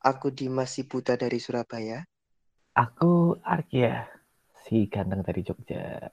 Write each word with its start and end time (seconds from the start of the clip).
Aku 0.00 0.32
Dimas 0.32 0.72
si 0.72 0.88
Buta 0.88 1.12
dari 1.12 1.36
Surabaya. 1.36 2.00
Aku 2.72 3.36
Arkia, 3.44 4.08
si 4.64 4.88
ganteng 4.88 5.20
dari 5.20 5.44
Jogja. 5.44 6.08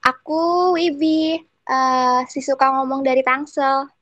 Aku 0.00 0.72
Wibi, 0.72 1.36
uh, 1.68 2.24
si 2.32 2.40
suka 2.40 2.72
ngomong 2.80 3.04
dari 3.04 3.20
Tangsel. 3.20 3.92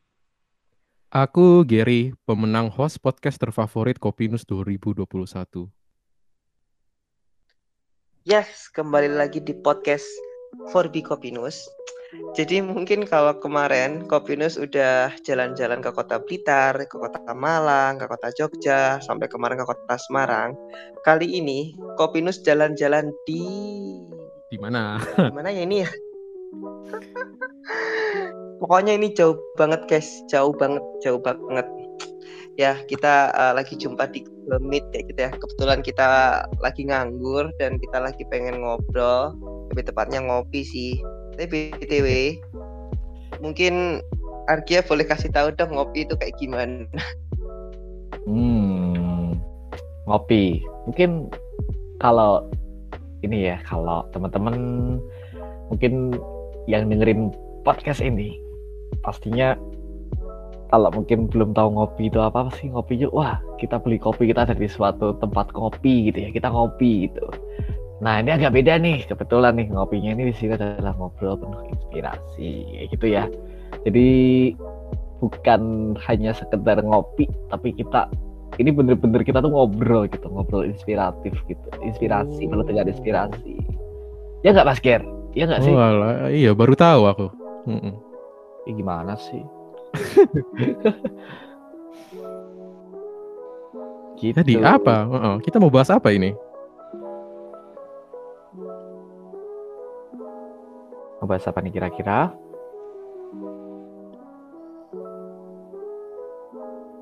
Aku 1.10 1.66
Gary, 1.66 2.14
pemenang 2.22 2.70
host 2.70 3.02
podcast 3.02 3.42
terfavorit 3.42 3.98
Kopinus 3.98 4.46
2021. 4.46 5.66
Yes, 8.22 8.70
kembali 8.70 9.18
lagi 9.18 9.42
di 9.42 9.58
podcast 9.58 10.06
Forbi 10.70 11.02
Kopinus. 11.02 11.66
Jadi 12.34 12.62
mungkin 12.62 13.06
kalau 13.06 13.38
kemarin 13.38 14.10
Kopinus 14.10 14.58
udah 14.58 15.14
jalan-jalan 15.22 15.78
ke 15.78 15.90
kota 15.94 16.18
Blitar, 16.18 16.74
ke 16.74 16.96
kota 16.98 17.22
Malang, 17.30 17.98
ke 17.98 18.10
kota 18.10 18.34
Jogja, 18.34 18.98
sampai 19.02 19.30
kemarin 19.30 19.62
ke 19.62 19.66
kota 19.66 19.94
Semarang. 19.98 20.54
Kali 21.06 21.30
ini 21.30 21.78
Kopinus 21.94 22.42
jalan-jalan 22.42 23.14
di 23.26 23.46
di 24.50 24.56
mana? 24.58 24.98
Di 24.98 25.34
mana 25.34 25.50
ya 25.50 25.62
ini 25.62 25.86
ya? 25.86 25.90
Pokoknya 28.58 28.94
ini 28.94 29.10
jauh 29.14 29.38
banget 29.58 29.86
guys, 29.90 30.08
jauh 30.30 30.54
banget, 30.54 30.82
jauh 31.02 31.18
banget. 31.18 31.66
Ya 32.54 32.78
kita 32.86 33.34
uh, 33.34 33.52
lagi 33.54 33.74
jumpa 33.74 34.06
di 34.14 34.22
Google 34.22 34.62
Meet 34.62 34.86
ya 34.94 35.00
gitu 35.02 35.20
ya. 35.26 35.30
Kebetulan 35.34 35.82
kita 35.82 36.08
lagi 36.62 36.86
nganggur 36.86 37.50
dan 37.58 37.82
kita 37.82 37.98
lagi 37.98 38.22
pengen 38.30 38.62
ngobrol, 38.62 39.34
lebih 39.74 39.90
tepatnya 39.90 40.22
ngopi 40.22 40.62
sih 40.62 40.94
tapi 41.34 41.74
btw 41.74 42.08
mungkin 43.42 44.00
Arkia 44.46 44.84
boleh 44.84 45.08
kasih 45.08 45.32
tahu 45.32 45.50
dong 45.56 45.72
ngopi 45.72 46.04
itu 46.04 46.14
kayak 46.20 46.36
gimana? 46.36 46.84
Hmm 48.28 49.40
ngopi. 50.08 50.60
Mungkin 50.88 51.32
kalau 52.00 52.44
ini 53.24 53.52
ya 53.52 53.56
kalau 53.64 54.04
teman-teman 54.12 54.56
mungkin 55.72 56.12
yang 56.68 56.88
dengerin 56.92 57.32
podcast 57.64 58.04
ini 58.04 58.36
pastinya 59.00 59.56
kalau 60.68 60.92
mungkin 60.92 61.30
belum 61.30 61.56
tahu 61.56 61.76
ngopi 61.76 62.12
itu 62.12 62.20
apa, 62.20 62.52
sih 62.60 62.68
ngopi 62.68 63.00
juga 63.00 63.12
wah 63.16 63.36
kita 63.56 63.80
beli 63.80 63.96
kopi 63.96 64.28
kita 64.28 64.44
dari 64.44 64.68
suatu 64.68 65.16
tempat 65.22 65.48
kopi 65.56 66.12
gitu 66.12 66.28
ya 66.28 66.30
kita 66.34 66.52
ngopi 66.52 67.08
gitu 67.08 67.24
Nah 68.04 68.20
ini 68.20 68.36
agak 68.36 68.52
beda 68.52 68.76
nih, 68.76 69.08
kebetulan 69.08 69.56
nih 69.56 69.72
ngopinya 69.72 70.12
ini 70.12 70.28
di 70.28 70.36
sini 70.36 70.60
adalah 70.60 70.92
ngobrol 71.00 71.40
penuh 71.40 71.72
inspirasi, 71.72 72.68
kayak 72.68 72.92
gitu 72.92 73.06
ya. 73.08 73.24
Jadi 73.88 74.08
bukan 75.24 75.96
hanya 76.04 76.36
sekedar 76.36 76.84
ngopi, 76.84 77.24
tapi 77.48 77.72
kita 77.72 78.12
ini 78.60 78.76
bener-bener 78.76 79.24
kita 79.24 79.40
tuh 79.40 79.48
ngobrol 79.48 80.04
gitu, 80.12 80.28
ngobrol 80.28 80.68
inspiratif 80.68 81.32
gitu, 81.48 81.64
inspirasi 81.80 82.44
oh. 82.52 82.60
dengan 82.60 82.92
inspirasi. 82.92 83.56
Ya 84.44 84.52
nggak 84.52 84.68
Mas 84.68 84.84
Ger? 84.84 85.00
Ya 85.32 85.48
nggak 85.48 85.64
sih? 85.64 85.72
Oh, 85.72 86.28
iya 86.28 86.52
baru 86.52 86.76
tahu 86.76 87.08
aku. 87.08 87.32
Mm 87.64 87.80
-mm. 87.80 87.96
Ya, 88.68 88.72
gimana 88.76 89.16
sih? 89.16 89.40
gitu. 94.20 94.36
Tadi 94.36 94.60
apa? 94.60 95.08
Uh 95.08 95.16
-uh. 95.16 95.40
Kita 95.40 95.56
mau 95.56 95.72
bahas 95.72 95.88
apa 95.88 96.12
ini? 96.12 96.36
Ngebahas 101.24 101.48
apa 101.48 101.64
nih 101.64 101.72
kira-kira? 101.72 102.18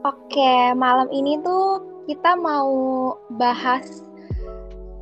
Oke, 0.06 0.54
malam 0.78 1.10
ini 1.10 1.42
tuh 1.42 1.82
kita 2.06 2.38
mau 2.38 2.70
bahas 3.34 4.06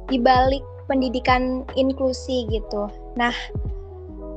di 0.09 0.17
balik 0.17 0.65
pendidikan 0.89 1.69
inklusi 1.77 2.49
gitu. 2.49 2.89
Nah, 3.21 3.37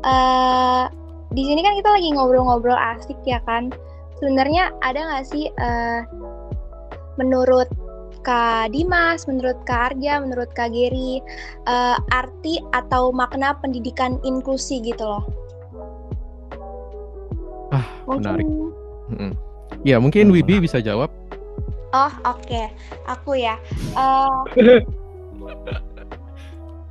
uh, 0.04 0.92
di 1.32 1.48
sini 1.48 1.64
kan 1.64 1.80
kita 1.80 1.88
lagi 1.88 2.12
ngobrol-ngobrol 2.12 2.76
asik 2.76 3.16
ya 3.24 3.40
kan. 3.48 3.72
Sebenarnya 4.20 4.76
ada 4.84 5.00
nggak 5.00 5.26
sih 5.32 5.48
uh, 5.64 6.04
menurut 7.16 7.72
Kak 8.24 8.72
Dimas, 8.72 9.28
menurut 9.28 9.60
Kak 9.68 9.94
Arja, 9.94 10.24
menurut 10.24 10.48
Kak 10.56 10.72
Geri, 10.72 11.20
uh, 11.68 12.00
arti 12.16 12.64
atau 12.72 13.12
makna 13.12 13.54
pendidikan 13.60 14.18
inklusi 14.24 14.80
gitu 14.80 15.04
loh? 15.04 15.24
Ah, 17.76 17.86
mungkin... 18.08 18.24
menarik. 18.24 18.48
Mm-hmm. 19.12 19.32
Ya, 19.84 20.00
mungkin 20.00 20.32
hmm. 20.32 20.36
Wibi 20.40 20.64
bisa 20.64 20.80
jawab. 20.80 21.12
Oh, 21.92 22.10
oke. 22.24 22.42
Okay. 22.48 22.72
Aku 23.12 23.36
ya. 23.36 23.60
Uh... 23.94 24.48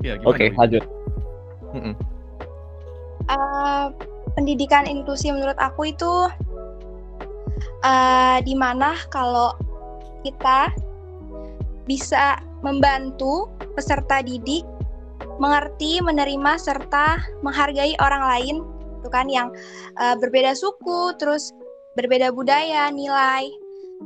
ya 0.06 0.20
oke, 0.22 0.36
okay, 0.36 0.52
lanjut. 0.54 0.84
Uh, 3.32 3.88
pendidikan 4.36 4.84
inklusi 4.84 5.32
menurut 5.32 5.56
aku 5.56 5.88
itu 5.88 6.28
uh, 7.80 8.36
di 8.44 8.52
mana 8.52 8.92
kalau 9.08 9.56
kita 10.20 10.68
bisa 11.92 12.40
membantu 12.64 13.52
peserta 13.76 14.24
didik 14.24 14.64
mengerti, 15.36 16.00
menerima 16.00 16.56
serta 16.56 17.20
menghargai 17.44 17.92
orang 18.00 18.24
lain, 18.24 18.56
itu 18.96 19.08
kan 19.12 19.28
yang 19.28 19.52
uh, 20.00 20.16
berbeda 20.16 20.56
suku, 20.56 21.12
terus 21.20 21.52
berbeda 22.00 22.32
budaya, 22.32 22.88
nilai, 22.88 23.52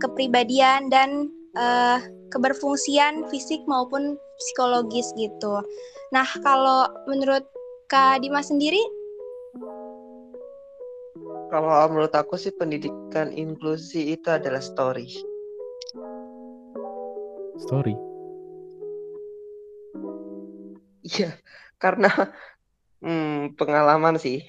kepribadian 0.02 0.90
dan 0.90 1.30
uh, 1.54 2.02
keberfungsian 2.34 3.22
fisik 3.30 3.62
maupun 3.70 4.18
psikologis 4.42 5.14
gitu. 5.14 5.62
Nah, 6.10 6.26
kalau 6.42 6.90
menurut 7.06 7.46
Kak 7.86 8.18
Dimas 8.18 8.50
sendiri 8.50 8.82
kalau 11.46 11.70
menurut 11.86 12.10
aku 12.10 12.34
sih 12.34 12.50
pendidikan 12.50 13.30
inklusi 13.30 14.18
itu 14.18 14.26
adalah 14.26 14.58
story 14.58 15.06
story. 17.60 17.94
Iya, 21.06 21.38
karena 21.78 22.10
hmm, 23.00 23.54
pengalaman 23.54 24.18
sih 24.18 24.42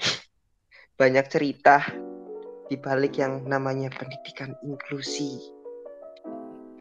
banyak 0.97 1.25
cerita 1.29 1.85
di 2.67 2.75
balik 2.75 3.21
yang 3.21 3.45
namanya 3.45 3.93
pendidikan 3.93 4.57
inklusi. 4.65 5.37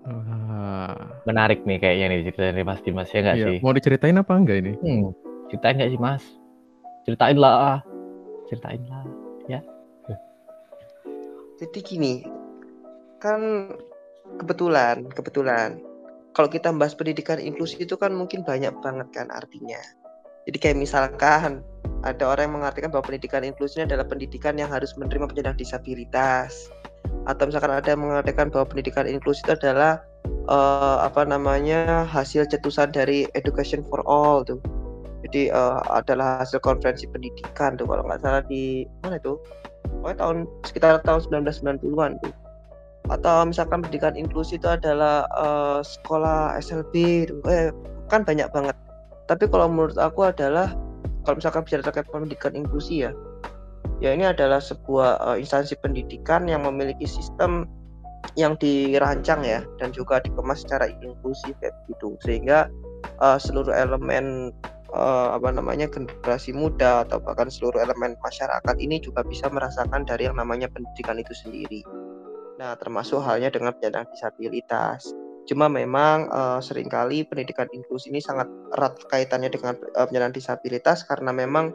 Uh, 0.06 0.94
Menarik 1.26 1.66
nih 1.66 1.82
kayaknya 1.82 2.06
nih 2.14 2.18
cerita 2.30 2.42
dari 2.54 2.64
Mas 2.64 2.80
Dimas 2.80 3.10
ya 3.10 3.20
nggak 3.20 3.36
iya. 3.36 3.46
sih? 3.52 3.58
Mau 3.60 3.74
diceritain 3.74 4.16
apa 4.16 4.32
enggak 4.38 4.64
ini? 4.64 4.72
Hmm, 4.80 5.12
ceritain 5.52 5.76
nggak 5.76 5.90
sih 5.92 6.00
Mas? 6.00 6.24
Ceritain 7.04 7.38
lah, 7.38 7.82
ceritain 8.50 8.82
lah, 8.90 9.04
ya. 9.46 9.60
Jadi 11.56 11.78
gini, 11.80 12.14
kan 13.22 13.72
kebetulan, 14.42 15.06
kebetulan 15.14 15.85
kalau 16.36 16.52
kita 16.52 16.68
bahas 16.76 16.92
pendidikan 16.92 17.40
inklusi 17.40 17.80
itu 17.80 17.96
kan 17.96 18.12
mungkin 18.12 18.44
banyak 18.44 18.76
banget 18.84 19.08
kan 19.16 19.32
artinya. 19.32 19.80
Jadi 20.44 20.56
kayak 20.60 20.76
misalkan 20.76 21.64
ada 22.04 22.28
orang 22.28 22.52
yang 22.52 22.54
mengartikan 22.60 22.92
bahwa 22.92 23.08
pendidikan 23.08 23.40
inklusi 23.40 23.80
adalah 23.80 24.04
pendidikan 24.04 24.60
yang 24.60 24.68
harus 24.68 24.92
menerima 25.00 25.32
penyandang 25.32 25.56
disabilitas. 25.56 26.68
Atau 27.24 27.48
misalkan 27.48 27.72
ada 27.72 27.88
yang 27.88 28.04
mengatakan 28.04 28.52
bahwa 28.52 28.68
pendidikan 28.68 29.08
inklusi 29.08 29.40
itu 29.48 29.56
adalah 29.56 30.04
uh, 30.52 31.08
apa 31.08 31.24
namanya 31.24 32.04
hasil 32.04 32.44
cetusan 32.52 32.92
dari 32.92 33.24
Education 33.32 33.80
for 33.88 34.04
All 34.04 34.44
tuh. 34.44 34.60
Jadi 35.24 35.48
uh, 35.48 35.80
adalah 35.88 36.44
hasil 36.44 36.60
konferensi 36.60 37.08
pendidikan 37.08 37.80
tuh 37.80 37.88
kalau 37.88 38.04
nggak 38.04 38.20
salah 38.20 38.44
di 38.44 38.84
mana 39.00 39.16
itu? 39.16 39.40
Pokoknya 40.04 40.20
tahun 40.20 40.36
sekitar 40.68 41.00
tahun 41.00 41.48
1990-an 41.48 42.20
tuh 42.20 42.45
atau 43.06 43.46
misalkan 43.46 43.82
pendidikan 43.82 44.18
inklusi 44.18 44.58
itu 44.58 44.66
adalah 44.66 45.26
uh, 45.38 45.80
sekolah 45.84 46.58
SLB 46.58 47.26
eh, 47.46 47.70
kan 48.10 48.26
banyak 48.26 48.50
banget 48.50 48.76
tapi 49.30 49.46
kalau 49.50 49.70
menurut 49.70 49.98
aku 49.98 50.26
adalah 50.26 50.74
kalau 51.26 51.38
misalkan 51.38 51.62
bicara 51.66 51.82
terkait 51.86 52.06
pendidikan 52.10 52.54
inklusi 52.54 53.06
ya 53.06 53.10
ya 54.02 54.12
ini 54.12 54.26
adalah 54.26 54.58
sebuah 54.58 55.22
uh, 55.22 55.36
instansi 55.38 55.78
pendidikan 55.80 56.50
yang 56.50 56.66
memiliki 56.66 57.06
sistem 57.06 57.66
yang 58.34 58.58
dirancang 58.58 59.46
ya 59.46 59.62
dan 59.78 59.94
juga 59.94 60.18
dikemas 60.20 60.66
secara 60.66 60.90
inklusif 60.90 61.54
kayak 61.62 61.72
gitu 61.86 62.18
sehingga 62.26 62.66
uh, 63.22 63.38
seluruh 63.38 63.72
elemen 63.72 64.50
uh, 64.92 65.36
apa 65.36 65.54
namanya 65.54 65.86
generasi 65.86 66.50
muda 66.52 67.06
atau 67.06 67.22
bahkan 67.22 67.48
seluruh 67.48 67.78
elemen 67.80 68.18
masyarakat 68.20 68.76
ini 68.82 68.98
juga 68.98 69.22
bisa 69.22 69.46
merasakan 69.48 70.04
dari 70.04 70.28
yang 70.28 70.36
namanya 70.36 70.66
pendidikan 70.70 71.16
itu 71.20 71.32
sendiri. 71.32 71.80
Nah, 72.56 72.72
termasuk 72.80 73.20
halnya 73.20 73.52
dengan 73.52 73.76
penyandang 73.76 74.08
disabilitas. 74.08 75.12
Cuma 75.46 75.70
memang 75.70 76.26
uh, 76.32 76.58
sering 76.58 76.90
kali 76.90 77.22
pendidikan 77.22 77.70
inklusi 77.70 78.10
ini 78.10 78.18
sangat 78.18 78.50
erat 78.74 78.98
kaitannya 79.06 79.46
dengan 79.52 79.78
uh, 79.94 80.08
penyandang 80.08 80.34
disabilitas 80.34 81.06
karena 81.06 81.30
memang 81.30 81.70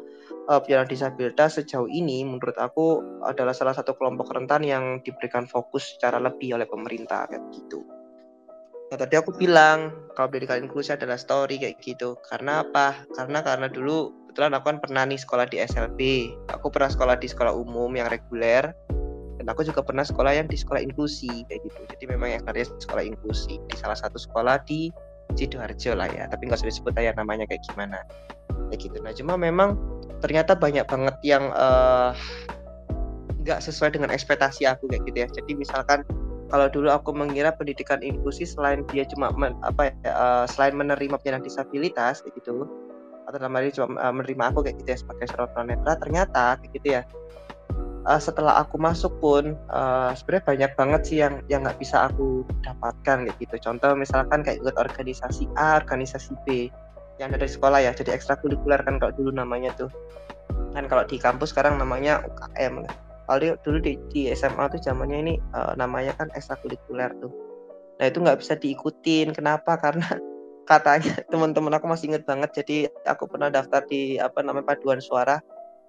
uh, 0.52 0.60
penyandang 0.60 0.92
disabilitas 0.92 1.62
sejauh 1.62 1.88
ini 1.88 2.28
menurut 2.28 2.58
aku 2.60 3.00
adalah 3.24 3.56
salah 3.56 3.72
satu 3.72 3.96
kelompok 3.96 4.28
rentan 4.36 4.68
yang 4.68 5.00
diberikan 5.08 5.48
fokus 5.48 5.96
secara 5.96 6.20
lebih 6.20 6.60
oleh 6.60 6.68
pemerintah 6.68 7.32
kayak 7.32 7.48
gitu. 7.56 7.88
Nah, 8.92 9.00
tadi 9.00 9.16
aku 9.16 9.32
bilang 9.40 10.12
kalau 10.20 10.28
pendidikan 10.28 10.68
inklusi 10.68 10.92
adalah 10.92 11.16
story 11.16 11.56
kayak 11.64 11.80
gitu. 11.80 12.20
Karena 12.28 12.60
apa? 12.68 13.08
Karena 13.16 13.40
karena 13.40 13.72
dulu 13.72 14.12
kebetulan 14.28 14.52
aku 14.60 14.66
kan 14.68 14.80
pernah 14.84 15.04
nih 15.08 15.16
sekolah 15.16 15.48
di 15.48 15.64
SLB. 15.64 16.00
Aku 16.52 16.68
pernah 16.68 16.92
sekolah 16.92 17.16
di 17.16 17.32
sekolah 17.32 17.56
umum 17.56 17.88
yang 17.96 18.12
reguler 18.12 18.76
dan 19.42 19.50
aku 19.50 19.66
juga 19.66 19.82
pernah 19.82 20.06
sekolah 20.06 20.38
yang 20.38 20.46
di 20.46 20.54
sekolah 20.54 20.86
inklusi 20.86 21.50
kayak 21.50 21.66
gitu. 21.66 21.82
Jadi 21.98 22.04
memang 22.14 22.30
yang 22.38 22.46
karya 22.46 22.70
sekolah 22.70 23.02
inklusi 23.02 23.58
di 23.58 23.76
salah 23.76 23.98
satu 23.98 24.22
sekolah 24.22 24.62
di 24.70 24.94
Sidoarjo 25.34 25.98
lah 25.98 26.06
ya. 26.14 26.30
Tapi 26.30 26.46
nggak 26.46 26.62
usah 26.62 26.70
disebut 26.70 26.94
aja 27.02 27.18
namanya 27.18 27.50
kayak 27.50 27.66
gimana. 27.66 28.06
Kayak 28.70 28.80
gitu. 28.86 28.98
Nah, 29.02 29.12
cuma 29.18 29.34
memang 29.42 29.82
ternyata 30.22 30.54
banyak 30.54 30.86
banget 30.86 31.18
yang 31.26 31.50
uh, 31.58 32.14
nggak 33.42 33.60
sesuai 33.60 33.98
dengan 33.98 34.14
ekspektasi 34.14 34.70
aku 34.70 34.86
kayak 34.86 35.04
gitu 35.10 35.18
ya 35.26 35.28
jadi 35.42 35.52
misalkan 35.58 36.06
kalau 36.54 36.70
dulu 36.70 36.94
aku 36.94 37.10
mengira 37.10 37.50
pendidikan 37.50 37.98
inklusi 38.06 38.46
selain 38.46 38.86
dia 38.94 39.02
cuma 39.10 39.34
men, 39.34 39.58
apa 39.66 39.90
ya 39.90 39.94
uh, 40.14 40.46
selain 40.46 40.78
menerima 40.78 41.18
penyandang 41.18 41.50
disabilitas 41.50 42.22
kayak 42.22 42.38
gitu 42.38 42.70
atau 43.26 43.38
dalam 43.38 43.58
hal 43.58 43.66
ini 43.66 43.74
cuma 43.74 43.98
uh, 43.98 44.14
menerima 44.14 44.44
aku 44.54 44.62
kayak 44.62 44.78
gitu 44.86 44.90
ya 44.94 44.98
sebagai 45.02 45.26
seorang 45.34 45.74
netra 45.74 45.94
ternyata 45.98 46.44
kayak 46.62 46.72
gitu 46.78 46.88
ya 47.02 47.02
uh, 48.06 48.22
setelah 48.22 48.62
aku 48.62 48.78
masuk 48.78 49.14
pun 49.22 49.58
uh, 49.70 50.12
sebenarnya 50.14 50.46
banyak 50.46 50.72
banget 50.78 51.02
sih 51.06 51.18
yang 51.22 51.42
yang 51.52 51.62
nggak 51.66 51.78
bisa 51.82 52.10
aku 52.10 52.46
dapatkan 52.66 53.28
kayak 53.28 53.38
gitu. 53.38 53.56
Contoh 53.62 53.94
misalkan 53.94 54.42
kayak 54.42 54.62
ikut 54.62 54.76
organisasi 54.78 55.50
A 55.58 55.82
organisasi 55.82 56.34
B 56.46 56.70
yang 57.22 57.30
dari 57.34 57.46
sekolah 57.46 57.86
ya 57.86 57.94
jadi 57.94 58.18
ekstrakurikuler 58.18 58.82
kan 58.82 58.98
kalau 58.98 59.14
dulu 59.14 59.32
namanya 59.34 59.74
tuh. 59.78 59.90
Kan 60.72 60.88
kalau 60.88 61.04
di 61.04 61.20
kampus 61.20 61.52
sekarang 61.52 61.78
namanya 61.78 62.24
UKM 62.24 62.88
kalau 63.32 63.56
dulu 63.64 63.78
di, 63.80 63.96
di 64.12 64.28
SMA 64.36 64.68
tuh 64.76 64.82
zamannya 64.84 65.18
ini 65.24 65.34
uh, 65.56 65.72
namanya 65.80 66.12
kan 66.20 66.28
ekstrakurikuler 66.36 67.16
tuh. 67.24 67.32
Nah 68.02 68.10
itu 68.10 68.20
nggak 68.20 68.44
bisa 68.44 68.60
diikutin. 68.60 69.32
Kenapa? 69.32 69.80
Karena 69.80 70.04
katanya 70.72 71.22
teman-teman 71.32 71.72
aku 71.78 71.88
masih 71.88 72.12
inget 72.12 72.28
banget. 72.28 72.52
Jadi 72.52 72.92
aku 73.08 73.32
pernah 73.32 73.48
daftar 73.48 73.86
di 73.88 74.20
apa 74.20 74.42
namanya 74.44 74.76
paduan 74.76 75.00
suara. 75.00 75.40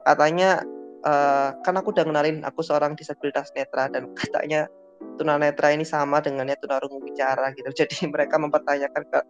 Katanya 0.07 0.63
uh, 1.05 1.51
kan 1.63 1.75
aku 1.79 1.95
udah 1.95 2.07
kenalin 2.07 2.43
aku 2.47 2.63
seorang 2.63 2.95
disabilitas 2.95 3.51
netra 3.55 3.91
dan 3.91 4.11
katanya 4.15 4.71
tunanetra 5.19 5.75
ini 5.75 5.85
sama 5.85 6.23
dengannya 6.23 6.57
tunarungu 6.59 7.03
bicara 7.03 7.53
gitu. 7.55 7.71
Jadi 7.85 8.09
mereka 8.09 8.39
mempertanyakan 8.39 9.03
ke 9.11 9.21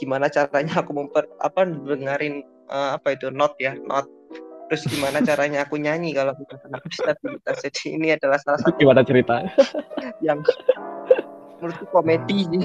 gimana 0.00 0.32
caranya 0.32 0.80
aku 0.80 0.96
memper 0.96 1.28
apa 1.44 1.68
dengerin 1.68 2.40
uh, 2.72 2.96
apa 2.96 3.12
itu 3.12 3.28
not 3.28 3.52
ya 3.60 3.76
not 3.84 4.08
terus 4.72 4.88
gimana 4.88 5.20
caranya 5.28 5.68
aku 5.68 5.76
nyanyi 5.76 6.16
kalau 6.16 6.32
bukan 6.36 6.58
anak 6.68 6.82
disabilitas. 6.88 7.56
Jadi 7.60 7.82
ini 7.96 8.08
adalah 8.16 8.38
salah 8.40 8.60
satu 8.60 8.76
gimana 8.80 9.04
cerita? 9.04 9.44
yang 10.26 10.40
menurutku 11.60 11.86
komedi. 11.92 12.64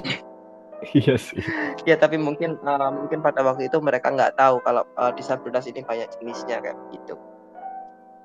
Iya 0.93 1.17
sih. 1.17 1.41
Ya 1.89 1.97
tapi 1.97 2.21
mungkin 2.21 2.61
uh, 2.61 2.93
mungkin 2.93 3.25
pada 3.25 3.41
waktu 3.41 3.65
itu 3.65 3.81
mereka 3.81 4.13
nggak 4.13 4.37
tahu 4.37 4.61
kalau 4.61 4.85
uh, 4.95 5.09
disabilitas 5.09 5.65
ini 5.65 5.81
banyak 5.81 6.05
jenisnya 6.21 6.61
kayak 6.61 6.77
gitu 6.93 7.17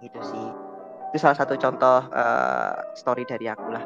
gitu 0.02 0.18
sih 0.20 0.46
itu 1.12 1.16
salah 1.22 1.38
satu 1.38 1.54
contoh 1.54 2.02
uh, 2.10 2.74
story 2.98 3.22
dari 3.24 3.46
aku 3.46 3.68
lah 3.70 3.84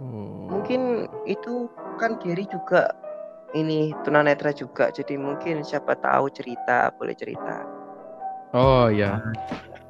Hmm. 0.00 0.48
Mungkin 0.48 1.04
itu 1.28 1.68
kan 2.00 2.16
Gary 2.16 2.48
juga 2.48 2.88
ini 3.52 3.92
tunanetra 4.00 4.56
juga, 4.56 4.88
jadi 4.88 5.20
mungkin 5.20 5.60
siapa 5.60 5.92
tahu 6.00 6.32
cerita 6.32 6.88
boleh 6.96 7.12
cerita. 7.12 7.68
Oh 8.56 8.88
ya, 8.88 9.20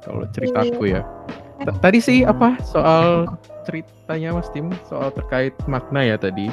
kalau 0.03 0.27
ceritaku 0.35 0.91
ya. 0.91 1.01
Tadi 1.61 2.01
sih 2.01 2.25
apa 2.25 2.57
soal 2.65 3.29
ceritanya 3.63 4.33
Mas 4.35 4.49
Tim 4.51 4.73
soal 4.89 5.13
terkait 5.15 5.55
makna 5.69 6.03
ya 6.03 6.17
tadi. 6.19 6.51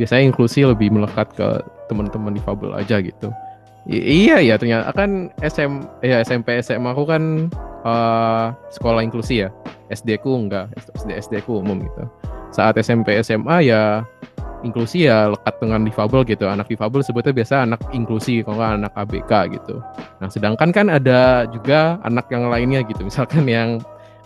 Biasanya 0.00 0.30
inklusi 0.30 0.64
lebih 0.64 0.90
melekat 0.90 1.28
ke 1.34 1.60
teman-teman 1.90 2.34
difabel 2.34 2.72
aja 2.72 3.02
gitu. 3.04 3.28
I 3.84 4.00
iya 4.00 4.40
ya 4.40 4.56
ternyata 4.56 4.92
kan 4.96 5.28
SM 5.44 6.00
ya 6.00 6.24
SMP 6.24 6.56
SMA 6.64 6.96
aku 6.96 7.04
kan 7.04 7.52
uh, 7.84 8.56
sekolah 8.72 9.04
inklusi 9.04 9.44
ya. 9.44 9.50
SD 9.92 10.24
ku 10.24 10.32
enggak, 10.32 10.72
SD 10.96 11.12
SD 11.20 11.34
ku 11.44 11.60
umum 11.60 11.84
gitu 11.84 12.08
saat 12.54 12.78
SMP 12.78 13.18
SMA 13.18 13.66
ya 13.66 14.06
inklusi 14.62 15.10
ya 15.10 15.34
lekat 15.34 15.58
dengan 15.58 15.82
difabel 15.82 16.22
gitu. 16.24 16.46
Anak 16.46 16.70
difabel 16.70 17.02
sebetulnya 17.02 17.42
biasa 17.42 17.54
anak 17.66 17.80
inklusi, 17.90 18.46
kalau 18.46 18.62
nggak 18.62 18.72
anak 18.80 18.92
ABK 18.94 19.32
gitu. 19.58 19.76
Nah, 20.22 20.30
sedangkan 20.30 20.70
kan 20.70 20.86
ada 20.88 21.44
juga 21.50 21.98
anak 22.06 22.30
yang 22.30 22.48
lainnya 22.48 22.80
gitu. 22.86 23.04
Misalkan 23.04 23.44
yang 23.44 23.82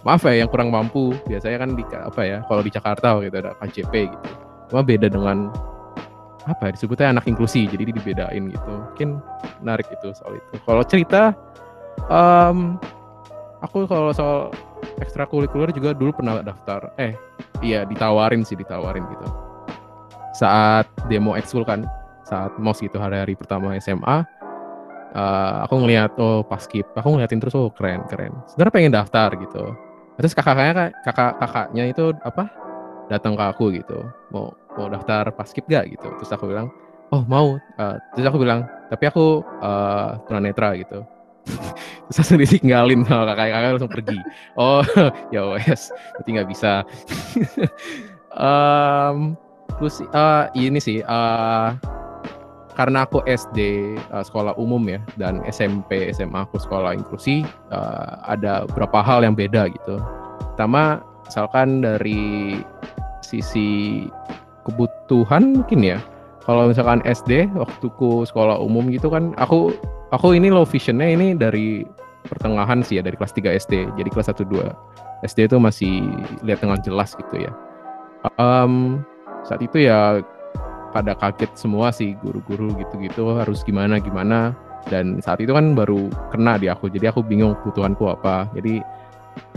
maaf 0.07 0.23
ya 0.29 0.45
yang 0.45 0.49
kurang 0.53 0.71
mampu, 0.71 1.17
biasanya 1.27 1.67
kan 1.67 1.71
di 1.75 1.83
apa 1.91 2.23
ya, 2.23 2.39
kalau 2.47 2.63
di 2.63 2.71
Jakarta 2.71 3.19
gitu 3.19 3.37
ada 3.41 3.57
KJP 3.59 3.93
gitu. 4.15 4.29
Cuma 4.71 4.85
beda 4.85 5.09
dengan 5.09 5.49
apa 6.49 6.73
ya, 6.73 6.81
disebutnya 6.81 7.13
anak 7.13 7.29
inklusi, 7.29 7.69
jadi 7.69 7.93
dibedain 7.93 8.49
gitu. 8.49 8.73
Mungkin 8.73 9.21
menarik 9.61 9.87
itu 9.93 10.09
soal 10.17 10.41
itu. 10.41 10.57
Kalau 10.65 10.83
cerita 10.83 11.37
um, 12.09 12.81
aku 13.63 13.85
kalau 13.91 14.11
soal 14.15 14.55
ekstrakurikuler 15.03 15.71
juga 15.75 15.95
dulu 15.95 16.15
pernah 16.15 16.39
daftar 16.43 16.95
eh 16.99 17.15
iya 17.63 17.83
ditawarin 17.83 18.47
sih 18.47 18.55
ditawarin 18.55 19.03
gitu 19.11 19.27
saat 20.35 20.87
demo 21.11 21.35
ekskul 21.35 21.67
kan 21.67 21.83
saat 22.23 22.55
mos 22.61 22.79
gitu 22.79 23.01
hari-hari 23.01 23.35
pertama 23.35 23.75
SMA 23.81 24.07
uh, 24.07 24.23
eh, 25.17 25.55
aku 25.67 25.75
ngeliat 25.83 26.15
oh 26.21 26.47
paskip 26.47 26.87
aku 26.95 27.19
ngeliatin 27.19 27.41
terus 27.43 27.57
oh 27.59 27.73
keren 27.75 28.07
keren 28.07 28.35
sebenarnya 28.47 28.75
pengen 28.75 28.93
daftar 28.95 29.29
gitu 29.35 29.75
terus 30.19 30.35
kakak-kakaknya 30.35 30.95
kakak 31.03 31.33
kakaknya 31.43 31.85
itu 31.91 32.05
apa 32.23 32.51
datang 33.09 33.35
ke 33.35 33.45
aku 33.49 33.65
gitu 33.75 34.05
mau 34.31 34.53
mau 34.79 34.89
daftar 34.89 35.35
paskip 35.35 35.67
gak 35.67 35.91
gitu. 35.91 36.07
Terus 36.23 36.31
aku 36.31 36.47
bilang 36.47 36.71
oh 37.11 37.27
mau. 37.27 37.59
Uh, 37.77 37.97
terus 38.15 38.31
aku 38.31 38.39
bilang 38.39 38.65
tapi 38.89 39.11
aku 39.11 39.43
uh, 39.61 40.17
tunanetra 40.31 40.79
gitu. 40.79 41.03
Terus 42.09 42.25
langsung 42.25 42.41
ditinggalin 42.41 43.05
sama 43.05 43.25
kakak 43.33 43.49
kakak 43.53 43.71
langsung 43.77 43.93
pergi. 43.93 44.19
Oh 44.57 44.81
ya 45.35 45.45
wes 45.53 45.93
berarti 46.17 46.29
nggak 46.33 46.49
bisa. 46.49 46.73
Um, 48.39 49.35
terus 49.81 49.99
uh, 50.15 50.47
ini 50.55 50.79
sih 50.79 51.03
uh, 51.03 51.75
karena 52.79 53.03
aku 53.03 53.27
SD 53.27 53.59
uh, 54.15 54.23
sekolah 54.23 54.55
umum 54.55 54.79
ya 54.87 55.03
dan 55.19 55.43
SMP 55.51 56.15
SMA 56.15 56.47
aku 56.47 56.63
sekolah 56.63 56.95
inklusi 56.95 57.43
uh, 57.75 58.23
ada 58.31 58.69
beberapa 58.71 59.03
hal 59.03 59.27
yang 59.27 59.35
beda 59.35 59.67
gitu. 59.75 59.99
Pertama 60.55 61.03
misalkan 61.27 61.83
dari 61.83 62.63
sisi 63.27 64.07
kebutuhan 64.67 65.63
mungkin 65.63 65.81
ya. 65.85 65.99
Kalau 66.49 66.73
misalkan 66.73 67.05
SD 67.05 67.53
waktuku 67.53 68.25
sekolah 68.25 68.57
umum 68.57 68.89
gitu 68.89 69.13
kan 69.13 69.37
aku 69.37 69.77
aku 70.17 70.33
ini 70.33 70.49
low 70.49 70.65
visionnya 70.65 71.13
ini 71.13 71.37
dari 71.37 71.85
pertengahan 72.25 72.81
sih 72.81 72.97
ya 72.97 73.03
dari 73.05 73.21
kelas 73.21 73.37
3 73.37 73.53
SD 73.69 73.75
jadi 74.01 74.09
kelas 74.09 74.33
1 74.33 74.49
2 74.49 75.29
SD 75.29 75.51
itu 75.51 75.57
masih 75.61 76.09
lihat 76.47 76.65
dengan 76.65 76.81
jelas 76.81 77.13
gitu 77.19 77.45
ya. 77.45 77.53
Um, 78.41 79.05
saat 79.45 79.61
itu 79.61 79.87
ya 79.87 80.23
pada 80.95 81.13
kaget 81.19 81.53
semua 81.55 81.93
sih 81.93 82.17
guru-guru 82.25 82.73
gitu-gitu 82.79 83.37
harus 83.37 83.61
gimana 83.67 83.99
gimana. 83.99 84.55
Dan 84.89 85.21
saat 85.21 85.43
itu 85.43 85.53
kan 85.53 85.77
baru 85.77 86.09
kena 86.33 86.57
di 86.57 86.71
aku. 86.71 86.89
Jadi 86.89 87.11
aku 87.11 87.21
bingung 87.21 87.59
kebutuhanku 87.61 88.09
apa. 88.09 88.49
Jadi 88.57 88.81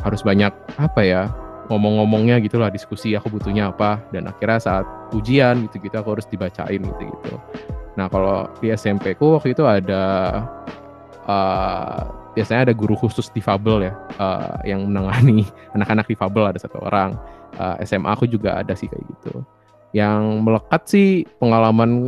harus 0.02 0.22
banyak 0.26 0.52
apa 0.82 1.02
ya 1.02 1.30
ngomong-ngomongnya 1.70 2.42
gitulah 2.42 2.72
diskusi 2.74 3.14
aku 3.14 3.30
butuhnya 3.30 3.70
apa 3.70 4.02
dan 4.10 4.26
akhirnya 4.32 4.60
saat 4.60 4.86
ujian 5.14 5.68
gitu-gitu 5.68 5.96
aku 6.00 6.18
harus 6.18 6.28
dibacain 6.28 6.82
gitu-gitu 6.82 7.36
Nah 8.00 8.08
kalau 8.08 8.48
di 8.64 8.72
SMP 8.72 9.16
ku 9.18 9.36
waktu 9.36 9.52
itu 9.52 9.64
ada 9.68 10.04
uh, 11.28 12.02
biasanya 12.32 12.72
ada 12.72 12.74
guru 12.76 12.96
khusus 12.96 13.28
difabel 13.36 13.92
ya 13.92 13.94
uh, 14.16 14.56
yang 14.64 14.88
menangani 14.88 15.44
anak-anak 15.76 16.08
difabel 16.08 16.52
ada 16.52 16.60
satu 16.60 16.80
orang. 16.84 17.20
Uh, 17.60 17.76
SMA 17.84 18.08
aku 18.08 18.32
juga 18.32 18.64
ada 18.64 18.72
sih 18.72 18.88
kayak 18.88 19.04
gitu. 19.04 19.44
Yang 19.92 20.24
melekat 20.40 20.82
sih 20.88 21.28
pengalaman 21.36 22.08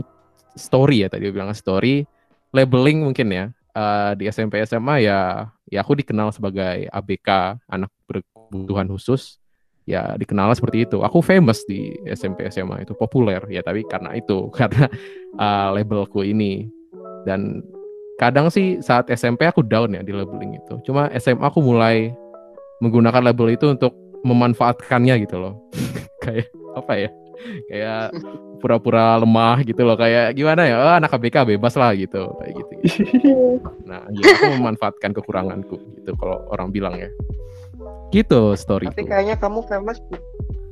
story 0.55 1.03
ya 1.03 1.11
tadi 1.11 1.27
bilang 1.27 1.51
story, 1.51 2.07
labeling 2.55 3.03
mungkin 3.03 3.27
ya. 3.29 3.45
Uh, 3.73 4.13
di 4.13 4.29
SMP 4.29 4.61
SMA 4.69 5.01
ya 5.01 5.49
ya 5.65 5.81
aku 5.81 5.97
dikenal 5.97 6.29
sebagai 6.29 6.85
ABK 6.93 7.57
anak 7.65 7.89
berkebutuhan 8.05 8.85
khusus 8.85 9.42
ya 9.89 10.15
dikenal 10.15 10.53
seperti 10.55 10.85
itu. 10.87 11.01
Aku 11.03 11.19
famous 11.19 11.63
di 11.67 11.93
SMP 12.09 12.47
SMA 12.49 12.83
itu 12.87 12.93
populer 12.95 13.41
ya 13.49 13.61
tapi 13.63 13.83
karena 13.87 14.15
itu 14.15 14.49
karena 14.57 14.87
uh, 15.39 15.73
labelku 15.75 16.23
ini 16.23 16.67
dan 17.27 17.63
kadang 18.21 18.47
sih 18.51 18.77
saat 18.79 19.09
SMP 19.09 19.47
aku 19.49 19.65
down 19.65 19.95
ya 19.95 20.01
di 20.05 20.13
labeling 20.15 20.57
itu. 20.57 20.73
Cuma 20.87 21.09
SMA 21.19 21.43
aku 21.43 21.59
mulai 21.63 22.11
menggunakan 22.79 23.23
label 23.23 23.55
itu 23.55 23.71
untuk 23.71 23.95
memanfaatkannya 24.23 25.23
gitu 25.27 25.39
loh. 25.39 25.59
Kayak 26.23 26.47
apa 26.73 26.93
ya? 26.95 27.09
kayak 27.67 28.13
pura-pura 28.63 29.19
lemah 29.19 29.59
gitu 29.67 29.83
loh 29.83 29.99
kayak 29.99 30.35
gimana 30.37 30.61
ya 30.63 30.75
oh, 30.79 30.95
anak 30.95 31.11
KBK 31.11 31.55
bebas 31.55 31.75
lah 31.75 31.91
gitu 31.95 32.31
kayak 32.39 32.53
gitu, 32.55 32.73
nah 33.89 34.07
ya 34.15 34.23
aku 34.23 34.45
memanfaatkan 34.59 35.11
kekuranganku 35.11 35.75
gitu 35.99 36.11
kalau 36.15 36.39
orang 36.55 36.71
bilang 36.71 36.95
ya 36.95 37.09
gitu 38.13 38.53
story 38.53 38.85
Tapi 38.87 39.03
kayaknya 39.03 39.35
kamu 39.35 39.65
famous 39.65 39.97
bu- 40.05 40.21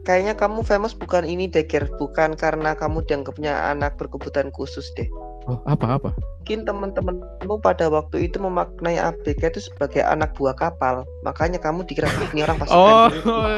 kayaknya 0.02 0.34
kamu 0.34 0.62
famous 0.62 0.94
bukan 0.94 1.22
ini 1.24 1.46
deh, 1.46 1.62
Ger. 1.62 1.90
bukan 1.96 2.34
karena 2.34 2.74
kamu 2.74 3.02
dianggapnya 3.04 3.70
anak 3.70 3.98
berkebutuhan 3.98 4.50
khusus 4.50 4.86
deh. 4.94 5.10
oh 5.46 5.58
apa 5.66 5.98
apa 5.98 6.10
Mungkin 6.42 6.66
teman-temanmu 6.66 7.62
pada 7.62 7.86
waktu 7.86 8.26
itu 8.26 8.38
memaknai 8.38 8.98
ABK 8.98 9.42
itu 9.48 9.62
sebagai 9.64 10.02
anak 10.02 10.34
buah 10.34 10.54
kapal, 10.54 11.02
makanya 11.22 11.58
kamu 11.58 11.82
dikira 11.84 12.10
"Ih, 12.12 12.30
ini 12.30 12.42
orang 12.42 12.58
pasukan. 12.58 12.78
oh 12.78 13.10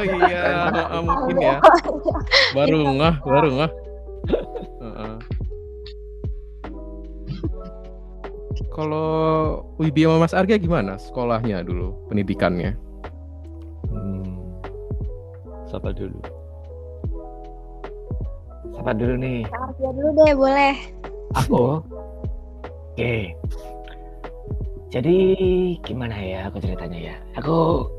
ini." 0.04 0.16
iya 0.20 0.42
heeh, 0.76 1.00
mungkin 1.00 1.36
ya 1.38 1.56
baru 2.56 2.78
ngah 2.94 3.14
baru 3.20 3.48
ngah 3.54 3.70
Heeh. 4.80 5.14
kalau 8.70 9.08
Wibi 9.76 10.04
sama 10.04 10.16
Mas 10.20 10.34
Arga 10.34 10.56
gimana 10.56 10.98
sekolahnya 10.98 11.62
dulu 11.62 11.94
pendidikannya 12.08 12.74
Hmm. 13.90 14.38
Siapa 15.68 15.90
dulu? 15.90 16.18
Siapa 18.74 18.90
dulu 18.96 19.14
nih? 19.20 19.44
Arvia 19.48 19.90
dulu 19.92 20.10
deh, 20.18 20.32
boleh. 20.36 20.74
Aku. 21.34 21.82
Oke. 22.94 23.34
Jadi 24.94 25.16
gimana 25.82 26.14
ya 26.14 26.46
aku 26.46 26.62
ceritanya 26.62 27.10
ya? 27.10 27.16
Aku 27.42 27.90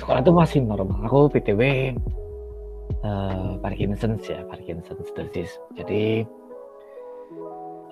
sekolah 0.00 0.24
tuh 0.24 0.32
masih 0.32 0.64
normal. 0.64 1.04
Aku 1.04 1.28
PTW 1.28 1.92
eh 3.00 3.50
Parkinson's 3.60 4.24
ya, 4.24 4.40
Parkinson's 4.48 5.12
disease. 5.12 5.52
Jadi 5.76 6.24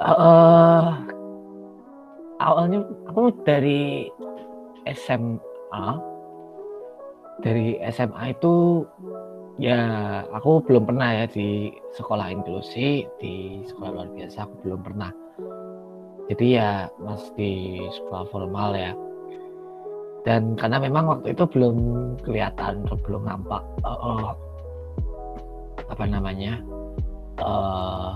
eh 0.00 0.88
awalnya 2.40 2.80
aku 3.12 3.34
dari 3.44 4.08
SMA 4.88 5.86
dari 7.42 7.78
SMA 7.94 8.34
itu 8.34 8.84
ya 9.58 9.78
aku 10.34 10.62
belum 10.62 10.86
pernah 10.86 11.22
ya 11.22 11.24
di 11.26 11.74
sekolah 11.98 12.30
inklusi 12.30 13.06
di 13.18 13.62
sekolah 13.66 13.90
luar 13.94 14.08
biasa 14.14 14.46
aku 14.46 14.54
belum 14.66 14.80
pernah. 14.82 15.10
Jadi 16.28 16.60
ya 16.60 16.86
masih 17.00 17.32
di 17.38 17.52
sekolah 17.94 18.24
formal 18.28 18.70
ya. 18.76 18.92
Dan 20.26 20.58
karena 20.58 20.82
memang 20.82 21.04
waktu 21.08 21.32
itu 21.32 21.46
belum 21.48 21.76
kelihatan 22.20 22.84
belum 23.06 23.22
nampak 23.24 23.62
eh, 23.86 23.98
eh, 24.02 24.30
apa 25.88 26.04
namanya 26.04 26.60
eh 27.38 28.12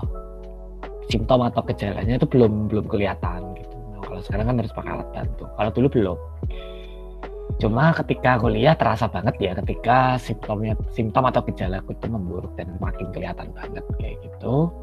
simptom 1.11 1.43
atau 1.43 1.63
gejalanya 1.67 2.15
itu 2.15 2.27
belum 2.27 2.71
belum 2.71 2.85
kelihatan 2.87 3.55
gitu. 3.59 3.75
Nah, 3.91 4.01
kalau 4.03 4.21
sekarang 4.23 4.45
kan 4.51 4.55
harus 4.61 4.73
pakai 4.75 4.91
alat 4.93 5.09
bantu. 5.11 5.43
Kalau 5.57 5.71
dulu 5.73 5.87
belum 5.91 6.17
cuma 7.61 7.93
ketika 7.93 8.41
kuliah 8.41 8.73
terasa 8.73 9.05
banget 9.07 9.35
ya 9.39 9.51
ketika 9.61 10.17
simptomnya 10.17 10.73
simptom 10.91 11.29
atau 11.29 11.41
gejala 11.47 11.79
aku 11.79 11.93
itu 11.93 12.07
memburuk 12.09 12.51
dan 12.57 12.71
makin 12.81 13.07
kelihatan 13.13 13.49
banget 13.53 13.85
kayak 14.01 14.17
gitu 14.25 14.73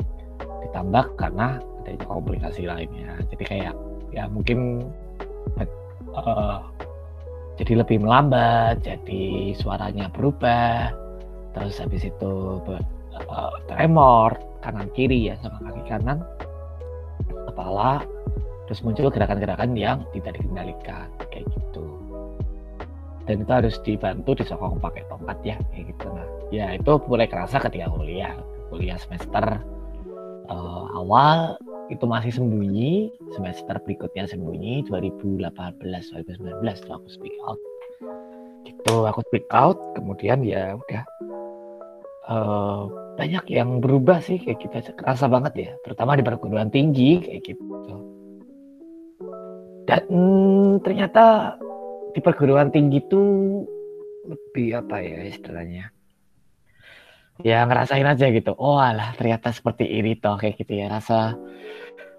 ditambah 0.69 1.05
karena 1.19 1.59
adanya 1.83 2.05
komplikasi 2.07 2.62
lainnya. 2.69 3.19
Jadi 3.33 3.45
kayak 3.45 3.75
ya 4.15 4.31
mungkin 4.31 4.87
eh, 5.61 6.59
jadi 7.61 7.73
lebih 7.85 8.00
melambat 8.00 8.81
jadi 8.81 9.53
suaranya 9.53 10.09
berubah 10.12 10.91
terus 11.53 11.77
habis 11.77 12.09
itu 12.09 12.33
eh, 12.73 13.53
tremor 13.69 14.39
kanan 14.65 14.89
kiri 14.97 15.33
ya 15.33 15.35
sama 15.45 15.61
kaki 15.69 15.83
kanan 15.89 16.19
kepala 17.50 18.00
terus 18.65 18.81
muncul 18.87 19.12
gerakan-gerakan 19.12 19.77
yang 19.77 20.00
tidak 20.15 20.39
dikendalikan 20.39 21.11
kayak 21.29 21.45
gitu 21.53 22.00
dan 23.31 23.47
itu 23.47 23.53
harus 23.55 23.79
dibantu 23.87 24.43
disokong 24.43 24.83
pakai 24.83 25.07
tongkat 25.07 25.39
ya 25.47 25.57
kayak 25.71 25.95
gitu. 25.95 26.11
Nah 26.11 26.27
ya 26.51 26.75
itu 26.75 26.99
mulai 27.07 27.31
kerasa 27.31 27.63
ketika 27.63 27.87
kuliah. 27.95 28.35
Kuliah 28.75 28.99
semester 28.99 29.63
eh, 30.51 30.85
awal 30.99 31.55
itu 31.95 32.03
masih 32.11 32.35
sembunyi 32.35 33.15
semester 33.31 33.79
berikutnya 33.87 34.27
sembunyi 34.27 34.83
2018 34.91 35.47
2019 35.79 36.59
tuh 36.83 36.95
aku 36.99 37.07
speak 37.07 37.37
out. 37.47 37.61
Gitu 38.67 38.95
aku 39.07 39.23
speak 39.31 39.47
out 39.55 39.79
kemudian 39.95 40.43
ya 40.43 40.75
udah. 40.75 41.07
Eh, 42.27 42.83
banyak 43.15 43.47
yang 43.47 43.79
berubah 43.79 44.19
sih 44.19 44.43
kayak 44.43 44.59
kita 44.59 44.91
kerasa 44.99 45.31
banget 45.31 45.55
ya 45.55 45.71
terutama 45.87 46.19
di 46.19 46.27
perguruan 46.27 46.67
tinggi 46.67 47.23
kayak 47.23 47.47
gitu. 47.47 47.95
Dan 49.87 50.03
ternyata 50.83 51.55
di 52.11 52.21
perguruan 52.21 52.69
tinggi 52.75 53.00
tuh 53.07 53.62
lebih 54.26 54.83
apa 54.83 55.00
ya 55.00 55.21
istilahnya? 55.26 55.90
Ya 57.40 57.64
ngerasain 57.64 58.05
aja 58.05 58.29
gitu. 58.29 58.52
Oh 58.61 58.76
alah 58.76 59.17
ternyata 59.17 59.49
seperti 59.49 59.88
ini 59.88 60.19
toh 60.19 60.37
kayak 60.37 60.61
gitu 60.61 60.76
ya. 60.76 60.93
Rasa 60.93 61.33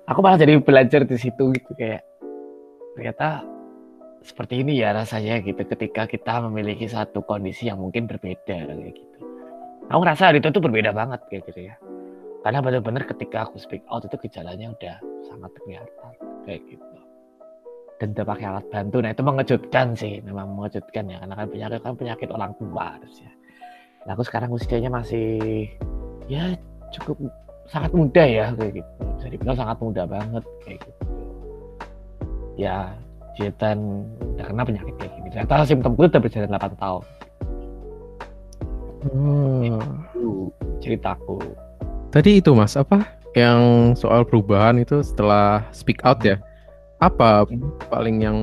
aku 0.10 0.20
malah 0.26 0.42
jadi 0.42 0.58
belajar 0.58 1.06
di 1.06 1.18
situ 1.20 1.54
gitu 1.54 1.72
kayak 1.78 2.02
ternyata 2.98 3.46
seperti 4.22 4.62
ini 4.62 4.82
ya 4.82 4.94
rasanya 4.94 5.42
gitu 5.42 5.62
ketika 5.66 6.06
kita 6.06 6.42
memiliki 6.46 6.86
satu 6.86 7.26
kondisi 7.26 7.70
yang 7.70 7.82
mungkin 7.82 8.10
berbeda 8.10 8.58
kayak 8.66 8.94
gitu. 8.98 9.20
Aku 9.94 10.00
ngerasa 10.02 10.32
hari 10.32 10.42
itu 10.42 10.50
tuh 10.50 10.62
berbeda 10.64 10.94
banget 10.94 11.22
kayak 11.30 11.46
gitu 11.54 11.70
ya. 11.70 11.76
Karena 12.42 12.58
benar-benar 12.66 13.06
ketika 13.06 13.46
aku 13.46 13.62
speak 13.62 13.86
out 13.94 14.02
itu 14.02 14.18
gejalanya 14.18 14.74
udah 14.74 14.98
sangat 15.30 15.52
kelihatan 15.62 16.14
kayak 16.50 16.62
gitu 16.66 16.91
dan 18.02 18.18
udah 18.18 18.26
pakai 18.26 18.46
alat 18.50 18.66
bantu. 18.74 18.98
Nah 19.06 19.14
itu 19.14 19.22
mengejutkan 19.22 19.94
sih 19.94 20.26
memang 20.26 20.58
mengejutkan 20.58 21.06
ya 21.06 21.22
karena 21.22 21.36
kan 21.38 21.48
penyakit 21.54 21.80
kan 21.86 21.94
penyakit 21.94 22.30
orang 22.34 22.52
tua 22.58 22.98
harusnya. 22.98 23.30
Nah 24.10 24.12
aku 24.18 24.26
sekarang 24.26 24.50
usianya 24.50 24.90
masih 24.90 25.70
ya 26.26 26.58
cukup 26.90 27.30
sangat 27.70 27.94
muda 27.94 28.26
ya 28.26 28.50
kayak 28.58 28.82
gitu. 28.82 28.90
Bisa 29.22 29.28
dibilang 29.30 29.58
sangat 29.62 29.78
muda 29.78 30.04
banget 30.10 30.44
kayak 30.66 30.80
gitu. 30.82 31.04
Ya 32.58 32.98
dan 33.62 34.06
udah 34.38 34.46
kena 34.50 34.66
penyakit 34.66 34.96
kayak 34.98 35.12
gini. 35.18 35.28
Ternyata 35.30 35.66
simptomku 35.70 36.02
udah 36.02 36.22
berjalan 36.22 36.58
8 36.58 36.82
tahun. 36.82 37.06
Hmm. 39.02 39.82
itu 40.14 40.54
ceritaku. 40.78 41.42
Tadi 42.14 42.38
itu 42.38 42.54
mas 42.54 42.78
apa? 42.78 43.02
Yang 43.34 43.62
soal 43.98 44.22
perubahan 44.26 44.78
itu 44.78 45.02
setelah 45.02 45.66
speak 45.74 46.06
out 46.06 46.22
ya? 46.22 46.38
Apa 47.02 47.50
paling 47.90 48.22
yang 48.22 48.38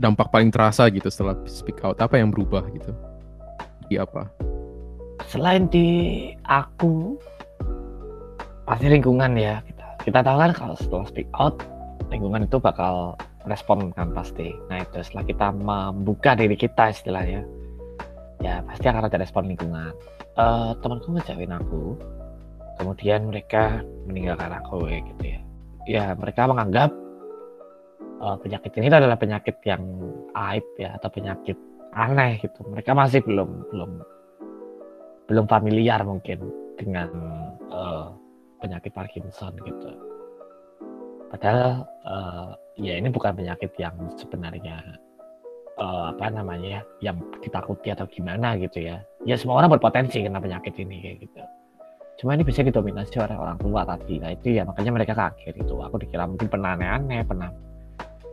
dampak 0.00 0.32
paling 0.32 0.48
terasa 0.48 0.88
gitu 0.88 1.12
setelah 1.12 1.36
speak 1.44 1.84
out? 1.84 2.00
Apa 2.00 2.16
yang 2.16 2.32
berubah 2.32 2.64
gitu? 2.72 2.96
Di 3.92 4.00
apa? 4.00 4.32
selain 5.30 5.68
di 5.68 5.86
aku 6.48 7.18
pasti 8.64 8.86
lingkungan 8.90 9.38
ya 9.38 9.60
kita 9.66 9.86
kita 10.06 10.18
tahu 10.24 10.36
kan 10.42 10.52
kalau 10.54 10.74
setelah 10.74 11.06
speak 11.06 11.30
out 11.38 11.60
lingkungan 12.08 12.50
itu 12.50 12.56
bakal 12.58 13.14
respon 13.46 13.94
kan 13.94 14.10
pasti 14.10 14.54
nah 14.66 14.80
itu 14.80 14.98
setelah 15.06 15.24
kita 15.26 15.46
membuka 15.54 16.34
diri 16.34 16.58
kita 16.58 16.90
istilahnya 16.90 17.46
ya 18.40 18.58
pasti 18.64 18.86
akan 18.88 19.06
ada 19.10 19.18
respon 19.20 19.50
lingkungan 19.50 19.92
Eh 20.38 20.72
temanku 20.80 21.10
ngejauhin 21.10 21.52
aku 21.52 21.98
kemudian 22.78 23.28
mereka 23.28 23.82
meninggalkan 24.06 24.56
aku 24.62 24.88
gitu 24.88 25.24
ya 25.26 25.40
ya 25.84 26.04
mereka 26.14 26.46
menganggap 26.46 26.94
eh, 28.20 28.36
penyakit 28.40 28.72
ini 28.76 28.86
adalah 28.92 29.16
penyakit 29.16 29.56
yang 29.64 29.82
aib 30.36 30.66
ya 30.76 30.96
atau 31.00 31.08
penyakit 31.10 31.58
aneh 31.90 32.38
gitu 32.38 32.62
mereka 32.70 32.94
masih 32.94 33.18
belum 33.26 33.66
belum 33.74 33.90
belum 35.26 35.46
familiar 35.46 36.02
mungkin 36.06 36.38
dengan 36.78 37.08
eh, 37.70 38.06
penyakit 38.60 38.92
Parkinson 38.92 39.56
gitu. 39.64 39.90
Padahal 41.30 41.86
eh, 42.04 42.50
ya 42.82 42.94
ini 42.98 43.08
bukan 43.08 43.38
penyakit 43.38 43.70
yang 43.78 43.94
sebenarnya 44.18 44.82
eh, 45.78 46.04
apa 46.10 46.26
namanya 46.34 46.82
yang 46.98 47.22
ditakuti 47.38 47.94
atau 47.94 48.10
gimana 48.10 48.58
gitu 48.58 48.82
ya. 48.82 48.98
Ya 49.22 49.38
semua 49.38 49.62
orang 49.62 49.78
berpotensi 49.78 50.18
kena 50.18 50.42
penyakit 50.42 50.74
ini 50.82 50.98
kayak 50.98 51.18
gitu. 51.30 51.42
Cuma 52.20 52.36
ini 52.36 52.44
bisa 52.44 52.60
didominasi 52.60 53.16
oleh 53.16 53.36
orang 53.38 53.56
tua 53.56 53.86
tadi. 53.86 54.20
Nah 54.20 54.34
itu 54.34 54.60
ya 54.60 54.66
makanya 54.66 54.92
mereka 54.92 55.14
kaget 55.16 55.56
itu. 55.56 55.74
Aku 55.78 55.96
dikira 55.96 56.28
mungkin 56.28 56.52
pernah 56.52 56.76
aneh-aneh, 56.76 57.24
pernah 57.24 57.48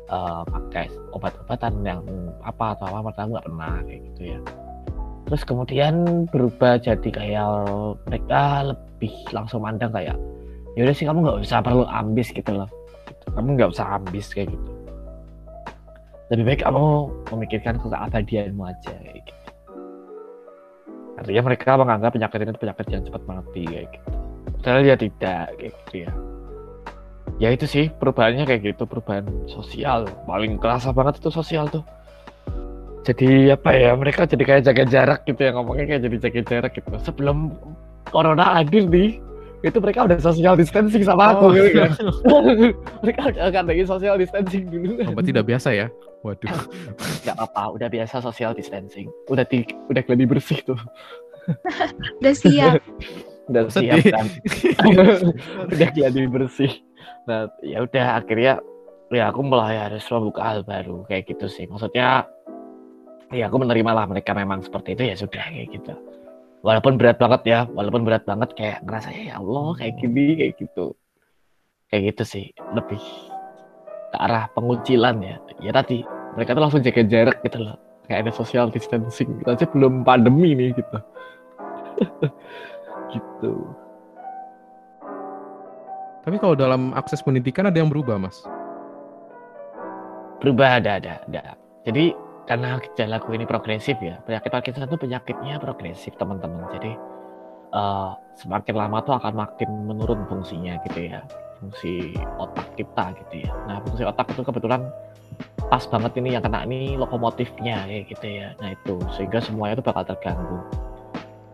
eh, 0.07 0.41
pakai 0.47 0.87
obat-obatan 1.11 1.73
yang 1.83 2.01
apa 2.43 2.75
atau 2.75 2.87
apa, 2.89 3.11
pertama 3.11 3.37
nggak 3.37 3.47
pernah 3.47 3.73
kayak 3.83 4.01
gitu 4.13 4.21
ya. 4.35 4.39
Terus 5.27 5.43
kemudian 5.43 5.95
berubah 6.31 6.79
jadi 6.79 7.09
kayak 7.11 7.51
mereka 8.07 8.71
lebih 8.71 9.13
langsung 9.35 9.67
mandang 9.67 9.91
kayak 9.91 10.15
yaudah 10.79 10.95
sih 10.95 11.03
kamu 11.03 11.27
nggak 11.27 11.39
usah 11.43 11.59
perlu 11.59 11.83
ambis 11.87 12.31
gitu 12.31 12.51
loh. 12.55 12.69
Kamu 13.35 13.59
nggak 13.59 13.75
usah 13.75 13.99
ambis 13.99 14.31
kayak 14.31 14.55
gitu. 14.55 14.71
Lebih 16.31 16.43
baik 16.43 16.61
kamu 16.63 16.85
memikirkan 17.35 17.75
keabadianmu 17.79 18.63
aja 18.63 18.93
kayak 19.03 19.19
gitu. 19.27 19.43
Artinya 21.17 21.41
mereka 21.43 21.69
menganggap 21.75 22.11
penyakit 22.15 22.39
ini 22.45 22.53
penyakit 22.55 22.85
yang 22.87 23.03
cepat 23.03 23.23
mati 23.27 23.63
kayak 23.67 23.87
gitu. 23.91 24.09
Padahal 24.57 24.81
ya 24.87 24.95
tidak 24.95 25.43
kayak 25.59 25.73
gitu 25.75 25.95
ya 26.07 26.11
ya 27.37 27.53
itu 27.53 27.65
sih 27.69 27.85
perubahannya 27.93 28.45
kayak 28.45 28.73
gitu 28.73 28.83
perubahan 28.89 29.25
sosial. 29.49 30.09
Paling 30.25 30.57
kerasa 30.57 30.89
banget 30.93 31.21
itu 31.21 31.29
sosial 31.29 31.69
tuh. 31.69 31.85
Jadi 33.05 33.55
apa 33.55 33.71
ya 33.71 33.95
mereka 33.95 34.27
jadi 34.27 34.43
kayak 34.43 34.61
jaga 34.67 34.83
jarak 34.83 35.19
gitu 35.23 35.39
ya 35.39 35.55
ngomongnya 35.55 35.85
kayak 35.87 36.01
jadi 36.09 36.17
jaga 36.27 36.41
jarak 36.43 36.71
gitu. 36.75 36.87
Sebelum 37.01 37.55
corona 38.11 38.59
hadir 38.59 38.83
nih 38.89 39.21
itu 39.65 39.77
mereka 39.81 40.05
udah 40.05 40.21
social 40.21 40.53
distancing 40.53 41.01
sama 41.01 41.33
aku 41.33 41.49
Oh. 41.49 41.51
gitu 41.55 41.81
kan. 41.81 41.91
Mereka 43.01 43.21
akan 43.41 43.63
lagi 43.65 43.83
social 43.89 44.15
distancing 44.21 44.69
dulu. 44.69 45.01
Apa 45.01 45.21
tidak 45.25 45.49
biasa 45.49 45.73
ya? 45.73 45.87
Waduh. 46.21 46.51
nggak 47.25 47.37
apa 47.41 47.63
udah 47.73 47.89
biasa 47.89 48.21
social 48.21 48.53
distancing. 48.53 49.09
Udah 49.31 49.47
di 49.49 49.65
udah 49.89 50.01
gladi 50.05 50.25
bersih 50.29 50.61
tuh. 50.61 50.77
Udah 52.21 52.33
siap. 52.37 52.81
udah 53.47 53.63
siap 53.71 54.03
kan 54.11 54.27
udah 55.71 55.89
gladi 55.95 56.27
bersih 56.27 56.71
nah 57.27 57.51
ya 57.59 57.83
udah 57.83 58.23
akhirnya 58.23 58.63
ya 59.11 59.29
aku 59.31 59.43
mulai 59.43 59.75
harus 59.75 60.03
membuka 60.07 60.41
hal 60.43 60.63
baru 60.63 61.03
kayak 61.11 61.27
gitu 61.27 61.51
sih. 61.51 61.67
Maksudnya 61.67 62.23
ya 63.35 63.51
aku 63.51 63.59
menerima 63.59 63.91
lah 63.91 64.07
mereka 64.07 64.31
memang 64.31 64.63
seperti 64.63 64.95
itu 64.95 65.03
ya 65.11 65.15
sudah 65.19 65.43
kayak 65.51 65.67
gitu. 65.75 65.93
Walaupun 66.63 66.95
berat 66.95 67.19
banget 67.19 67.41
ya 67.43 67.59
walaupun 67.69 68.07
berat 68.07 68.23
banget 68.23 68.49
kayak 68.55 68.79
ngerasa 68.87 69.11
ya 69.11 69.39
Allah 69.39 69.75
kayak 69.75 69.93
gini 69.99 70.25
kayak 70.39 70.53
gitu. 70.55 70.95
Kayak 71.91 72.15
gitu 72.15 72.23
sih 72.23 72.45
lebih 72.71 72.99
ke 74.11 74.17
arah 74.17 74.47
pengucilan 74.55 75.19
ya. 75.19 75.35
Ya 75.59 75.71
tadi 75.75 76.07
mereka 76.35 76.55
tuh 76.55 76.63
langsung 76.63 76.81
jaga 76.83 77.03
jarak 77.03 77.37
gitu 77.43 77.59
loh. 77.59 77.75
Kayak 78.07 78.27
ada 78.27 78.31
social 78.31 78.71
distancing. 78.71 79.43
Kita 79.43 79.55
aja 79.55 79.67
belum 79.67 80.07
pandemi 80.07 80.55
nih 80.55 80.71
gitu. 80.75 80.97
Gitu 83.07 83.86
Tapi 86.27 86.43
kalau 86.43 86.59
dalam 86.59 86.91
akses 86.91 87.23
pendidikan 87.23 87.71
ada 87.71 87.79
yang 87.79 87.87
berubah, 87.87 88.19
Mas? 88.19 88.43
berubah 90.41 90.81
ada 90.81 91.01
ada 91.01 91.13
ada. 91.25 91.57
Jadi 91.85 92.13
karena 92.47 92.79
gejalaku 92.79 93.35
ini 93.35 93.43
progresif 93.43 93.97
ya 93.99 94.21
penyakit 94.23 94.49
Parkinson 94.53 94.87
itu 94.87 94.97
penyakitnya 94.99 95.55
progresif 95.59 96.13
teman-teman. 96.15 96.63
Jadi 96.71 96.91
eh, 97.73 98.11
semakin 98.37 98.75
lama 98.77 99.03
tuh 99.03 99.17
akan 99.17 99.33
makin 99.33 99.69
menurun 99.89 100.23
fungsinya 100.29 100.77
gitu 100.87 101.09
ya 101.09 101.25
fungsi 101.57 102.13
otak 102.37 102.69
kita 102.77 103.17
gitu 103.25 103.49
ya. 103.49 103.51
Nah 103.65 103.81
fungsi 103.81 104.05
otak 104.05 104.29
itu 104.31 104.45
kebetulan 104.45 104.87
pas 105.67 105.83
banget 105.89 106.21
ini 106.21 106.37
yang 106.37 106.45
kena 106.45 106.63
ini 106.63 106.95
lokomotifnya 106.95 107.89
ya 107.89 107.99
gitu 108.05 108.27
ya. 108.29 108.53
Nah 108.61 108.77
itu 108.77 109.01
sehingga 109.17 109.41
semuanya 109.41 109.81
itu 109.81 109.85
bakal 109.85 110.05
terganggu 110.05 110.61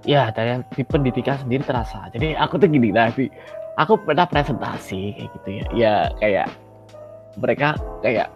ya 0.04 0.30
dari 0.32 0.60
di 0.76 0.84
pendidikan 0.84 1.40
sendiri 1.40 1.64
terasa. 1.64 2.08
Jadi 2.12 2.36
aku 2.36 2.60
tuh 2.60 2.68
gini 2.68 2.92
tadi 2.92 3.28
aku 3.80 3.98
pernah 4.04 4.28
presentasi 4.28 5.18
kayak 5.18 5.30
gitu 5.40 5.50
ya. 5.50 5.66
Ya 5.74 5.94
kayak 6.20 6.48
mereka 7.40 7.76
kayak 8.04 8.30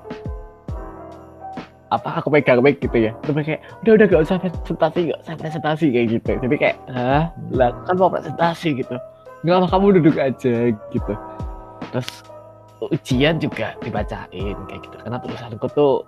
apa 1.88 2.20
aku 2.20 2.28
pegang 2.32 2.60
mic 2.60 2.84
gitu 2.84 3.12
ya. 3.12 3.12
Terus 3.24 3.36
kayak 3.44 3.62
udah 3.84 3.94
udah 3.96 4.06
gak 4.12 4.24
usah 4.28 4.38
presentasi 4.42 5.00
gak 5.12 5.20
usah 5.24 5.36
presentasi 5.40 5.86
kayak 5.92 6.08
gitu. 6.20 6.32
Jadi 6.40 6.56
kayak 6.56 6.76
hah? 6.92 7.32
Lah 7.52 7.72
kan 7.88 7.96
mau 7.96 8.12
presentasi 8.12 8.84
gitu. 8.84 8.96
Nggak 9.46 9.56
apa 9.64 9.68
kamu 9.78 9.86
duduk 10.02 10.16
aja 10.18 10.56
gitu. 10.74 11.14
Terus 11.94 12.10
ujian 12.92 13.40
juga 13.40 13.78
dibacain 13.84 14.58
kayak 14.68 14.82
gitu. 14.84 14.96
Karena 15.00 15.18
tulisanku 15.22 15.68
tuh 15.72 16.04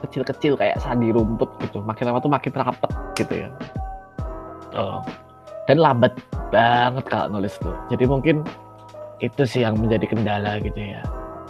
kecil-kecil 0.00 0.56
kayak 0.56 0.80
sandi 0.80 1.12
rumput 1.12 1.50
gitu. 1.60 1.84
Makin 1.84 2.08
lama 2.08 2.24
tuh 2.24 2.32
makin 2.32 2.52
rapet 2.56 2.90
gitu 3.20 3.44
ya 3.44 3.50
oh. 4.74 5.02
dan 5.68 5.78
lambat 5.78 6.12
banget 6.50 7.04
kalau 7.06 7.38
nulis 7.38 7.54
tuh. 7.62 7.74
Jadi 7.88 8.04
mungkin 8.04 8.42
itu 9.22 9.42
sih 9.46 9.62
yang 9.62 9.78
menjadi 9.78 10.10
kendala 10.10 10.58
gitu 10.60 10.76
ya. 10.76 11.00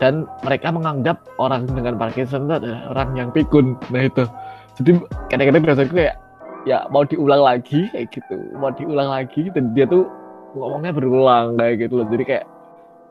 Dan 0.00 0.25
mereka 0.45 0.73
menganggap 0.73 1.21
orang 1.37 1.69
dengan 1.69 1.97
Parkinson 2.00 2.49
itu 2.49 2.55
adalah 2.57 2.81
orang 2.93 3.09
yang 3.17 3.29
pikun. 3.33 3.77
Nah 3.93 4.09
itu. 4.09 4.25
Jadi 4.81 4.91
kadang-kadang 5.29 5.62
biasanya 5.65 5.91
kayak 5.93 6.17
ya 6.65 6.79
mau 6.89 7.05
diulang 7.05 7.43
lagi 7.45 7.89
kayak 7.93 8.09
gitu. 8.12 8.37
Mau 8.57 8.73
diulang 8.73 9.09
lagi 9.12 9.53
dan 9.53 9.77
dia 9.77 9.85
tuh 9.85 10.09
ngomongnya 10.57 10.93
berulang 10.97 11.57
kayak 11.61 11.85
gitu 11.85 12.01
loh. 12.01 12.07
Jadi 12.09 12.25
kayak 12.25 12.44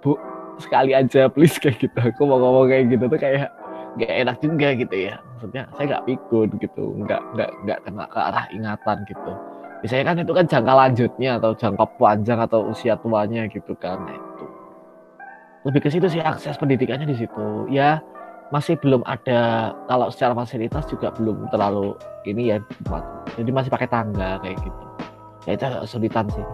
bu 0.01 0.17
sekali 0.57 0.91
aja 0.97 1.29
please 1.29 1.57
kayak 1.62 1.77
gitu. 1.77 1.97
Aku 1.97 2.25
mau 2.25 2.41
ngomong 2.41 2.73
kayak 2.73 2.89
gitu 2.89 3.05
tuh 3.05 3.19
kayak 3.21 3.53
nggak 3.97 4.13
enak 4.25 4.38
juga 4.41 4.67
gitu 4.73 4.95
ya. 4.97 5.15
Maksudnya 5.38 5.63
saya 5.77 5.86
nggak 5.93 6.05
pikun 6.10 6.49
gitu. 6.57 6.86
Nggak 7.05 7.21
nggak 7.38 7.49
nggak 7.69 7.79
kena 7.86 8.05
ke 8.10 8.19
arah 8.19 8.45
ingatan 8.49 8.97
gitu 9.05 9.33
biasanya 9.79 10.03
kan 10.11 10.15
itu 10.19 10.33
kan 10.35 10.45
jangka 10.45 10.73
lanjutnya 10.75 11.31
atau 11.39 11.51
jangka 11.55 11.85
panjang 11.95 12.39
atau 12.43 12.67
usia 12.67 12.99
tuanya 12.99 13.47
gitu 13.47 13.73
kan 13.79 14.03
nah, 14.03 14.15
itu. 14.15 14.45
Lebih 15.67 15.79
ke 15.87 15.89
situ 15.91 16.07
sih 16.07 16.23
akses 16.23 16.59
pendidikannya 16.59 17.07
di 17.07 17.15
situ. 17.15 17.67
Ya 17.71 17.99
masih 18.51 18.79
belum 18.79 19.05
ada 19.05 19.71
kalau 19.87 20.09
secara 20.09 20.33
fasilitas 20.33 20.87
juga 20.89 21.13
belum 21.13 21.51
terlalu 21.53 21.93
ini 22.25 22.55
ya 22.55 22.57
jadi 23.37 23.51
masih 23.53 23.71
pakai 23.71 23.87
tangga 23.87 24.39
kayak 24.43 24.59
gitu. 24.59 24.83
Ya 25.47 25.51
itu 25.55 25.63
agak 25.63 25.81
kesulitan 25.87 26.25
sih. 26.31 26.45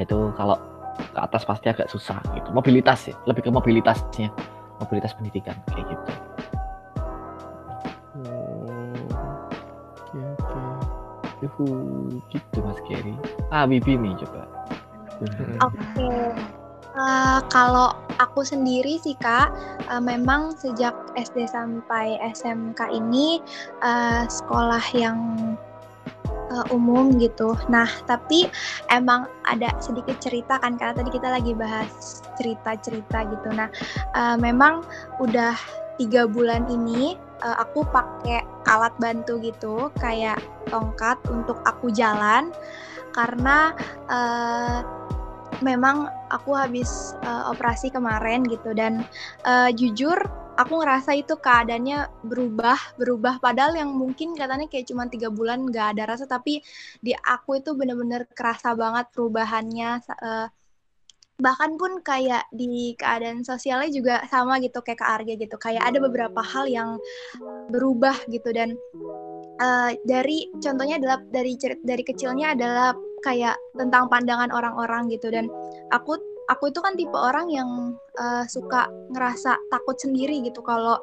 Itu 0.00 0.32
kalau 0.36 0.56
ke 0.96 1.20
atas 1.20 1.44
pasti 1.44 1.68
agak 1.68 1.88
susah 1.92 2.20
gitu. 2.32 2.48
Mobilitas 2.52 3.08
sih 3.08 3.14
lebih 3.28 3.44
ke 3.44 3.50
mobilitasnya 3.52 4.32
mobilitas 4.80 5.12
pendidikan 5.16 5.56
kayak 5.68 5.84
gitu 5.92 6.31
Yuhu, 11.42 11.66
gitu 12.30 12.58
Mas 12.62 12.78
Gary 12.86 13.18
ah 13.50 13.66
Bibi 13.66 13.98
nih 13.98 14.14
coba 14.22 14.46
Oke. 15.62 16.34
Eh, 16.92 17.40
kalau 17.48 17.96
aku 18.20 18.44
sendiri 18.44 19.00
sih 19.00 19.16
kak, 19.16 19.48
eh, 19.88 20.02
memang 20.02 20.52
sejak 20.52 20.92
SD 21.16 21.48
sampai 21.48 22.20
SMK 22.20 22.92
ini 22.92 23.40
eh, 23.80 24.28
sekolah 24.28 24.84
yang 24.92 25.18
eh, 26.52 26.66
umum 26.68 27.16
gitu. 27.16 27.56
Nah 27.72 27.88
tapi 28.04 28.44
emang 28.92 29.24
ada 29.48 29.72
sedikit 29.80 30.20
cerita 30.20 30.60
kan 30.60 30.76
karena 30.76 31.00
tadi 31.00 31.10
kita 31.16 31.32
lagi 31.32 31.56
bahas 31.56 32.20
cerita-cerita 32.36 33.24
gitu. 33.24 33.48
Nah 33.56 33.72
eh, 34.12 34.36
memang 34.36 34.84
udah 35.16 35.56
tiga 35.96 36.28
bulan 36.28 36.68
ini 36.68 37.16
eh, 37.40 37.56
aku 37.56 37.88
pakai 37.88 38.51
alat 38.72 38.94
bantu 38.96 39.36
gitu 39.44 39.92
kayak 40.00 40.40
tongkat 40.72 41.20
untuk 41.28 41.60
aku 41.68 41.92
jalan. 41.92 42.48
Karena 43.12 43.76
eh, 44.08 44.80
memang 45.62 46.10
aku 46.28 46.58
habis 46.58 47.14
uh, 47.22 47.48
operasi 47.54 47.88
kemarin 47.94 48.42
gitu. 48.44 48.74
Dan 48.74 49.06
uh, 49.46 49.70
jujur 49.70 50.18
aku 50.58 50.82
ngerasa 50.82 51.16
itu 51.16 51.38
keadaannya 51.38 52.10
berubah 52.26 52.98
berubah. 52.98 53.38
Padahal 53.38 53.78
yang 53.78 53.94
mungkin 53.94 54.34
katanya 54.34 54.66
kayak 54.68 54.90
cuma 54.90 55.06
tiga 55.08 55.30
bulan 55.30 55.64
nggak 55.70 55.96
ada 55.96 56.16
rasa. 56.16 56.26
Tapi 56.26 56.60
di 56.98 57.14
aku 57.14 57.62
itu 57.62 57.72
bener-bener 57.72 58.26
kerasa 58.34 58.74
banget 58.74 59.08
perubahannya 59.14 60.02
uh, 60.18 60.48
bahkan 61.42 61.74
pun 61.74 61.98
kayak 62.06 62.46
di 62.54 62.94
keadaan 62.94 63.42
sosialnya 63.42 63.90
juga 63.90 64.22
sama 64.30 64.62
gitu 64.62 64.78
kayak 64.78 65.02
ke 65.02 65.06
Arge 65.06 65.34
gitu. 65.34 65.56
Kayak 65.58 65.90
ada 65.90 65.98
beberapa 65.98 66.38
hal 66.38 66.70
yang 66.70 67.02
berubah 67.74 68.14
gitu. 68.30 68.54
Dan 68.54 68.78
uh, 69.58 69.90
dari 70.06 70.46
contohnya 70.62 71.02
adalah 71.02 71.18
dari 71.34 71.58
dari 71.82 72.02
kecilnya 72.06 72.54
adalah 72.54 72.94
kayak 73.26 73.58
tentang 73.74 74.06
pandangan 74.06 74.54
orang-orang 74.54 75.10
gitu. 75.10 75.34
Dan 75.34 75.50
aku 75.90 76.14
aku 76.46 76.70
itu 76.70 76.78
kan 76.78 76.94
tipe 76.94 77.18
orang 77.18 77.50
yang 77.50 77.98
uh, 78.22 78.46
suka 78.46 78.86
ngerasa 79.10 79.58
takut 79.70 79.98
sendiri 79.98 80.46
gitu 80.46 80.62
kalau 80.62 81.02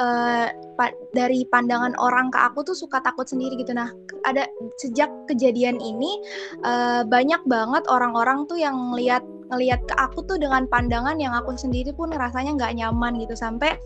uh, 0.00 0.48
pa 0.74 0.88
dari 1.12 1.44
pandangan 1.46 1.92
orang 2.00 2.32
ke 2.32 2.38
aku 2.40 2.64
tuh 2.64 2.74
suka 2.74 3.04
takut 3.04 3.28
sendiri 3.28 3.60
gitu. 3.60 3.76
Nah 3.76 3.92
ada 4.24 4.48
sejak 4.80 5.12
kejadian 5.28 5.76
ini 5.78 6.18
uh, 6.64 7.04
banyak 7.04 7.40
banget 7.44 7.84
orang-orang 7.92 8.48
tuh 8.48 8.56
yang 8.56 8.74
ngelihat 8.90 9.22
ngelihat 9.52 9.82
ke 9.84 9.94
aku 10.00 10.24
tuh 10.24 10.40
dengan 10.40 10.64
pandangan 10.70 11.20
yang 11.20 11.36
aku 11.36 11.52
sendiri 11.54 11.92
pun 11.92 12.10
rasanya 12.10 12.56
nggak 12.56 12.74
nyaman 12.80 13.20
gitu. 13.20 13.36
Sampai 13.36 13.76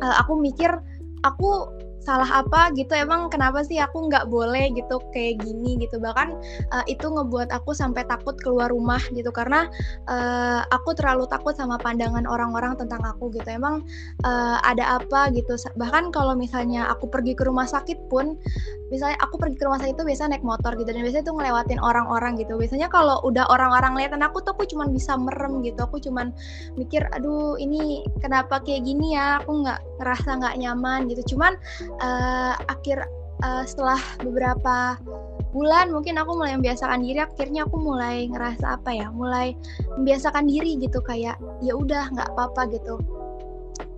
uh, 0.00 0.14
aku 0.18 0.40
mikir 0.40 0.72
aku 1.22 1.68
salah 2.08 2.40
apa 2.40 2.72
gitu 2.72 2.96
emang 2.96 3.28
kenapa 3.28 3.60
sih 3.60 3.76
aku 3.76 4.08
nggak 4.08 4.32
boleh 4.32 4.72
gitu 4.72 4.96
kayak 5.12 5.44
gini 5.44 5.76
gitu. 5.76 6.00
Bahkan 6.00 6.28
uh, 6.72 6.84
itu 6.88 7.04
ngebuat 7.04 7.52
aku 7.52 7.76
sampai 7.76 8.08
takut 8.08 8.32
keluar 8.40 8.72
rumah 8.72 9.00
gitu. 9.12 9.28
Karena 9.28 9.68
uh, 10.08 10.64
aku 10.72 10.96
terlalu 10.96 11.28
takut 11.28 11.52
sama 11.52 11.76
pandangan 11.76 12.24
orang-orang 12.24 12.80
tentang 12.80 13.04
aku 13.04 13.28
gitu. 13.36 13.44
Emang 13.52 13.84
uh, 14.24 14.56
ada 14.64 14.96
apa 14.96 15.28
gitu. 15.36 15.52
Bahkan 15.76 16.08
kalau 16.16 16.32
misalnya 16.32 16.88
aku 16.88 17.12
pergi 17.12 17.36
ke 17.36 17.44
rumah 17.44 17.68
sakit 17.68 18.08
pun 18.08 18.40
misalnya 18.88 19.20
aku 19.20 19.36
pergi 19.36 19.60
ke 19.60 19.64
rumah 19.68 19.76
sakit 19.76 19.92
itu 20.00 20.04
biasa 20.08 20.32
naik 20.32 20.40
motor 20.40 20.72
gitu. 20.80 20.88
Dan 20.88 21.04
biasanya 21.04 21.28
tuh 21.28 21.36
ngelewatin 21.36 21.80
orang-orang 21.84 22.40
gitu. 22.40 22.56
Biasanya 22.56 22.88
kalau 22.88 23.20
udah 23.28 23.44
orang-orang 23.52 24.00
liatin 24.00 24.24
aku 24.24 24.40
tuh 24.40 24.56
aku 24.56 24.64
cuma 24.64 24.88
bisa 24.88 25.12
merem 25.20 25.60
gitu. 25.60 25.84
Aku 25.84 26.00
cuma 26.00 26.32
mikir 26.80 27.04
aduh 27.12 27.60
ini 27.60 28.00
kenapa 28.24 28.64
kayak 28.64 28.88
gini 28.88 29.12
ya? 29.12 29.44
Aku 29.44 29.60
nggak 29.60 30.00
ngerasa 30.00 30.40
nggak 30.40 30.56
nyaman 30.56 31.00
gitu. 31.12 31.36
Cuman 31.36 31.52
uh, 32.00 32.54
akhir 32.70 33.06
uh, 33.42 33.64
setelah 33.66 34.00
beberapa 34.22 34.98
bulan 35.48 35.88
mungkin 35.88 36.20
aku 36.20 36.36
mulai 36.36 36.54
membiasakan 36.60 37.00
diri 37.00 37.24
akhirnya 37.24 37.64
aku 37.64 37.80
mulai 37.80 38.28
ngerasa 38.28 38.78
apa 38.80 38.90
ya 38.92 39.08
mulai 39.08 39.56
membiasakan 39.96 40.44
diri 40.44 40.76
gitu 40.76 41.00
kayak 41.00 41.40
ya 41.64 41.72
udah 41.72 42.12
nggak 42.12 42.28
apa-apa 42.36 42.68
gitu. 42.76 43.00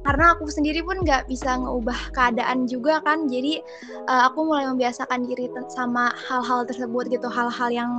Karena 0.01 0.33
aku 0.33 0.49
sendiri 0.49 0.81
pun 0.81 1.05
nggak 1.05 1.29
bisa 1.29 1.61
ngeubah 1.61 2.17
keadaan 2.17 2.65
juga 2.65 3.05
kan 3.05 3.29
jadi 3.29 3.61
uh, 4.09 4.33
aku 4.33 4.49
mulai 4.49 4.65
membiasakan 4.73 5.29
diri 5.29 5.53
sama 5.69 6.09
hal-hal 6.25 6.65
tersebut 6.65 7.13
gitu 7.13 7.29
hal-hal 7.29 7.69
yang 7.69 7.93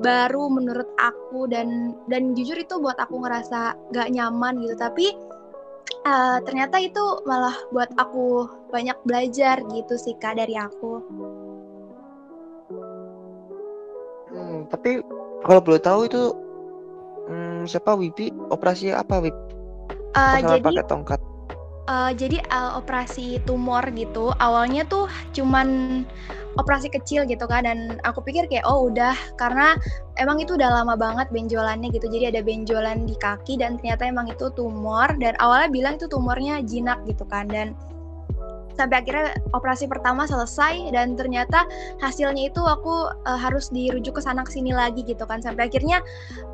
baru 0.00 0.48
menurut 0.48 0.88
aku 0.96 1.44
dan 1.52 1.92
dan 2.08 2.32
jujur 2.32 2.56
itu 2.56 2.80
buat 2.80 2.96
aku 2.96 3.20
ngerasa 3.20 3.76
nggak 3.92 4.08
nyaman 4.08 4.64
gitu. 4.64 4.74
Tapi 4.80 5.06
uh, 6.08 6.38
ternyata 6.42 6.80
itu 6.80 7.04
malah 7.28 7.54
buat 7.68 7.92
aku 8.00 8.48
banyak 8.72 8.96
belajar 9.04 9.60
gitu 9.68 9.94
sih 10.00 10.16
kak 10.16 10.40
dari 10.40 10.56
aku. 10.56 11.04
Hmm, 14.28 14.68
tapi 14.68 15.00
kalau 15.44 15.60
boleh 15.60 15.80
tahu 15.80 16.00
itu 16.08 16.22
hmm, 17.28 17.68
siapa 17.68 17.96
Wibi 17.96 18.32
operasi 18.48 18.92
apa 18.92 19.20
Wib? 19.20 19.36
Uh, 20.16 20.40
jadi 20.40 20.64
pakai 20.64 20.84
tongkat. 20.88 21.20
Uh, 21.88 22.12
jadi 22.12 22.44
uh, 22.52 22.76
operasi 22.76 23.40
tumor 23.48 23.80
gitu. 23.96 24.36
Awalnya 24.36 24.84
tuh 24.92 25.08
cuman 25.32 26.04
operasi 26.60 26.92
kecil 26.92 27.24
gitu 27.24 27.48
kan 27.48 27.64
dan 27.64 27.96
aku 28.04 28.20
pikir 28.20 28.44
kayak 28.44 28.68
oh 28.68 28.92
udah 28.92 29.16
karena 29.40 29.72
emang 30.20 30.36
itu 30.36 30.52
udah 30.52 30.68
lama 30.68 31.00
banget 31.00 31.32
benjolannya 31.32 31.88
gitu. 31.88 32.12
Jadi 32.12 32.36
ada 32.36 32.44
benjolan 32.44 33.08
di 33.08 33.16
kaki 33.16 33.56
dan 33.56 33.80
ternyata 33.80 34.04
emang 34.04 34.28
itu 34.28 34.52
tumor 34.52 35.08
dan 35.16 35.32
awalnya 35.40 35.72
bilang 35.72 35.96
itu 35.96 36.04
tumornya 36.12 36.60
jinak 36.60 37.00
gitu 37.08 37.24
kan 37.24 37.48
dan 37.48 37.72
sampai 38.78 39.02
akhirnya 39.02 39.34
operasi 39.52 39.90
pertama 39.90 40.24
selesai 40.24 40.94
dan 40.94 41.18
ternyata 41.18 41.66
hasilnya 41.98 42.54
itu 42.54 42.62
aku 42.62 43.10
uh, 43.26 43.38
harus 43.38 43.68
dirujuk 43.74 44.16
ke 44.16 44.22
sana 44.22 44.46
sini 44.46 44.70
lagi 44.70 45.02
gitu 45.02 45.26
kan. 45.26 45.42
Sampai 45.42 45.66
akhirnya 45.66 45.98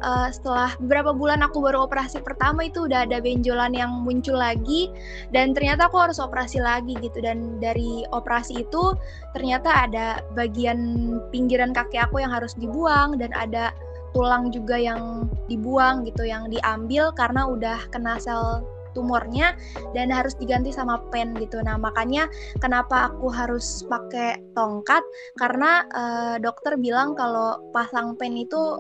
uh, 0.01 0.33
setelah 0.33 0.73
beberapa 0.81 1.13
bulan 1.13 1.45
aku 1.45 1.61
baru 1.61 1.85
operasi 1.85 2.25
pertama 2.25 2.65
itu 2.65 2.89
udah 2.89 3.05
ada 3.05 3.21
benjolan 3.21 3.77
yang 3.77 3.93
muncul 4.03 4.41
lagi 4.41 4.89
dan 5.37 5.53
ternyata 5.53 5.93
aku 5.93 6.01
harus 6.01 6.17
operasi 6.17 6.59
lagi 6.65 6.97
gitu. 7.05 7.21
Dan 7.21 7.61
dari 7.61 8.09
operasi 8.17 8.65
itu 8.65 8.97
ternyata 9.37 9.85
ada 9.85 10.25
bagian 10.33 11.21
pinggiran 11.29 11.77
kaki 11.77 12.01
aku 12.01 12.25
yang 12.25 12.33
harus 12.33 12.57
dibuang 12.57 13.21
dan 13.21 13.31
ada 13.37 13.77
tulang 14.15 14.49
juga 14.55 14.79
yang 14.79 15.27
dibuang 15.51 16.07
gitu 16.07 16.23
yang 16.23 16.47
diambil 16.47 17.11
karena 17.19 17.51
udah 17.51 17.83
kena 17.91 18.17
sel 18.23 18.63
tumornya 18.95 19.59
dan 19.93 20.15
harus 20.15 20.33
diganti 20.39 20.71
sama 20.71 21.03
pen 21.11 21.35
gitu. 21.37 21.61
Nah 21.61 21.77
makanya 21.77 22.31
kenapa 22.63 23.13
aku 23.13 23.29
harus 23.29 23.83
pakai 23.91 24.41
tongkat 24.55 25.03
karena 25.37 25.85
uh, 25.93 26.37
dokter 26.41 26.79
bilang 26.79 27.19
kalau 27.19 27.61
pasang 27.75 28.15
pen 28.17 28.39
itu 28.39 28.79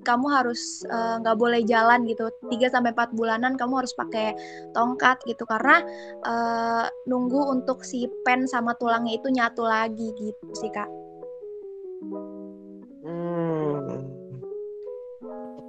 kamu 0.00 0.26
harus 0.32 0.80
eh, 0.88 1.14
nggak 1.20 1.36
uh, 1.36 1.40
boleh 1.40 1.60
jalan 1.68 2.08
gitu 2.08 2.32
3 2.48 2.72
sampai 2.72 2.96
empat 2.96 3.12
bulanan 3.12 3.54
kamu 3.60 3.84
harus 3.84 3.92
pakai 3.92 4.32
tongkat 4.72 5.20
gitu 5.28 5.44
karena 5.44 5.84
uh, 6.24 6.88
nunggu 7.04 7.52
untuk 7.52 7.84
si 7.84 8.08
pen 8.24 8.48
sama 8.48 8.72
tulangnya 8.80 9.20
itu 9.20 9.28
nyatu 9.28 9.62
lagi 9.64 10.08
gitu 10.16 10.46
sih 10.56 10.72
kak. 10.72 10.88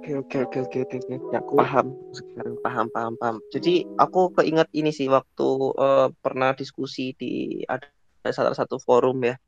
Oke 0.02 0.18
oke 0.18 0.38
oke 0.50 0.58
oke 0.66 0.78
oke 0.82 0.96
oke. 0.98 1.14
Ya, 1.30 1.38
aku 1.38 1.62
paham 1.62 1.94
sekarang 2.10 2.58
paham 2.58 2.86
paham 2.90 3.14
paham. 3.22 3.36
Jadi 3.54 3.86
aku 4.02 4.34
keinget 4.34 4.66
ini 4.74 4.90
sih 4.90 5.06
waktu 5.06 5.46
uh, 5.78 6.10
pernah 6.18 6.50
diskusi 6.58 7.14
di 7.14 7.62
ada 7.70 7.86
salah 8.34 8.50
satu 8.50 8.82
forum 8.82 9.22
ya. 9.22 9.38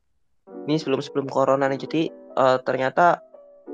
Ini 0.63 0.79
sebelum 0.79 1.03
sebelum 1.03 1.27
corona 1.27 1.67
nih. 1.67 1.75
Jadi 1.83 2.07
uh, 2.39 2.63
ternyata 2.63 3.19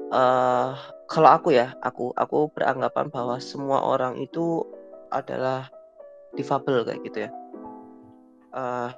uh, 0.09 0.73
kalau 1.05 1.29
aku 1.29 1.53
ya 1.53 1.77
aku 1.85 2.17
aku 2.17 2.49
beranggapan 2.49 3.13
bahwa 3.13 3.37
semua 3.37 3.85
orang 3.85 4.17
itu 4.17 4.65
adalah 5.13 5.69
difabel 6.33 6.81
kayak 6.81 7.05
gitu 7.05 7.29
ya. 7.29 7.31
Uh, 8.57 8.89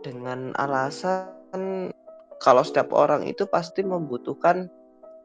dengan 0.00 0.56
alasan 0.56 1.92
kalau 2.40 2.64
setiap 2.64 2.96
orang 2.96 3.28
itu 3.28 3.44
pasti 3.44 3.84
membutuhkan 3.84 4.72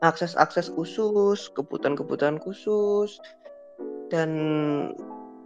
akses-akses 0.05 0.69
khusus, 0.73 1.49
kebutuhan-kebutuhan 1.57 2.37
khusus, 2.37 3.17
dan 4.13 4.29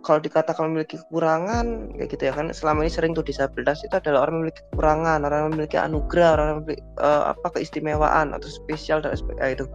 kalau 0.02 0.18
dikatakan 0.18 0.74
memiliki 0.74 0.98
kekurangan 0.98 1.94
kayak 1.94 2.10
gitu 2.10 2.24
ya 2.30 2.34
kan 2.34 2.50
selama 2.50 2.82
ini 2.82 2.92
sering 2.92 3.14
tuh 3.14 3.22
disabilitas 3.22 3.86
itu 3.86 3.94
adalah 3.94 4.26
orang 4.26 4.42
memiliki 4.42 4.66
kekurangan 4.74 5.22
orang 5.22 5.54
memiliki 5.54 5.78
anugerah 5.78 6.30
orang 6.42 6.48
memiliki 6.66 6.82
uh, 6.98 7.38
apa 7.38 7.48
keistimewaan 7.54 8.34
atau 8.34 8.50
spesial 8.50 8.98
dan 8.98 9.14
sebagainya 9.14 9.62
itu 9.62 9.66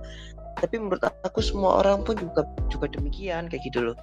tapi 0.57 0.81
menurut 0.81 1.05
aku 1.23 1.39
semua 1.45 1.85
orang 1.85 2.03
pun 2.03 2.17
juga 2.17 2.49
juga 2.73 2.89
demikian 2.89 3.47
kayak 3.53 3.63
gitu 3.69 3.93
loh. 3.93 3.97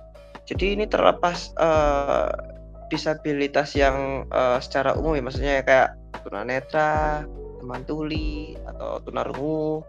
Jadi 0.46 0.78
ini 0.78 0.86
terlepas 0.86 1.56
uh, 1.58 2.30
disabilitas 2.94 3.74
yang 3.74 4.30
uh, 4.30 4.62
secara 4.62 4.94
umum 4.94 5.18
ya 5.18 5.24
maksudnya 5.26 5.56
kayak 5.66 5.98
tunanetra 6.22 7.26
teman 7.58 7.82
tuli 7.90 8.54
atau 8.70 9.02
tunarungu 9.02 9.82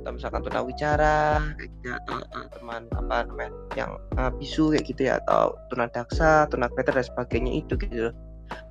atau 0.00 0.16
misalkan 0.16 0.40
tunawicara 0.40 1.40
kayak 1.60 1.70
gitu 1.76 1.88
atau 1.92 2.16
uh, 2.32 2.46
teman 2.56 2.82
apa 2.96 3.28
namanya 3.28 3.52
yang 3.76 3.90
uh, 4.16 4.32
bisu 4.32 4.72
kayak 4.72 4.84
gitu 4.88 5.02
ya 5.12 5.20
atau 5.24 5.54
tunadaksa 5.68 6.48
tunanetra 6.48 6.96
dan 6.96 7.04
sebagainya 7.04 7.52
itu 7.60 7.76
gitu. 7.76 8.10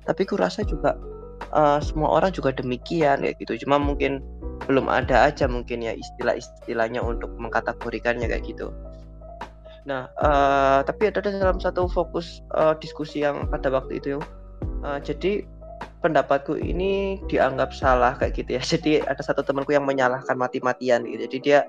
Tapi 0.04 0.22
kurasa 0.26 0.66
juga 0.66 0.98
uh, 1.54 1.78
semua 1.78 2.18
orang 2.20 2.34
juga 2.34 2.50
demikian 2.50 3.22
kayak 3.22 3.38
gitu. 3.38 3.62
Cuma 3.66 3.78
mungkin 3.78 4.20
belum 4.66 4.90
ada 4.90 5.30
aja 5.30 5.48
mungkin 5.48 5.80
ya 5.82 5.96
istilah-istilahnya 5.96 7.00
untuk 7.00 7.30
mengkategorikannya 7.38 8.26
kayak 8.26 8.44
gitu. 8.44 8.74
Nah 9.86 10.10
uh, 10.20 10.82
tapi 10.84 11.08
ada 11.08 11.24
dalam 11.24 11.62
satu 11.62 11.88
fokus 11.88 12.44
uh, 12.58 12.76
diskusi 12.76 13.24
yang 13.24 13.48
pada 13.48 13.72
waktu 13.72 14.02
itu 14.02 14.20
uh, 14.84 14.98
jadi 15.00 15.46
pendapatku 16.00 16.56
ini 16.56 17.20
dianggap 17.28 17.70
salah 17.76 18.16
kayak 18.16 18.40
gitu 18.40 18.50
ya. 18.56 18.62
Jadi 18.76 18.92
ada 19.04 19.20
satu 19.20 19.44
temanku 19.44 19.72
yang 19.76 19.84
menyalahkan 19.84 20.34
mati-matian 20.34 21.04
gitu. 21.06 21.28
Jadi 21.28 21.38
dia 21.40 21.60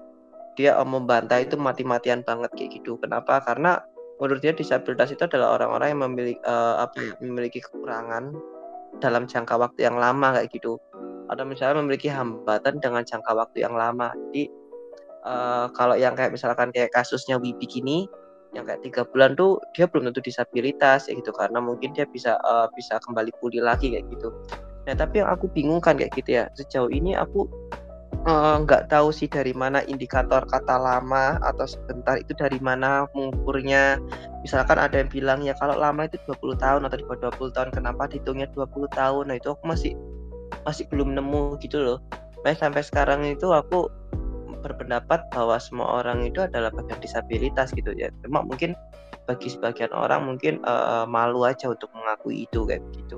dia 0.60 0.76
membantah 0.84 1.40
itu 1.40 1.56
mati-matian 1.56 2.24
banget 2.24 2.52
kayak 2.56 2.82
gitu. 2.82 3.00
Kenapa? 3.00 3.40
Karena 3.44 3.80
menurut 4.20 4.44
dia 4.44 4.52
disabilitas 4.56 5.12
itu 5.12 5.24
adalah 5.24 5.60
orang-orang 5.60 5.88
yang 5.96 6.02
memiliki 6.12 6.40
uh, 6.44 6.84
apa 6.84 6.98
ya, 7.00 7.14
memiliki 7.24 7.60
kekurangan 7.64 8.36
dalam 9.00 9.24
jangka 9.26 9.56
waktu 9.56 9.88
yang 9.88 9.96
lama 9.96 10.40
kayak 10.40 10.52
gitu. 10.52 10.80
Atau 11.32 11.48
misalnya 11.48 11.80
memiliki 11.80 12.12
hambatan 12.12 12.84
dengan 12.84 13.08
jangka 13.08 13.32
waktu 13.32 13.64
yang 13.64 13.76
lama. 13.76 14.12
Jadi 14.30 14.52
uh, 15.24 15.72
kalau 15.72 15.96
yang 15.96 16.16
kayak 16.16 16.36
misalkan 16.36 16.70
kayak 16.76 16.92
kasusnya 16.92 17.40
Wibi 17.40 17.64
gini 17.68 18.12
yang 18.52 18.68
kayak 18.68 18.82
tiga 18.84 19.02
bulan 19.08 19.34
tuh 19.34 19.60
dia 19.74 19.88
belum 19.88 20.12
tentu 20.12 20.22
disabilitas 20.24 21.08
ya 21.08 21.14
gitu. 21.16 21.32
Karena 21.32 21.60
mungkin 21.64 21.96
dia 21.96 22.06
bisa 22.08 22.36
uh, 22.44 22.68
bisa 22.76 23.00
kembali 23.04 23.32
pulih 23.40 23.64
lagi 23.64 23.96
kayak 23.96 24.06
gitu. 24.12 24.30
Nah 24.88 24.96
tapi 24.98 25.22
yang 25.24 25.30
aku 25.30 25.48
bingungkan 25.52 25.98
kayak 25.98 26.12
gitu 26.18 26.42
ya 26.42 26.50
sejauh 26.58 26.90
ini 26.90 27.14
aku 27.14 27.46
eh, 28.26 28.56
nggak 28.66 28.84
uh, 28.86 28.88
tahu 28.90 29.14
sih 29.14 29.30
dari 29.30 29.54
mana 29.54 29.86
indikator 29.86 30.42
kata 30.42 30.74
lama 30.74 31.38
atau 31.46 31.70
sebentar 31.70 32.18
itu 32.18 32.34
dari 32.34 32.58
mana 32.58 33.06
mengukurnya 33.14 34.02
misalkan 34.42 34.82
ada 34.82 35.06
yang 35.06 35.10
bilang 35.14 35.40
ya 35.46 35.54
kalau 35.62 35.78
lama 35.78 36.10
itu 36.10 36.18
20 36.26 36.58
tahun 36.58 36.82
atau 36.90 36.98
di 36.98 37.06
bawah 37.06 37.30
20 37.30 37.54
tahun 37.54 37.70
kenapa 37.78 38.10
dihitungnya 38.10 38.50
20 38.58 38.90
tahun? 38.90 39.24
Nah 39.30 39.38
itu 39.38 39.54
aku 39.54 39.64
masih 39.70 39.94
masih 40.66 40.86
belum 40.90 41.14
nemu 41.18 41.62
gitu 41.62 41.78
loh. 41.82 42.00
Nah, 42.42 42.58
sampai 42.58 42.82
sekarang 42.82 43.22
itu 43.26 43.54
aku 43.54 43.90
berpendapat 44.62 45.26
bahwa 45.34 45.58
semua 45.58 46.02
orang 46.02 46.24
itu 46.24 46.46
adalah 46.46 46.70
bagian 46.72 47.02
disabilitas 47.02 47.74
gitu 47.74 47.92
ya. 47.98 48.14
Cuma 48.22 48.46
mungkin 48.46 48.78
bagi 49.26 49.50
sebagian 49.50 49.94
orang 49.94 50.26
mungkin 50.26 50.62
uh, 50.66 51.06
malu 51.06 51.46
aja 51.46 51.70
untuk 51.70 51.90
mengakui 51.98 52.46
itu 52.46 52.66
kayak 52.66 52.82
gitu. 52.94 53.18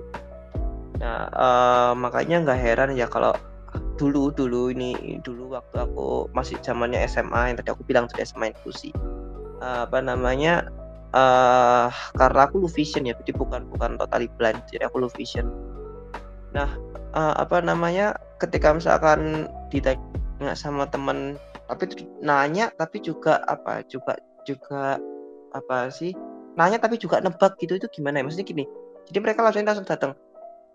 Nah 1.00 1.28
uh, 1.32 1.92
makanya 1.94 2.44
nggak 2.48 2.60
heran 2.60 2.92
ya 2.96 3.08
kalau 3.08 3.36
dulu 3.98 4.34
dulu 4.34 4.74
ini 4.74 5.22
dulu 5.22 5.54
waktu 5.54 5.86
aku 5.86 6.30
masih 6.34 6.58
zamannya 6.66 7.06
SMA 7.06 7.54
yang 7.54 7.58
tadi 7.62 7.70
aku 7.70 7.84
bilang 7.86 8.10
tadi 8.10 8.26
SMA 8.26 8.54
inklusi 8.54 8.90
uh, 9.62 9.86
apa 9.86 10.02
namanya 10.02 10.66
uh, 11.14 11.94
karena 12.18 12.50
aku 12.50 12.66
low 12.66 12.72
vision 12.72 13.06
ya 13.06 13.14
jadi 13.22 13.38
bukan 13.38 13.70
bukan 13.70 14.02
totally 14.02 14.30
blind 14.38 14.60
jadi 14.70 14.90
aku 14.90 15.06
low 15.06 15.12
vision 15.14 15.50
nah 16.54 16.70
uh, 17.14 17.38
apa 17.38 17.62
namanya 17.62 18.18
ketika 18.42 18.74
misalkan 18.74 19.46
ditanya 19.70 20.02
nggak 20.42 20.58
sama 20.58 20.88
temen. 20.90 21.36
Tapi 21.64 21.90
nanya 22.22 22.70
tapi 22.76 23.00
juga 23.00 23.40
apa 23.48 23.82
juga 23.88 24.20
juga 24.44 25.00
apa 25.56 25.88
sih 25.90 26.12
nanya 26.60 26.78
tapi 26.78 27.00
juga 27.00 27.24
nebak 27.24 27.58
gitu 27.58 27.80
itu 27.80 27.88
gimana 27.90 28.20
ya? 28.20 28.24
Maksudnya 28.28 28.46
gini 28.46 28.64
jadi 29.10 29.20
mereka 29.24 29.42
langsung 29.42 29.66
langsung 29.66 29.88
datang 29.88 30.12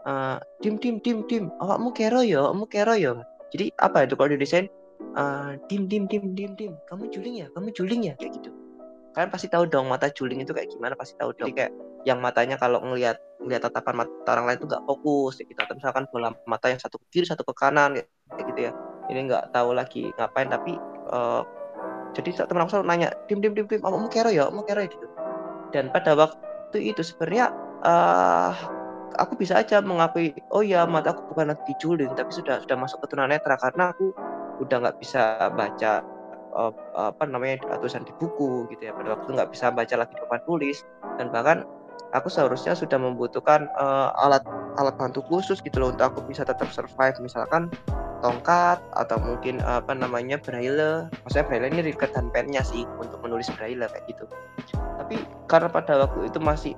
uh, 0.08 0.40
dim 0.64 0.80
dim 0.80 0.98
dim 1.04 1.22
dim 1.28 1.52
awakmu 1.60 1.92
kero 1.92 2.24
yo 2.24 2.50
awakmu 2.50 2.66
kero 2.66 2.96
yo 2.96 3.20
jadi 3.52 3.70
apa 3.78 4.08
itu 4.08 4.16
kalau 4.16 4.34
desain 4.34 4.66
uh, 5.14 5.54
dim 5.68 5.86
dim 5.86 6.08
dim 6.08 6.32
dim 6.32 6.56
dim 6.56 6.72
kamu 6.88 7.12
juling 7.12 7.34
ya 7.44 7.46
kamu 7.52 7.68
juling 7.76 8.00
ya? 8.08 8.14
Kayak 8.16 8.40
gitu. 8.40 8.50
Kalian 9.12 9.30
pasti 9.30 9.46
tahu 9.52 9.64
dong 9.68 9.92
mata 9.92 10.08
juling 10.12 10.40
itu 10.42 10.52
kayak 10.56 10.72
gimana 10.72 10.96
pasti 10.96 11.14
tahu 11.20 11.36
dong. 11.36 11.52
Jadi 11.52 11.54
kayak 11.62 11.72
yang 12.08 12.18
matanya 12.24 12.56
kalau 12.56 12.80
ngelihat 12.80 13.20
melihat 13.44 13.68
tatapan 13.68 14.02
mata 14.02 14.30
orang 14.32 14.46
lain 14.50 14.58
itu 14.60 14.66
nggak 14.66 14.84
fokus 14.88 15.32
kayak 15.38 15.48
gitu. 15.52 15.60
Atau 15.62 15.74
misalkan 15.78 16.04
bola 16.10 16.28
mata 16.48 16.66
yang 16.72 16.80
satu 16.80 16.96
ke 16.96 17.06
kiri 17.12 17.26
satu 17.28 17.44
ke 17.44 17.54
kanan 17.54 18.00
kayak 18.34 18.46
gitu 18.54 18.60
ya 18.68 18.72
ini 19.08 19.28
nggak 19.28 19.52
tahu 19.52 19.72
lagi 19.72 20.12
ngapain 20.16 20.48
tapi 20.52 20.76
uh, 21.12 21.42
jadi 22.16 22.44
teman 22.48 22.64
aku 22.64 22.78
selalu 22.78 22.86
nanya 22.88 23.08
dim 23.28 23.38
dim 23.40 23.52
dim 23.52 23.68
dim 23.68 23.80
mau 23.84 24.08
kero 24.08 24.32
ya 24.32 24.48
mau 24.48 24.64
kero 24.64 24.84
ya 24.84 24.88
gitu. 24.88 25.06
Dan 25.68 25.92
pada 25.92 26.16
waktu 26.16 26.78
itu 26.80 27.04
sebenarnya 27.04 27.52
uh, 27.84 28.52
aku 29.20 29.36
bisa 29.36 29.60
aja 29.60 29.84
mengakui 29.84 30.32
oh 30.52 30.64
ya 30.64 30.88
mata 30.88 31.12
aku 31.12 31.32
bukan 31.32 31.52
lagi 31.52 31.62
diculin 31.68 32.12
tapi 32.16 32.32
sudah 32.32 32.64
sudah 32.64 32.76
masuk 32.76 33.04
ke 33.04 33.12
tunanetra 33.12 33.60
karena 33.60 33.92
aku 33.92 34.16
udah 34.58 34.76
nggak 34.82 34.96
bisa 34.98 35.52
baca 35.52 36.02
uh, 36.56 36.72
apa 36.96 37.22
namanya 37.28 37.60
tulisan 37.78 38.08
di 38.08 38.12
buku 38.16 38.66
gitu 38.72 38.88
ya. 38.88 38.92
Pada 38.96 39.14
waktu 39.14 39.28
nggak 39.36 39.50
bisa 39.52 39.68
baca 39.70 39.94
lagi 39.94 40.14
papan 40.16 40.40
tulis 40.48 40.82
dan 41.20 41.28
bahkan 41.28 41.68
aku 42.16 42.32
seharusnya 42.32 42.72
sudah 42.72 42.96
membutuhkan 42.96 43.68
uh, 43.76 44.16
alat 44.24 44.42
alat 44.80 44.96
bantu 44.96 45.20
khusus 45.28 45.60
gitu 45.60 45.76
loh 45.76 45.92
untuk 45.92 46.08
aku 46.16 46.20
bisa 46.24 46.42
tetap 46.42 46.72
survive. 46.72 47.16
Misalkan 47.20 47.68
tongkat 48.20 48.78
atau 48.94 49.16
mungkin 49.22 49.62
apa 49.62 49.94
namanya 49.94 50.38
braille. 50.38 51.06
Maksudnya 51.24 51.46
braille 51.46 51.68
ini 51.70 51.82
riket 51.92 52.10
dan 52.14 52.30
pennya 52.34 52.62
sih 52.62 52.84
untuk 52.98 53.22
menulis 53.22 53.50
braille 53.54 53.86
kayak 53.86 54.04
gitu. 54.10 54.24
Tapi 54.74 55.22
karena 55.46 55.68
pada 55.70 56.06
waktu 56.06 56.28
itu 56.28 56.38
masih 56.42 56.74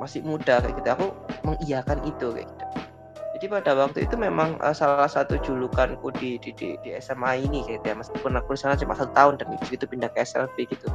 masih 0.00 0.24
muda 0.24 0.64
kayak 0.64 0.80
gitu 0.80 0.88
aku 0.88 1.06
mengiyakan 1.44 2.00
itu 2.08 2.26
kayak 2.32 2.48
gitu. 2.48 2.64
Jadi 3.40 3.46
pada 3.48 3.72
waktu 3.72 3.98
itu 4.04 4.14
memang 4.20 4.60
uh, 4.60 4.76
salah 4.76 5.08
satu 5.08 5.40
julukanku 5.40 6.12
di, 6.20 6.36
di, 6.44 6.52
di, 6.52 6.76
di 6.84 6.92
SMA 7.00 7.40
ini 7.40 7.64
kayak 7.64 7.80
gitu 7.80 7.86
ya. 7.88 7.96
Meskipun 7.96 8.32
aku 8.36 8.52
sana 8.52 8.76
cuma 8.76 8.92
satu 8.92 9.16
tahun 9.16 9.40
dan 9.40 9.56
itu 9.56 9.84
pindah 9.88 10.12
ke 10.12 10.20
SLB 10.20 10.68
gitu. 10.68 10.92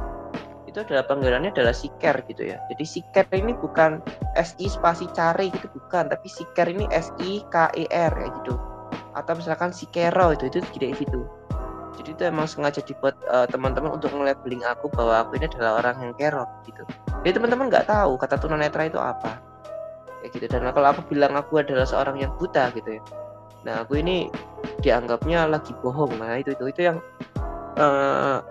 Itu 0.70 0.86
adalah 0.86 1.10
panggilannya 1.10 1.50
adalah 1.50 1.74
siker 1.74 2.22
gitu 2.30 2.46
ya. 2.46 2.62
Jadi 2.70 2.84
siker 2.86 3.26
ini 3.34 3.50
bukan 3.50 3.98
SI 4.38 4.70
spasi 4.70 5.10
cari 5.10 5.50
gitu 5.50 5.66
bukan. 5.74 6.06
Tapi 6.06 6.26
siker 6.30 6.70
ini 6.70 6.86
S 6.94 7.10
I 7.18 7.42
K 7.50 7.74
E 7.74 7.90
R 7.90 8.14
ya 8.14 8.30
gitu 8.30 8.75
atau 9.16 9.32
misalkan 9.32 9.72
sikero 9.72 10.36
itu 10.36 10.52
itu 10.52 10.60
tidak 10.76 11.00
gitu. 11.00 11.24
Jadi 11.96 12.12
itu 12.12 12.22
emang 12.28 12.44
sengaja 12.44 12.84
dibuat 12.84 13.16
uh, 13.32 13.48
teman-teman 13.48 13.96
untuk 13.96 14.12
ngelabeling 14.12 14.60
aku 14.68 14.92
bahwa 14.92 15.24
aku 15.24 15.40
ini 15.40 15.48
adalah 15.48 15.80
orang 15.80 15.96
yang 16.04 16.12
kerok 16.12 16.50
gitu. 16.68 16.84
Jadi 17.24 17.32
teman-teman 17.40 17.72
nggak 17.72 17.88
tahu 17.88 18.20
kata 18.20 18.36
tunanetra 18.36 18.84
itu 18.84 19.00
apa. 19.00 19.40
Kayak 20.20 20.30
gitu. 20.36 20.44
Dan 20.52 20.68
kalau 20.76 20.92
aku 20.92 21.00
bilang 21.08 21.32
aku 21.32 21.64
adalah 21.64 21.88
seorang 21.88 22.20
yang 22.20 22.36
buta 22.36 22.68
gitu 22.76 23.00
ya. 23.00 23.02
Nah 23.64 23.74
aku 23.80 23.96
ini 23.96 24.28
dianggapnya 24.84 25.48
lagi 25.48 25.72
bohong. 25.80 26.20
Nah 26.20 26.36
itu 26.36 26.52
itu 26.52 26.68
itu 26.68 26.80
yang 26.84 27.00
uh, 27.80 28.44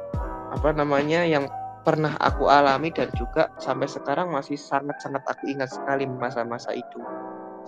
apa 0.50 0.70
namanya 0.74 1.22
yang 1.22 1.46
pernah 1.86 2.18
aku 2.18 2.50
alami 2.50 2.90
dan 2.90 3.14
juga 3.14 3.54
sampai 3.62 3.86
sekarang 3.86 4.34
masih 4.34 4.58
sangat-sangat 4.58 5.22
aku 5.30 5.46
ingat 5.54 5.70
sekali 5.70 6.10
masa-masa 6.10 6.74
itu. 6.74 6.98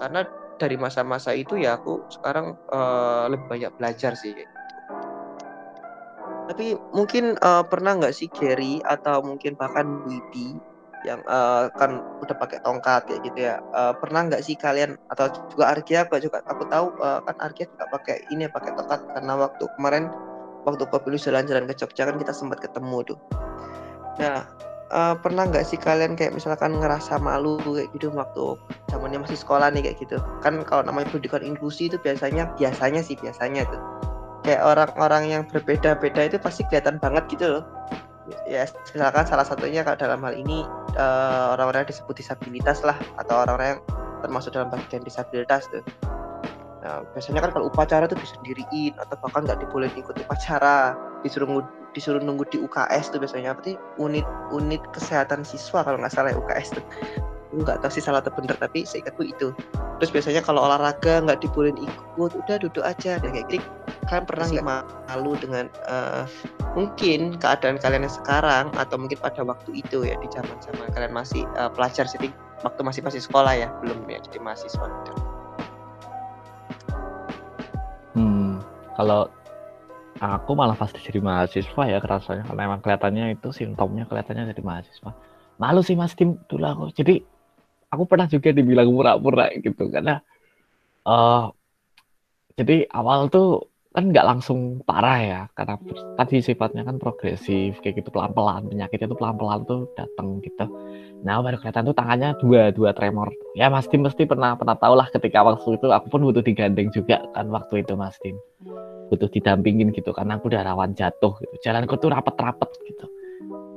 Karena 0.02 0.26
dari 0.58 0.76
masa-masa 0.76 1.32
itu 1.34 1.58
ya 1.58 1.78
aku 1.78 2.04
sekarang 2.10 2.58
uh, 2.74 3.30
lebih 3.30 3.46
banyak 3.48 3.72
belajar 3.78 4.18
sih 4.18 4.34
tapi 6.48 6.80
mungkin 6.96 7.36
uh, 7.44 7.62
pernah 7.62 8.00
nggak 8.00 8.16
sih 8.16 8.32
Gary 8.32 8.80
atau 8.88 9.20
mungkin 9.20 9.54
bahkan 9.60 10.02
Widi 10.08 10.56
yang 11.06 11.22
uh, 11.30 11.70
kan 11.78 12.02
udah 12.24 12.36
pakai 12.36 12.60
tongkat 12.66 13.06
kayak 13.06 13.22
gitu 13.30 13.40
ya 13.46 13.62
uh, 13.76 13.94
pernah 13.94 14.26
nggak 14.26 14.42
sih 14.42 14.58
kalian 14.58 14.98
atau 15.14 15.30
juga 15.52 15.72
Arkia 15.72 16.08
aku 16.08 16.18
juga 16.18 16.42
aku 16.48 16.66
tahu 16.68 16.92
uh, 17.00 17.22
kan 17.22 17.36
Arkia 17.38 17.70
juga 17.70 17.86
pakai 17.94 18.26
ini 18.34 18.50
pakai 18.50 18.74
tongkat. 18.74 19.06
Karena 19.14 19.34
waktu 19.38 19.64
kemarin 19.78 20.10
waktu 20.66 20.84
Kopilu 20.90 21.16
jalan-jalan 21.16 21.70
ke 21.70 21.74
Jogja 21.78 22.10
kan 22.10 22.18
kita 22.18 22.34
sempat 22.34 22.60
ketemu 22.60 23.14
tuh. 23.14 23.20
Nah 24.18 24.50
uh, 24.92 25.16
pernah 25.20 25.48
nggak 25.48 25.66
sih 25.68 25.80
kalian 25.80 26.16
kayak 26.16 26.36
misalkan 26.36 26.78
ngerasa 26.80 27.20
malu 27.20 27.60
kayak 27.64 27.92
gitu 27.96 28.12
waktu 28.14 28.56
zamannya 28.92 29.24
masih 29.24 29.40
sekolah 29.40 29.72
nih 29.72 29.92
kayak 29.92 29.98
gitu? 30.04 30.18
Kan 30.44 30.64
kalau 30.64 30.84
namanya 30.84 31.12
pendidikan 31.12 31.44
inklusi 31.44 31.92
itu 31.92 31.98
biasanya 32.00 32.52
biasanya 32.56 33.02
sih 33.04 33.16
biasanya 33.20 33.68
tuh. 33.68 33.82
Kayak 34.48 34.64
orang-orang 34.64 35.24
yang 35.28 35.44
berbeda-beda 35.44 36.32
itu 36.32 36.38
pasti 36.40 36.64
kelihatan 36.72 37.00
banget 37.04 37.28
gitu 37.28 37.60
loh. 37.60 37.64
Ya 38.48 38.68
misalkan 38.92 39.24
salah 39.24 39.48
satunya 39.48 39.88
kalau 39.88 39.96
dalam 40.00 40.20
hal 40.24 40.36
ini 40.36 40.68
uh, 41.00 41.56
orang-orang 41.56 41.88
yang 41.88 41.92
disebut 41.96 42.16
disabilitas 42.20 42.84
lah 42.84 42.96
atau 43.20 43.44
orang-orang 43.44 43.80
yang 43.80 43.82
termasuk 44.24 44.52
dalam 44.56 44.68
bagian 44.72 45.04
disabilitas 45.04 45.68
tuh. 45.72 45.84
Nah, 46.88 47.04
biasanya 47.12 47.44
kan 47.44 47.52
kalau 47.52 47.68
upacara 47.68 48.08
tuh 48.08 48.16
disendiriin 48.16 48.96
atau 48.96 49.20
bahkan 49.20 49.44
nggak 49.44 49.60
dibolehin 49.66 50.00
ikut 50.00 50.16
upacara, 50.24 50.96
disuruh 51.26 51.64
disuruh 51.98 52.22
nunggu 52.22 52.46
di 52.54 52.62
UKS 52.62 53.10
tuh 53.10 53.18
biasanya 53.18 53.58
berarti 53.58 53.74
unit 53.98 54.28
unit 54.54 54.82
kesehatan 54.94 55.42
siswa 55.42 55.82
kalau 55.82 55.98
nggak 55.98 56.14
salah 56.14 56.30
ya 56.30 56.38
UKS 56.38 56.78
tuh. 56.78 56.86
Nggak 57.58 57.82
tahu 57.82 57.90
sih 57.90 58.04
salah 58.06 58.22
atau 58.22 58.30
bener 58.38 58.54
tapi 58.62 58.86
seingatku 58.86 59.26
itu. 59.26 59.50
Terus 59.98 60.14
biasanya 60.14 60.46
kalau 60.46 60.62
olahraga 60.62 61.26
nggak 61.26 61.42
dibolehin 61.42 61.82
ikut, 61.82 62.32
udah 62.38 62.56
duduk 62.62 62.86
aja 62.86 63.18
dan 63.18 63.34
kayak 63.34 63.50
gitu. 63.50 63.66
Kalian 64.06 64.26
pernah 64.30 64.46
nggak 64.46 64.66
malu 65.10 65.34
dengan 65.42 65.66
uh, 65.90 66.30
mungkin 66.78 67.42
keadaan 67.42 67.82
kalian 67.82 68.06
yang 68.06 68.14
sekarang 68.14 68.70
atau 68.78 68.96
mungkin 69.02 69.18
pada 69.18 69.42
waktu 69.42 69.82
itu 69.82 70.06
ya 70.06 70.14
di 70.22 70.30
zaman 70.30 70.54
zaman 70.62 70.88
kalian 70.94 71.12
masih 71.12 71.44
uh, 71.58 71.68
pelajar 71.74 72.06
sih 72.06 72.30
waktu 72.62 72.82
masih 72.86 73.02
masih 73.02 73.20
sekolah 73.20 73.58
ya 73.58 73.68
belum 73.82 74.06
ya 74.06 74.22
jadi 74.22 74.38
mahasiswa 74.40 74.86
gitu. 74.86 75.14
kalau 78.98 79.30
aku 80.18 80.52
malah 80.58 80.76
pasti 80.78 81.00
jadi 81.02 81.22
mahasiswa 81.22 81.84
ya 81.88 81.98
kerasanya. 82.02 82.44
Karena 82.46 82.62
emang 82.68 82.82
kelihatannya 82.82 83.38
itu 83.38 83.50
simptomnya 83.54 84.10
kelihatannya 84.10 84.52
jadi 84.52 84.64
mahasiswa. 84.66 85.12
Malu 85.58 85.82
sih 85.82 85.98
mas 85.98 86.14
tim 86.14 86.38
dulu 86.50 86.66
aku. 86.66 86.86
Jadi 86.94 87.22
aku 87.90 88.04
pernah 88.06 88.28
juga 88.30 88.50
dibilang 88.54 88.90
pura-pura 88.90 89.50
gitu. 89.58 89.90
Karena 89.90 90.22
uh, 91.08 91.50
jadi 92.58 92.90
awal 92.90 93.30
tuh 93.30 93.70
kan 93.98 94.14
nggak 94.14 94.28
langsung 94.30 94.86
parah 94.86 95.18
ya 95.18 95.42
karena 95.58 95.74
tadi 96.22 96.38
sifatnya 96.46 96.86
kan 96.86 97.02
progresif 97.02 97.82
kayak 97.82 98.06
gitu 98.06 98.14
pelan-pelan 98.14 98.70
penyakitnya 98.70 99.10
tuh 99.10 99.18
pelan-pelan 99.18 99.66
tuh 99.66 99.90
datang 99.98 100.38
gitu 100.46 100.70
nah 101.26 101.42
baru 101.42 101.58
kelihatan 101.58 101.90
tuh 101.90 101.98
tangannya 101.98 102.38
dua 102.38 102.70
dua 102.70 102.94
tremor 102.94 103.34
ya 103.58 103.74
Mas 103.74 103.90
Tim 103.90 104.06
mesti 104.06 104.30
pernah 104.30 104.54
pernah 104.54 104.78
tahu 104.78 104.94
lah 104.94 105.10
ketika 105.10 105.42
waktu 105.42 105.82
itu 105.82 105.90
aku 105.90 106.14
pun 106.14 106.22
butuh 106.30 106.46
digandeng 106.46 106.94
juga 106.94 107.26
kan 107.34 107.50
waktu 107.50 107.82
itu 107.82 107.98
Mas 107.98 108.14
Tim 108.22 108.38
butuh 109.08 109.30
didampingin 109.32 109.96
gitu 109.96 110.12
karena 110.12 110.36
aku 110.38 110.52
udah 110.52 110.62
rawan 110.68 110.92
jatuh 110.94 111.34
gitu. 111.40 111.56
Jalanku 111.64 111.96
tuh 111.98 112.12
rapet-rapet 112.12 112.70
gitu. 112.86 113.06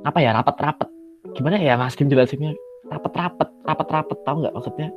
Apa 0.03 0.19
ya 0.19 0.35
rapet-rapet? 0.35 0.87
Gimana 1.33 1.57
ya 1.57 1.79
Mas 1.79 1.95
Kim 1.95 2.11
jelasinnya? 2.11 2.53
Rapet-rapet, 2.91 3.47
rapet-rapet 3.63 4.17
tahu 4.27 4.43
nggak 4.43 4.53
maksudnya? 4.53 4.89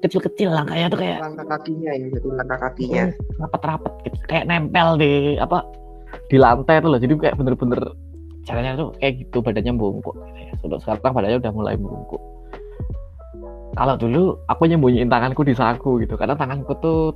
Kecil-kecil 0.00 0.48
langkahnya 0.48 0.86
tuh 0.88 1.00
kayak 1.00 1.18
langkah 1.20 1.46
kakinya 1.56 1.90
ya, 1.92 2.06
jadi 2.08 2.28
langkah 2.32 2.58
kakinya. 2.68 3.04
Rapet-rapet 3.36 3.94
gitu. 4.08 4.16
Kayak 4.28 4.44
nempel 4.48 4.88
di 4.96 5.12
apa? 5.36 5.58
Di 6.32 6.36
lantai 6.40 6.80
tuh 6.80 6.90
loh. 6.96 7.00
Jadi 7.00 7.12
kayak 7.20 7.36
bener-bener 7.36 7.80
jalannya 8.48 8.72
tuh 8.80 8.88
kayak 8.96 9.12
gitu 9.20 9.38
badannya 9.44 9.72
bungkuk 9.76 10.16
gitu 10.16 10.40
ya. 10.40 10.52
Untuk 10.64 10.78
sekarang 10.80 11.12
badannya 11.12 11.38
udah 11.38 11.52
mulai 11.52 11.74
bungkuk. 11.76 12.22
Kalau 13.76 13.94
dulu 13.96 14.22
aku 14.50 14.62
nyembunyiin 14.66 15.08
tanganku 15.08 15.46
di 15.46 15.54
saku 15.54 16.02
gitu 16.02 16.18
karena 16.18 16.34
tanganku 16.34 16.74
tuh 16.82 17.14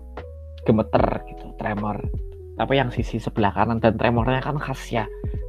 gemeter 0.64 1.02
gitu, 1.28 1.50
tremor 1.60 1.98
tapi 2.54 2.78
yang 2.78 2.90
sisi 2.94 3.18
sebelah 3.18 3.50
kanan 3.50 3.82
dan 3.82 3.98
tremornya 3.98 4.38
kan 4.38 4.58
khas 4.58 4.78
ya 4.90 5.04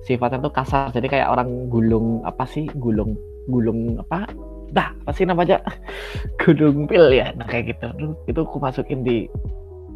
sifatnya 0.06 0.42
tuh 0.42 0.54
kasar 0.54 0.90
jadi 0.90 1.08
kayak 1.10 1.28
orang 1.30 1.70
gulung 1.70 2.26
apa 2.26 2.50
sih 2.50 2.66
gulung 2.78 3.14
gulung 3.46 4.02
apa 4.02 4.26
dah 4.72 4.90
apa 5.06 5.12
sih 5.14 5.28
namanya? 5.28 5.62
Gulung 6.42 6.90
pil 6.90 7.12
ya 7.14 7.36
nah 7.38 7.46
kayak 7.46 7.76
gitu. 7.76 8.16
Itu 8.26 8.40
aku 8.46 8.58
masukin 8.58 9.06
di 9.06 9.30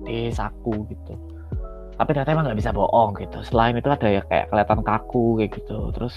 di 0.06 0.30
saku 0.30 0.86
gitu. 0.90 1.14
Tapi 2.00 2.10
ternyata 2.16 2.32
emang 2.32 2.46
nggak 2.48 2.60
bisa 2.60 2.72
bohong 2.72 3.18
gitu. 3.20 3.44
Selain 3.44 3.76
itu 3.76 3.90
ada 3.92 4.08
ya 4.08 4.22
kayak 4.28 4.52
kelihatan 4.54 4.80
kaku 4.86 5.40
kayak 5.42 5.52
gitu. 5.60 5.92
Terus 5.96 6.16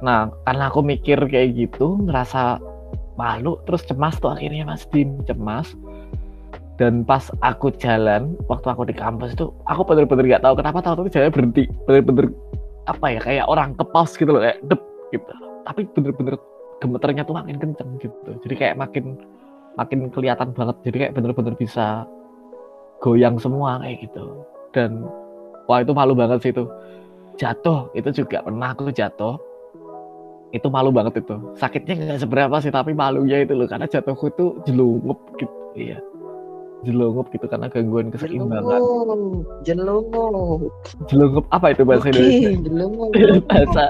nah 0.00 0.32
karena 0.48 0.72
aku 0.72 0.80
mikir 0.80 1.20
kayak 1.28 1.56
gitu 1.56 2.00
ngerasa 2.08 2.56
malu 3.20 3.60
terus 3.68 3.84
cemas 3.84 4.16
tuh 4.20 4.32
akhirnya 4.32 4.68
mas. 4.68 4.84
Dim 4.92 5.22
cemas. 5.24 5.72
Dan 6.80 7.04
pas 7.04 7.28
aku 7.44 7.76
jalan 7.76 8.40
waktu 8.48 8.72
aku 8.72 8.88
di 8.88 8.96
kampus 8.96 9.36
itu 9.36 9.52
aku 9.68 9.84
bener-bener 9.84 10.24
nggak 10.24 10.44
tahu 10.48 10.56
kenapa 10.56 10.80
tahu 10.80 11.04
tuh 11.04 11.12
jalan 11.12 11.32
berhenti. 11.32 11.64
Bener-bener 11.84 12.32
apa 12.88 13.06
ya 13.12 13.20
kayak 13.20 13.46
orang 13.46 13.76
kepaus 13.76 14.16
gitu 14.16 14.32
loh 14.32 14.40
kayak 14.40 14.60
dep 14.68 14.80
gitu. 15.12 15.32
Tapi 15.68 15.84
bener-bener 15.92 16.40
gemeternya 16.80 17.22
tuh 17.22 17.36
makin 17.36 17.56
kenceng 17.60 17.90
gitu. 18.00 18.30
Jadi 18.44 18.54
kayak 18.56 18.76
makin 18.80 19.20
makin 19.76 20.08
kelihatan 20.10 20.50
banget. 20.56 20.76
Jadi 20.88 20.96
kayak 21.06 21.12
bener-bener 21.14 21.54
bisa 21.54 22.04
goyang 23.00 23.36
semua 23.36 23.80
kayak 23.80 24.08
gitu. 24.08 24.44
Dan 24.72 25.04
wah 25.68 25.80
itu 25.84 25.92
malu 25.92 26.16
banget 26.16 26.40
sih 26.42 26.52
itu. 26.52 26.64
Jatuh 27.36 27.88
itu 27.96 28.24
juga 28.24 28.44
pernah 28.44 28.72
aku 28.72 28.92
jatuh. 28.92 29.36
Itu 30.50 30.66
malu 30.66 30.90
banget 30.90 31.22
itu. 31.22 31.36
Sakitnya 31.54 31.94
nggak 31.94 32.20
seberapa 32.26 32.56
sih 32.58 32.72
tapi 32.74 32.96
malunya 32.96 33.44
itu 33.44 33.54
loh. 33.54 33.68
Karena 33.70 33.86
jatuhku 33.86 34.32
itu 34.32 34.46
jelungup 34.66 35.18
gitu 35.38 35.54
iya 35.78 36.02
jelungup 36.80 37.28
gitu 37.28 37.44
karena 37.44 37.68
gangguan 37.68 38.08
keseimbangan. 38.08 38.80
Jelungup. 39.62 40.72
Jelungup 41.06 41.44
apa 41.50 41.66
itu 41.70 41.82
bahasa 41.84 42.08
okay, 42.08 42.12
Indonesia? 42.16 42.50
Jelungup. 42.64 43.10
bahasa 43.50 43.84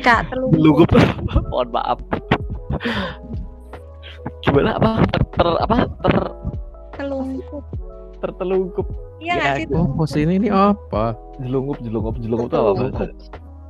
Kak, 0.00 0.20
jelungup. 0.50 0.88
Mohon 1.52 1.68
maaf. 1.70 1.98
gimana 4.40 4.76
apa 4.76 4.90
ter, 5.06 5.22
ter 5.32 5.48
apa 5.58 5.76
ter 6.00 6.14
Telungkup. 6.92 7.64
tertelungkup 8.20 8.86
Iya 9.18 9.34
Ya, 9.34 9.50
sih? 9.56 9.64
Oh, 9.72 9.88
posisi 9.90 10.28
ini 10.28 10.48
apa? 10.48 11.16
jelungup 11.38 11.80
jelungup 11.80 12.14
jelungup 12.20 12.48
itu 12.48 12.56
apa 12.56 12.72
bahasa 12.74 13.04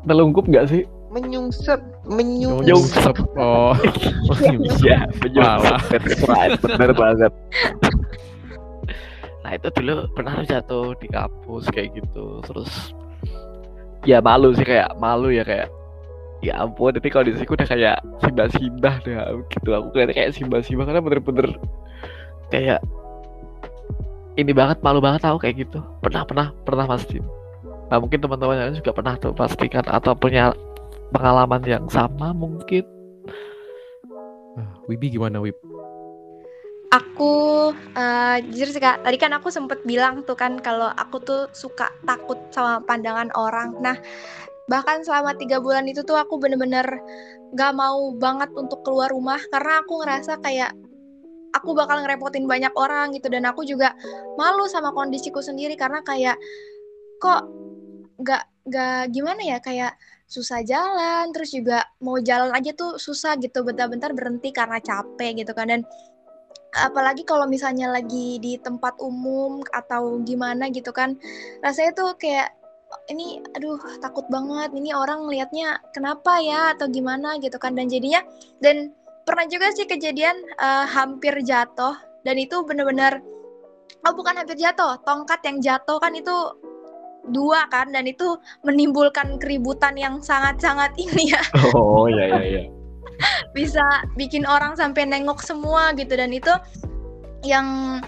telungkup 0.05 0.45
nggak 0.47 0.67
sih 0.67 0.83
Menyungsep, 1.11 1.83
menyungsep. 2.07 2.71
Nyungsep. 2.71 3.17
Oh, 3.35 3.75
Iya, 4.79 5.11
Malah. 5.35 5.83
That's 5.91 6.23
right, 6.23 6.55
bener 6.63 6.95
banget. 6.95 7.33
Nah 9.41 9.51
itu 9.57 9.69
dulu 9.73 10.05
pernah 10.13 10.45
jatuh 10.45 10.93
di 11.01 11.09
kampus 11.09 11.65
kayak 11.73 11.97
gitu, 11.97 12.45
terus 12.45 12.93
ya 14.05 14.21
malu 14.21 14.53
sih 14.57 14.65
kayak 14.65 14.97
malu 14.97 15.29
ya 15.33 15.45
kayak 15.45 15.69
ya 16.41 16.57
ampun 16.65 16.97
tapi 16.97 17.13
sini 17.13 17.45
udah 17.45 17.69
kayak 17.69 17.99
simbah-simbah 18.25 18.95
deh 19.05 19.17
gitu. 19.53 19.69
Aku 19.77 19.89
kayak 19.93 20.17
kayak 20.17 20.31
simbah-simbah 20.37 20.85
karena 20.89 21.01
bener-bener 21.05 21.49
kayak 22.53 22.81
ini 24.41 24.53
banget 24.57 24.81
malu 24.81 25.01
banget 25.05 25.25
aku 25.25 25.45
kayak 25.45 25.69
gitu. 25.69 25.85
Pernah 26.01 26.25
pernah 26.25 26.47
pernah 26.65 26.85
pasti. 26.89 27.21
Nah 27.93 27.99
mungkin 28.01 28.21
teman-teman 28.25 28.57
yang 28.57 28.77
juga 28.77 28.93
pernah 28.97 29.15
tuh 29.21 29.37
pastikan 29.37 29.85
atau 29.85 30.17
punya 30.17 30.57
pengalaman 31.13 31.61
yang 31.67 31.85
sama 31.91 32.33
mungkin. 32.33 32.87
Ah, 34.57 34.81
Wibi 34.89 35.13
gimana 35.13 35.39
Wib? 35.45 35.70
Aku 36.91 37.71
eh, 37.95 38.37
jujur 38.51 38.75
sih 38.75 38.83
kak, 38.83 39.07
tadi 39.07 39.15
kan 39.15 39.31
aku 39.31 39.47
sempet 39.47 39.79
bilang 39.87 40.27
tuh 40.27 40.35
kan 40.35 40.59
kalau 40.59 40.91
aku 40.91 41.23
tuh 41.23 41.47
suka 41.55 41.87
takut 42.03 42.35
sama 42.51 42.83
pandangan 42.83 43.31
orang. 43.39 43.79
Nah 43.79 43.95
bahkan 44.67 45.07
selama 45.07 45.39
tiga 45.39 45.63
bulan 45.63 45.87
itu 45.87 46.03
tuh 46.03 46.19
aku 46.19 46.43
bener-bener 46.43 46.87
gak 47.55 47.73
mau 47.75 48.15
banget 48.19 48.51
untuk 48.59 48.83
keluar 48.83 49.11
rumah 49.11 49.39
karena 49.55 49.83
aku 49.83 50.03
ngerasa 50.03 50.39
kayak 50.43 50.75
aku 51.55 51.75
bakal 51.79 52.03
ngerepotin 52.03 52.51
banyak 52.51 52.75
orang 52.75 53.15
gitu. 53.15 53.31
Dan 53.31 53.47
aku 53.47 53.63
juga 53.63 53.95
malu 54.35 54.67
sama 54.67 54.91
kondisiku 54.91 55.39
sendiri 55.39 55.79
karena 55.79 56.03
kayak 56.03 56.43
kok 57.23 57.47
gak 58.19 58.51
gak 58.67 59.15
gimana 59.15 59.43
ya 59.47 59.59
kayak 59.63 59.95
susah 60.31 60.63
jalan 60.63 61.31
terus 61.35 61.51
juga 61.55 61.87
mau 62.03 62.19
jalan 62.19 62.51
aja 62.51 62.75
tuh 62.75 62.99
susah 62.99 63.39
gitu. 63.39 63.63
Bentar-bentar 63.63 64.11
berhenti 64.11 64.51
karena 64.51 64.83
capek 64.83 65.47
gitu 65.47 65.55
kan. 65.55 65.71
Dan 65.71 65.83
apalagi 66.75 67.27
kalau 67.27 67.51
misalnya 67.51 67.91
lagi 67.91 68.39
di 68.39 68.55
tempat 68.59 68.99
umum 69.03 69.63
atau 69.75 70.23
gimana 70.23 70.71
gitu 70.71 70.95
kan 70.95 71.19
rasanya 71.65 71.93
tuh 71.95 72.15
kayak 72.15 72.55
ini 73.11 73.43
aduh 73.55 73.79
takut 74.03 74.27
banget. 74.31 74.75
Ini 74.75 74.91
orang 74.95 75.27
liatnya 75.31 75.79
kenapa 75.95 76.43
ya 76.43 76.75
atau 76.75 76.91
gimana 76.91 77.39
gitu 77.39 77.57
kan. 77.59 77.75
Dan 77.75 77.87
jadinya 77.87 78.23
dan 78.59 78.95
pernah 79.27 79.47
juga 79.47 79.71
sih 79.75 79.87
kejadian 79.87 80.37
eh, 80.59 80.87
hampir 80.91 81.35
jatuh. 81.43 81.95
Dan 82.27 82.37
itu 82.37 82.63
bener-bener 82.67 83.23
oh 84.07 84.13
bukan 84.17 84.37
hampir 84.41 84.57
jatuh 84.59 84.97
tongkat 85.05 85.41
yang 85.45 85.59
jatuh 85.63 85.99
kan 86.03 86.13
itu 86.15 86.35
dua 87.31 87.67
kan. 87.71 87.91
Dan 87.95 88.11
itu 88.11 88.37
menimbulkan 88.67 89.39
keributan 89.39 89.95
yang 89.95 90.19
sangat-sangat 90.19 90.95
ini 90.99 91.35
ya. 91.35 91.43
Oh 91.79 92.11
iya 92.11 92.27
iya 92.27 92.43
iya 92.43 92.80
bisa 93.57 93.85
bikin 94.17 94.45
orang 94.49 94.75
sampai 94.77 95.07
nengok 95.07 95.45
semua 95.45 95.93
gitu. 95.97 96.17
Dan 96.17 96.33
itu 96.35 96.53
yang 97.45 97.99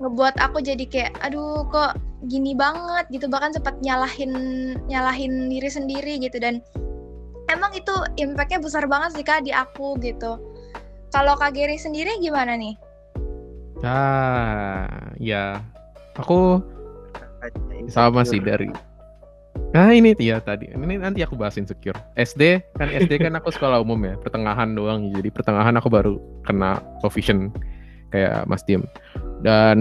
ngebuat 0.00 0.36
aku 0.36 0.60
jadi 0.60 0.84
kayak 0.84 1.12
aduh 1.24 1.64
kok 1.68 1.96
gini 2.28 2.52
banget 2.56 3.08
gitu. 3.12 3.26
Bahkan 3.28 3.56
sempat 3.56 3.78
nyalahin 3.84 4.32
nyalahin 4.86 5.48
diri 5.52 5.70
sendiri 5.70 6.20
gitu. 6.20 6.40
Dan 6.40 6.60
emang 7.52 7.72
itu 7.76 7.92
impactnya 8.20 8.60
besar 8.62 8.84
banget 8.88 9.20
sih 9.20 9.24
kak 9.24 9.44
di 9.44 9.52
aku 9.52 9.96
gitu. 10.00 10.40
Kalau 11.12 11.36
kak 11.36 11.52
Geri 11.52 11.76
sendiri 11.76 12.16
gimana 12.24 12.56
nih? 12.56 12.72
Ah, 13.84 15.12
ya. 15.20 15.60
Aku 16.16 16.64
sama 17.90 18.24
sih 18.24 18.40
dari 18.40 18.72
Nah 19.72 19.88
ini 19.96 20.12
ya 20.20 20.36
tadi, 20.36 20.68
ini 20.68 21.00
nanti 21.00 21.24
aku 21.24 21.32
bahas 21.32 21.56
insecure. 21.56 21.96
SD 22.20 22.60
kan 22.76 22.92
SD 22.92 23.16
kan 23.16 23.32
aku 23.40 23.48
sekolah 23.48 23.80
umum 23.80 23.96
ya, 24.04 24.20
pertengahan 24.20 24.76
doang. 24.76 25.08
Jadi 25.16 25.32
pertengahan 25.32 25.72
aku 25.80 25.88
baru 25.88 26.20
kena 26.44 26.84
provision 27.00 27.48
kayak 28.12 28.44
Mas 28.44 28.60
Dim. 28.68 28.84
Dan 29.40 29.78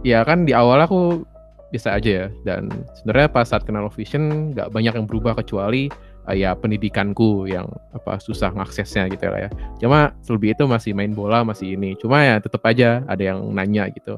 ya 0.00 0.24
kan 0.24 0.48
di 0.48 0.56
awal 0.56 0.80
aku 0.80 1.28
biasa 1.68 2.00
aja 2.00 2.10
ya. 2.24 2.26
Dan 2.48 2.72
sebenarnya 2.96 3.28
pas 3.28 3.52
saat 3.52 3.68
kena 3.68 3.84
low 3.84 3.92
vision 3.92 4.56
nggak 4.56 4.72
banyak 4.72 4.96
yang 4.96 5.04
berubah 5.04 5.36
kecuali 5.36 5.92
uh, 6.24 6.32
ya 6.32 6.56
pendidikanku 6.56 7.44
yang 7.44 7.68
apa 7.92 8.16
susah 8.24 8.48
ngaksesnya 8.56 9.12
gitu 9.12 9.28
lah 9.28 9.44
ya. 9.44 9.50
Cuma 9.76 10.16
selebih 10.24 10.56
itu 10.56 10.64
masih 10.64 10.96
main 10.96 11.12
bola 11.12 11.44
masih 11.44 11.76
ini. 11.76 11.92
Cuma 12.00 12.24
ya 12.24 12.40
tetap 12.40 12.64
aja 12.64 13.04
ada 13.04 13.20
yang 13.20 13.44
nanya 13.52 13.92
gitu 13.92 14.16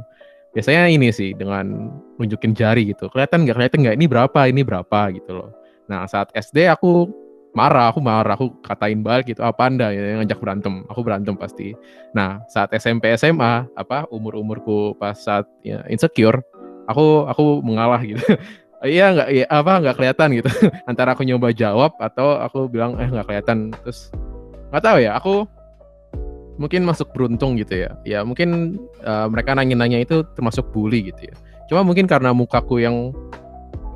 biasanya 0.54 0.90
ini 0.90 1.08
sih 1.14 1.32
dengan 1.34 1.94
nunjukin 2.18 2.52
jari 2.52 2.90
gitu. 2.90 3.06
Kelihatan 3.10 3.46
nggak? 3.46 3.56
Kelihatan 3.56 3.78
nggak? 3.86 3.96
Ini 3.96 4.06
berapa? 4.10 4.40
Ini 4.50 4.62
berapa? 4.66 5.00
Gitu 5.14 5.30
loh. 5.30 5.50
Nah 5.86 6.06
saat 6.06 6.30
SD 6.34 6.70
aku 6.70 7.10
marah 7.50 7.90
aku 7.90 7.98
marah 7.98 8.38
aku 8.38 8.54
katain 8.62 9.02
balik 9.02 9.30
gitu 9.30 9.42
apa 9.42 9.70
anda? 9.70 9.90
Yang 9.94 10.26
ngajak 10.26 10.38
berantem. 10.42 10.74
Aku 10.90 11.00
berantem 11.02 11.34
pasti. 11.38 11.74
Nah 12.14 12.42
saat 12.50 12.70
SMP 12.74 13.10
SMA 13.14 13.66
apa 13.74 14.06
umur 14.10 14.38
umurku 14.38 14.94
pas 14.98 15.18
saat 15.18 15.46
ya, 15.62 15.82
insecure 15.86 16.42
aku 16.90 17.26
aku 17.30 17.62
mengalah 17.62 18.02
gitu. 18.02 18.22
Iya 18.80 19.12
nggak 19.12 19.28
iya 19.28 19.44
apa 19.52 19.72
nggak 19.76 19.96
kelihatan 20.00 20.28
gitu. 20.40 20.48
Antara 20.88 21.12
aku 21.12 21.20
nyoba 21.20 21.52
jawab 21.52 22.00
atau 22.00 22.40
aku 22.40 22.64
bilang 22.64 22.96
eh 22.96 23.12
nggak 23.12 23.28
kelihatan. 23.28 23.76
Terus 23.84 24.08
nggak 24.72 24.80
tahu 24.80 24.98
ya 25.04 25.20
aku 25.20 25.44
mungkin 26.60 26.84
masuk 26.84 27.08
beruntung 27.16 27.56
gitu 27.56 27.88
ya. 27.88 27.90
Ya 28.04 28.20
mungkin 28.20 28.76
uh, 29.00 29.26
mereka 29.32 29.56
nanya-nanya 29.56 30.04
itu 30.04 30.20
termasuk 30.36 30.68
bully 30.76 31.08
gitu 31.08 31.32
ya. 31.32 31.34
Cuma 31.72 31.80
mungkin 31.80 32.04
karena 32.04 32.36
mukaku 32.36 32.84
yang 32.84 33.16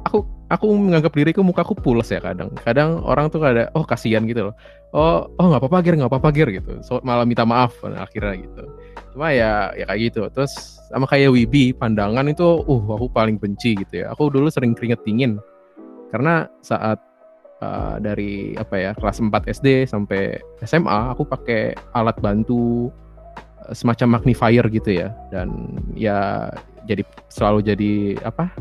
aku 0.08 0.24
aku 0.48 0.66
menganggap 0.72 1.12
diriku 1.12 1.44
mukaku 1.44 1.76
pules 1.76 2.08
ya 2.08 2.24
kadang. 2.24 2.48
Kadang 2.64 3.04
orang 3.04 3.28
tuh 3.28 3.44
ada 3.44 3.68
oh 3.76 3.84
kasihan 3.84 4.24
gitu 4.24 4.48
loh. 4.48 4.54
Oh 4.96 5.28
oh 5.36 5.46
nggak 5.52 5.60
apa-apa 5.60 5.78
gir 5.84 5.94
nggak 6.00 6.08
apa-apa 6.08 6.28
gir 6.32 6.48
gitu. 6.48 6.80
So, 6.80 7.04
malah 7.04 7.28
minta 7.28 7.44
maaf 7.44 7.76
akhirnya 7.84 8.40
gitu. 8.40 8.64
Cuma 9.12 9.28
ya 9.36 9.68
ya 9.76 9.84
kayak 9.84 10.00
gitu. 10.08 10.20
Terus 10.32 10.80
sama 10.88 11.04
kayak 11.04 11.36
Wibi 11.36 11.76
pandangan 11.76 12.24
itu 12.32 12.64
uh 12.64 12.82
aku 12.96 13.12
paling 13.12 13.36
benci 13.36 13.76
gitu 13.76 14.06
ya. 14.06 14.16
Aku 14.16 14.32
dulu 14.32 14.48
sering 14.48 14.72
keringet 14.72 15.04
dingin 15.04 15.36
karena 16.14 16.48
saat 16.64 16.96
uh, 17.64 17.96
dari 17.96 18.52
apa 18.60 18.76
ya 18.76 18.90
kelas 18.92 19.24
4 19.24 19.32
SD 19.48 19.88
sampai 19.88 20.36
SMA 20.68 21.16
aku 21.16 21.24
pakai 21.24 21.72
alat 21.96 22.16
bantu 22.20 22.92
uh, 23.64 23.72
semacam 23.72 24.20
magnifier 24.20 24.68
gitu 24.68 25.00
ya. 25.00 25.08
Dan 25.32 25.80
ya 25.96 26.52
jadi 26.84 27.00
selalu 27.32 27.58
jadi 27.64 27.92
apa 28.28 28.52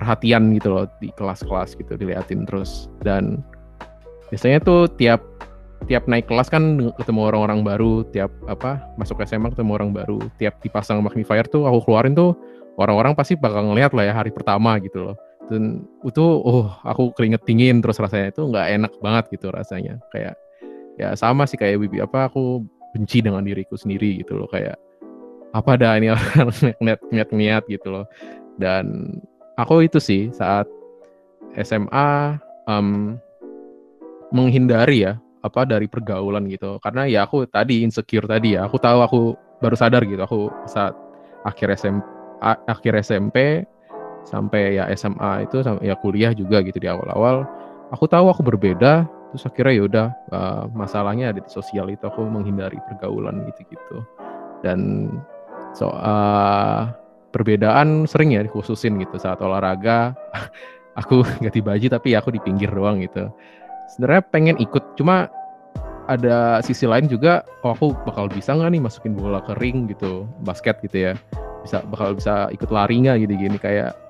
perhatian 0.00 0.56
gitu 0.56 0.72
loh 0.72 0.86
di 1.02 1.12
kelas-kelas 1.12 1.76
gitu 1.76 2.00
diliatin 2.00 2.48
terus. 2.48 2.88
Dan 3.04 3.44
biasanya 4.32 4.64
tuh 4.64 4.88
tiap 4.96 5.20
tiap 5.86 6.10
naik 6.10 6.26
kelas 6.26 6.50
kan 6.50 6.90
ketemu 6.98 7.30
orang-orang 7.30 7.62
baru 7.62 8.02
tiap 8.10 8.32
apa 8.50 8.82
masuk 8.96 9.20
SMA 9.28 9.52
ketemu 9.52 9.76
orang 9.76 9.90
baru. 9.92 10.18
Tiap 10.40 10.64
dipasang 10.64 11.04
magnifier 11.04 11.44
tuh 11.44 11.68
aku 11.68 11.84
keluarin 11.84 12.16
tuh 12.16 12.32
orang-orang 12.80 13.12
pasti 13.12 13.36
bakal 13.36 13.68
ngeliat 13.68 13.92
lah 13.92 14.08
ya 14.08 14.14
hari 14.16 14.30
pertama 14.30 14.78
gitu 14.80 15.12
loh 15.12 15.16
dan 15.48 15.88
itu 16.04 16.20
oh 16.22 16.68
aku 16.84 17.12
keringet 17.16 17.42
dingin 17.48 17.80
terus 17.80 17.96
rasanya 17.96 18.32
itu 18.32 18.44
nggak 18.44 18.66
enak 18.78 18.92
banget 19.00 19.24
gitu 19.36 19.48
rasanya. 19.48 19.96
Kayak 20.12 20.36
ya 21.00 21.16
sama 21.16 21.48
sih 21.48 21.56
kayak 21.56 21.80
Wibi 21.80 22.04
apa 22.04 22.28
aku 22.28 22.64
benci 22.92 23.24
dengan 23.24 23.44
diriku 23.44 23.74
sendiri 23.74 24.20
gitu 24.20 24.36
loh. 24.36 24.48
Kayak 24.48 24.76
apa 25.56 25.80
dah 25.80 25.96
ini 25.96 26.12
ngeliat 26.80 27.00
ngeliat 27.08 27.28
ngeliat 27.32 27.64
gitu 27.66 27.88
loh. 27.88 28.06
Dan 28.60 29.16
aku 29.56 29.88
itu 29.88 29.98
sih 29.98 30.28
saat 30.36 30.68
SMA 31.56 32.38
um, 32.68 33.16
menghindari 34.30 35.08
ya 35.08 35.16
apa 35.40 35.64
dari 35.64 35.88
pergaulan 35.88 36.44
gitu. 36.52 36.76
Karena 36.84 37.08
ya 37.08 37.24
aku 37.24 37.48
tadi 37.48 37.80
insecure 37.80 38.28
tadi 38.28 38.54
ya. 38.54 38.68
Aku 38.68 38.76
tahu 38.76 39.00
aku 39.00 39.20
baru 39.58 39.74
sadar 39.74 40.06
gitu 40.06 40.22
aku 40.22 40.40
saat 40.70 40.94
akhir 41.42 41.74
SMP 41.74 42.06
akhir 42.42 42.92
SMP 43.02 43.66
sampai 44.28 44.76
ya 44.76 44.84
SMA 44.92 45.48
itu 45.48 45.64
ya 45.80 45.96
kuliah 45.96 46.36
juga 46.36 46.60
gitu 46.60 46.76
di 46.76 46.88
awal-awal. 46.88 47.48
Aku 47.96 48.04
tahu 48.04 48.28
aku 48.28 48.44
berbeda 48.44 49.08
terus 49.32 49.44
akhirnya 49.44 49.72
ya 49.76 49.82
udah 49.84 50.06
uh, 50.32 50.64
masalahnya 50.72 51.32
ada 51.32 51.40
di 51.40 51.50
sosial 51.52 51.88
itu 51.88 52.04
aku 52.04 52.20
menghindari 52.28 52.76
pergaulan 52.84 53.48
gitu-gitu. 53.48 54.04
Dan 54.60 55.08
so 55.72 55.88
uh, 55.88 56.92
perbedaan 57.32 58.04
sering 58.04 58.36
ya 58.36 58.44
dikhususin 58.44 59.00
gitu 59.00 59.16
saat 59.16 59.40
olahraga 59.40 60.12
aku 61.00 61.24
ganti 61.44 61.60
baju 61.64 61.86
tapi 61.88 62.12
aku 62.12 62.28
di 62.36 62.40
pinggir 62.44 62.68
doang 62.68 63.00
gitu. 63.00 63.32
Sebenarnya 63.96 64.22
pengen 64.28 64.56
ikut 64.60 65.00
cuma 65.00 65.32
ada 66.08 66.64
sisi 66.64 66.88
lain 66.88 67.04
juga 67.04 67.44
oh 67.64 67.76
aku 67.76 67.92
bakal 68.08 68.32
bisa 68.32 68.56
nggak 68.56 68.72
nih 68.72 68.80
masukin 68.80 69.12
bola 69.12 69.44
ke 69.44 69.52
ring 69.60 69.88
gitu 69.88 70.28
basket 70.44 70.76
gitu 70.84 71.12
ya. 71.12 71.12
Bisa 71.64 71.80
bakal 71.88 72.16
bisa 72.16 72.52
ikut 72.52 72.68
lari 72.68 73.00
nggak 73.00 73.24
gitu 73.24 73.34
gini 73.36 73.56
kayak 73.56 74.07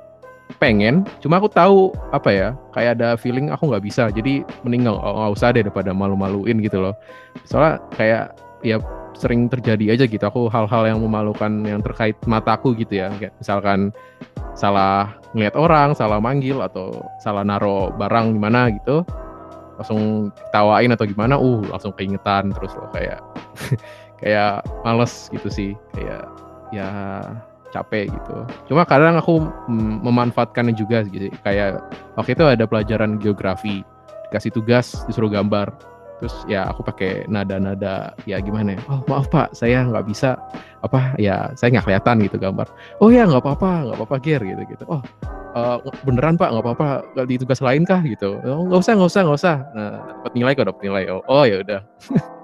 pengen 0.57 1.05
cuma 1.21 1.37
aku 1.37 1.53
tahu 1.53 1.93
apa 2.09 2.31
ya 2.33 2.49
kayak 2.73 2.97
ada 2.97 3.21
feeling 3.21 3.53
aku 3.53 3.69
nggak 3.69 3.85
bisa 3.85 4.09
jadi 4.09 4.41
mending 4.65 4.89
nggak 4.89 5.33
usah 5.37 5.53
deh 5.53 5.61
daripada 5.61 5.93
malu-maluin 5.93 6.59
gitu 6.65 6.81
loh. 6.81 6.97
Soalnya 7.45 7.85
kayak 7.95 8.25
ya 8.65 8.81
sering 9.19 9.51
terjadi 9.51 9.99
aja 9.99 10.05
gitu 10.07 10.23
aku 10.23 10.47
hal-hal 10.47 10.95
yang 10.95 10.99
memalukan 11.03 11.67
yang 11.67 11.83
terkait 11.83 12.15
mataku 12.25 12.73
gitu 12.79 13.03
ya 13.03 13.11
kayak 13.19 13.35
misalkan 13.43 13.91
salah 14.55 15.19
ngeliat 15.35 15.59
orang 15.59 15.95
salah 15.95 16.23
manggil 16.23 16.63
atau 16.63 17.03
salah 17.19 17.43
naro 17.43 17.91
barang 17.99 18.35
di 18.35 18.41
mana 18.41 18.71
gitu 18.71 19.03
langsung 19.79 20.35
tawain 20.51 20.91
atau 20.91 21.07
gimana 21.07 21.39
uh 21.39 21.63
langsung 21.71 21.95
keingetan 21.95 22.51
terus 22.51 22.75
loh 22.75 22.91
kayak 22.91 23.23
kayak 24.23 24.63
males 24.83 25.31
gitu 25.31 25.51
sih 25.51 25.71
kayak 25.95 26.27
ya 26.75 26.91
capek 27.71 28.09
gitu. 28.09 28.37
Cuma 28.73 28.89
kadang 28.89 29.17
aku 29.21 29.45
memanfaatkannya 30.05 30.75
juga 30.75 31.05
gitu. 31.09 31.29
Kayak 31.45 31.85
waktu 32.17 32.33
itu 32.35 32.45
ada 32.45 32.65
pelajaran 32.65 33.21
geografi 33.21 33.85
dikasih 34.29 34.53
tugas 34.53 35.05
disuruh 35.09 35.33
gambar. 35.33 35.73
Terus 36.19 36.35
ya 36.51 36.67
aku 36.67 36.83
pakai 36.83 37.31
nada-nada 37.31 38.11
ya 38.27 38.43
gimana 38.43 38.75
ya? 38.75 38.81
Oh 38.91 39.07
maaf 39.07 39.31
pak 39.31 39.55
saya 39.55 39.87
nggak 39.87 40.03
bisa 40.11 40.35
apa 40.83 41.15
ya 41.15 41.55
saya 41.55 41.79
nggak 41.79 41.87
kelihatan 41.87 42.17
gitu 42.27 42.37
gambar. 42.43 42.67
Oh 42.99 43.09
ya 43.15 43.23
nggak 43.23 43.39
apa-apa 43.39 43.87
nggak 43.87 43.97
apa-apa 44.03 44.17
ger 44.19 44.43
gitu 44.43 44.63
gitu. 44.67 44.85
Oh 44.91 45.03
uh, 45.55 45.79
beneran 46.03 46.35
pak 46.35 46.51
nggak 46.51 46.65
apa-apa 46.67 46.89
di 47.23 47.39
tugas 47.39 47.63
lain 47.63 47.87
kah? 47.87 48.03
Gitu. 48.03 48.43
Oh, 48.43 48.67
nggak 48.67 48.81
usah 48.83 48.93
nggak 48.99 49.11
usah 49.15 49.21
nggak 49.23 49.39
usah. 49.39 49.57
Nah 49.79 49.91
dapat 50.19 50.33
nilai 50.35 50.53
kok 50.59 50.67
dapat 50.67 50.83
nilai. 50.83 51.03
Oh, 51.07 51.23
oh 51.31 51.45
ya 51.47 51.63
udah. 51.63 51.81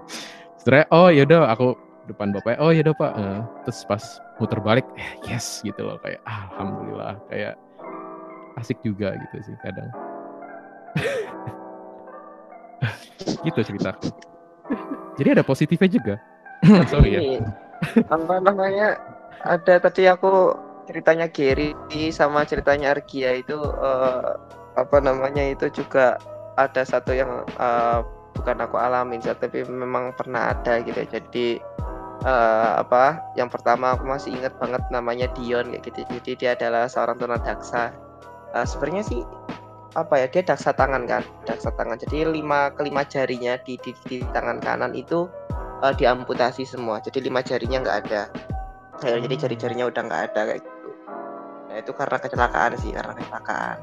Oh 0.88 1.12
ya 1.12 1.28
udah 1.28 1.52
aku 1.52 1.76
depan 2.04 2.32
bapaknya 2.34 2.58
oh 2.60 2.70
ya 2.70 2.80
udah 2.84 2.96
pak. 2.96 3.12
Uh, 3.16 3.40
terus 3.64 3.80
pas 3.88 4.04
muter 4.40 4.60
balik 4.60 4.86
eh, 4.98 5.10
yes 5.28 5.62
gitu 5.64 5.80
loh 5.84 5.96
kayak 6.02 6.20
alhamdulillah 6.26 7.16
kayak 7.28 7.54
asik 8.60 8.78
juga 8.84 9.14
gitu 9.16 9.52
sih 9.52 9.56
kadang. 9.62 9.90
Gitu 13.24 13.56
ceritaku 13.56 14.12
jadi 15.14 15.38
ada 15.38 15.44
positifnya 15.46 15.88
juga? 15.90 16.14
Sorry 16.92 17.10
ya. 17.14 17.20
Ini, 17.22 17.38
apa 18.08 18.34
namanya 18.40 18.96
ada 19.44 19.74
tadi 19.78 20.08
aku 20.08 20.56
ceritanya 20.88 21.28
Gary 21.28 21.72
sama 22.12 22.44
ceritanya 22.44 22.96
Argia 22.96 23.40
itu 23.40 23.56
eh, 23.60 24.30
apa 24.74 24.98
namanya 25.00 25.44
itu 25.52 25.70
juga 25.70 26.18
ada 26.56 26.82
satu 26.82 27.12
yang 27.12 27.44
eh, 27.46 28.00
bukan 28.34 28.56
aku 28.60 28.76
alamin 28.76 29.22
sih, 29.22 29.32
tapi 29.32 29.64
memang 29.64 30.12
pernah 30.18 30.52
ada 30.52 30.82
gitu 30.82 30.98
ya. 30.98 31.08
jadi 31.18 31.62
eh, 32.26 32.72
apa 32.82 33.22
yang 33.38 33.48
pertama 33.48 33.94
aku 33.94 34.04
masih 34.06 34.34
ingat 34.34 34.54
banget 34.58 34.82
namanya 34.90 35.30
Dion 35.32 35.70
kayak 35.72 35.82
gitu. 35.86 36.00
Jadi 36.18 36.30
dia 36.36 36.50
adalah 36.58 36.90
seorang 36.90 37.16
tunadaksa 37.16 37.94
Eh, 38.54 38.62
sebenarnya 38.62 39.02
sih 39.02 39.20
apa 39.94 40.14
ya 40.18 40.26
dia 40.26 40.42
daksa 40.46 40.70
tangan 40.70 41.10
kan 41.10 41.26
daksa 41.42 41.74
tangan. 41.74 41.98
Jadi 41.98 42.22
lima 42.30 42.70
kelima 42.78 43.02
jarinya 43.02 43.58
di, 43.66 43.74
di, 43.82 43.90
di 44.06 44.22
tangan 44.30 44.62
kanan 44.62 44.94
itu 44.94 45.26
eh, 45.82 45.94
diamputasi 45.98 46.62
semua. 46.62 47.02
Jadi 47.02 47.18
lima 47.18 47.42
jarinya 47.42 47.82
nggak 47.82 47.98
ada. 48.06 48.22
Jadi 49.02 49.34
jari-jarinya 49.34 49.90
udah 49.90 50.02
nggak 50.06 50.22
ada 50.30 50.40
kayak 50.54 50.60
gitu. 50.62 50.88
Nah 51.66 51.76
itu 51.82 51.90
karena 51.98 52.16
kecelakaan 52.22 52.72
sih 52.78 52.94
karena 52.94 53.12
kecelakaan 53.18 53.78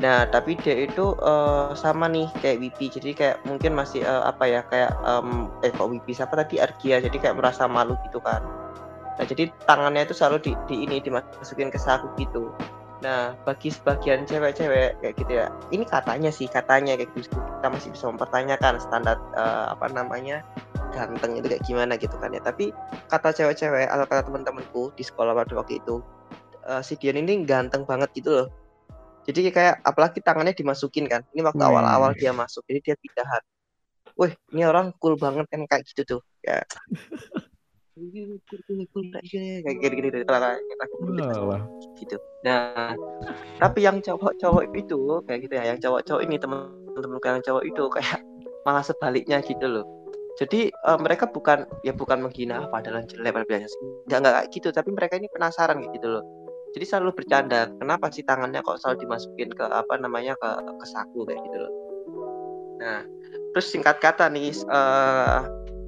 nah 0.00 0.24
tapi 0.26 0.56
dia 0.58 0.88
itu 0.88 1.14
eh, 1.20 1.68
sama 1.76 2.08
nih 2.08 2.26
kayak 2.40 2.58
Wipi 2.58 2.86
jadi 2.88 3.10
kayak 3.12 3.36
mungkin 3.44 3.76
masih 3.76 4.02
eh, 4.02 4.22
apa 4.24 4.44
ya 4.48 4.60
kayak 4.66 4.92
em, 5.04 5.52
eh 5.62 5.70
kok 5.70 5.88
Wipi 5.92 6.16
siapa 6.16 6.34
tadi? 6.38 6.58
Argia. 6.58 6.98
Jadi 6.98 7.16
kayak 7.20 7.36
merasa 7.38 7.68
malu 7.68 7.94
gitu 8.08 8.18
kan. 8.18 8.42
Nah 9.20 9.24
jadi 9.28 9.52
tangannya 9.68 10.08
itu 10.08 10.14
selalu 10.16 10.38
di, 10.42 10.52
di 10.66 10.76
ini 10.88 10.96
dimasukin 11.04 11.68
ke 11.68 11.78
saku 11.78 12.08
gitu. 12.18 12.50
Nah 13.04 13.36
bagi 13.44 13.68
sebagian 13.70 14.24
cewek-cewek 14.24 14.98
kayak 15.02 15.14
gitu 15.18 15.32
ya 15.42 15.46
ini 15.74 15.84
katanya 15.84 16.30
sih 16.32 16.48
katanya 16.48 16.96
kayak 16.98 17.12
gitu. 17.14 17.28
Kita 17.36 17.68
masih 17.70 17.94
bisa 17.94 18.04
mempertanyakan 18.10 18.80
standar 18.82 19.20
eh, 19.36 19.66
apa 19.70 19.86
namanya 19.92 20.42
ganteng 20.92 21.38
itu 21.38 21.46
kayak 21.46 21.64
gimana 21.68 21.94
gitu 22.00 22.16
kan 22.18 22.32
ya. 22.34 22.40
Tapi 22.42 22.74
kata 23.06 23.30
cewek-cewek 23.36 23.86
atau 23.86 24.04
kata 24.08 24.26
teman-temanku 24.26 24.90
di 24.96 25.04
sekolah 25.06 25.36
pada 25.36 25.52
waktu 25.62 25.78
itu 25.78 26.02
eh, 26.66 26.82
si 26.82 26.98
Dion 26.98 27.20
ini 27.20 27.44
ganteng 27.46 27.86
banget 27.86 28.10
gitu 28.18 28.30
loh 28.34 28.61
jadi 29.28 29.54
kayak 29.54 29.74
apalagi 29.86 30.18
tangannya 30.18 30.54
dimasukin 30.54 31.06
kan. 31.06 31.22
Ini 31.30 31.46
waktu 31.46 31.62
awal-awal 31.62 32.12
dia 32.18 32.34
masuk 32.34 32.66
jadi 32.66 32.80
dia 32.82 32.96
pindahan 32.98 33.42
wih 34.16 34.32
ini 34.52 34.62
orang 34.68 34.92
cool 35.00 35.16
banget 35.16 35.48
kan 35.48 35.64
kayak 35.64 35.84
gitu 35.88 36.02
tuh. 36.18 36.20
Ya. 36.44 36.60
Kayak 37.92 39.78
gini 39.84 39.94
gini 40.00 40.08
Walah. 41.28 41.62
gitu 42.00 42.16
nah 42.40 42.96
tapi 43.60 43.84
yang 43.84 44.00
cowok-cowok 44.00 44.64
itu 44.74 45.20
kayak 45.28 45.40
gitu 45.44 45.54
ya 45.60 45.64
yang 45.70 45.78
cowok-cowok 45.78 46.22
ini 46.24 46.40
teman-teman 46.40 47.20
yang 47.20 47.44
cowok 47.44 47.62
itu 47.68 47.82
kayak 47.92 48.18
malah 48.64 48.84
sebaliknya 48.86 49.42
gitu 49.44 49.66
loh. 49.66 49.86
Jadi 50.40 50.72
eh, 50.72 50.98
mereka 50.98 51.28
bukan 51.28 51.68
ya 51.84 51.92
bukan 51.92 52.24
menghina 52.24 52.64
apa 52.64 52.80
adalah 52.80 53.04
jelek 53.04 53.36
pada 53.36 53.44
biasanya 53.44 53.88
nggak 54.08 54.18
nggak 54.18 54.34
kayak 54.34 54.48
gitu 54.50 54.68
tapi 54.72 54.90
mereka 54.96 55.14
ini 55.20 55.28
penasaran 55.28 55.84
gitu 55.92 56.08
loh 56.08 56.24
jadi 56.72 56.84
selalu 56.88 57.10
bercanda 57.20 57.68
kenapa 57.76 58.08
sih 58.08 58.24
tangannya 58.24 58.64
kok 58.64 58.80
selalu 58.80 59.04
dimasukin 59.04 59.48
ke 59.52 59.64
apa 59.68 59.94
namanya 60.00 60.32
ke 60.40 60.48
ke 60.64 60.86
saku 60.88 61.28
kayak 61.28 61.40
gitu 61.44 61.56
loh. 61.60 61.72
Nah 62.80 63.00
terus 63.52 63.68
singkat 63.68 64.00
kata 64.00 64.32
nih 64.32 64.52
eh, 64.52 65.40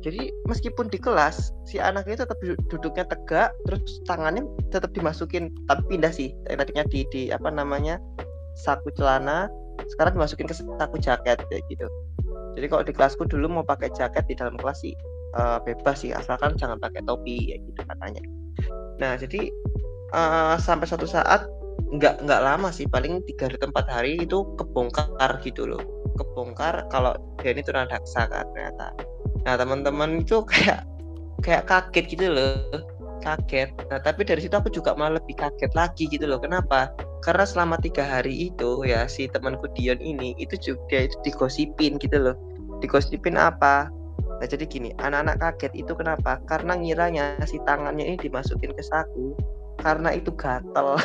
jadi 0.05 0.29
meskipun 0.45 0.93
di 0.93 1.01
kelas 1.01 1.57
si 1.65 1.81
anak 1.81 2.05
itu 2.05 2.21
tetap 2.21 2.37
du- 2.45 2.61
duduknya 2.69 3.09
tegak 3.09 3.57
terus 3.65 4.05
tangannya 4.05 4.45
tetap 4.69 4.93
dimasukin 4.93 5.49
tapi 5.65 5.97
pindah 5.97 6.13
sih 6.13 6.37
tadinya 6.45 6.85
di 6.93 7.09
di 7.09 7.23
apa 7.33 7.49
namanya 7.49 7.97
saku 8.61 8.93
celana 9.01 9.49
sekarang 9.97 10.21
dimasukin 10.21 10.47
ke 10.47 10.55
saku 10.55 10.97
jaket 11.01 11.41
kayak 11.49 11.65
gitu. 11.73 11.89
Jadi 12.55 12.67
kalau 12.71 12.85
di 12.87 12.93
kelasku 12.95 13.27
dulu 13.27 13.51
mau 13.51 13.65
pakai 13.67 13.91
jaket 13.91 14.23
di 14.29 14.37
dalam 14.37 14.55
kelas 14.61 14.85
sih 14.85 14.95
eh, 15.35 15.59
bebas 15.65 16.05
sih 16.05 16.13
asalkan 16.13 16.53
jangan 16.61 16.77
pakai 16.77 17.01
topi 17.09 17.51
ya 17.51 17.57
gitu 17.59 17.81
katanya. 17.89 18.23
Nah 19.01 19.19
jadi 19.19 19.51
eh, 20.15 20.57
sampai 20.63 20.87
suatu 20.87 21.05
saat 21.11 21.45
nggak 21.95 22.27
nggak 22.27 22.41
lama 22.43 22.69
sih. 22.71 22.87
Paling 22.87 23.23
tiga 23.27 23.51
hari 23.51 23.59
tempat 23.59 23.85
hari 23.91 24.13
itu 24.23 24.47
kebongkar 24.59 25.43
gitu 25.43 25.67
loh. 25.67 25.83
Kebongkar 26.15 26.87
kalau 26.91 27.15
dia 27.43 27.55
ini 27.55 27.63
tunadaksa 27.63 28.31
kan 28.31 28.47
ternyata. 28.55 28.95
Nah 29.45 29.55
teman-teman 29.59 30.23
itu 30.23 30.43
kayak 30.47 30.87
kayak 31.43 31.67
kaget 31.67 32.05
gitu 32.15 32.27
loh. 32.31 32.83
Kaget. 33.23 33.75
Nah 33.91 33.99
tapi 34.03 34.23
dari 34.27 34.41
situ 34.45 34.55
aku 34.55 34.71
juga 34.71 34.95
malah 34.95 35.19
lebih 35.19 35.37
kaget 35.39 35.73
lagi 35.75 36.07
gitu 36.11 36.27
loh. 36.27 36.39
Kenapa? 36.39 36.93
Karena 37.25 37.45
selama 37.49 37.81
tiga 37.81 38.05
hari 38.05 38.53
itu 38.53 38.85
ya 38.85 39.09
si 39.09 39.27
temanku 39.27 39.65
Dion 39.73 39.99
ini 39.99 40.37
itu 40.37 40.55
juga 40.61 41.09
itu 41.09 41.17
digosipin 41.25 41.97
gitu 41.99 42.21
loh. 42.21 42.37
Digosipin 42.85 43.41
apa? 43.41 43.89
Nah 44.39 44.47
jadi 44.47 44.67
gini 44.69 44.93
anak-anak 45.01 45.41
kaget 45.41 45.73
itu 45.73 45.93
kenapa? 45.97 46.37
Karena 46.45 46.77
ngiranya 46.77 47.41
si 47.49 47.57
tangannya 47.65 48.05
ini 48.13 48.17
dimasukin 48.21 48.77
ke 48.77 48.83
saku 48.85 49.33
karena 49.85 50.17
itu 50.17 50.33
gatel. 50.33 50.97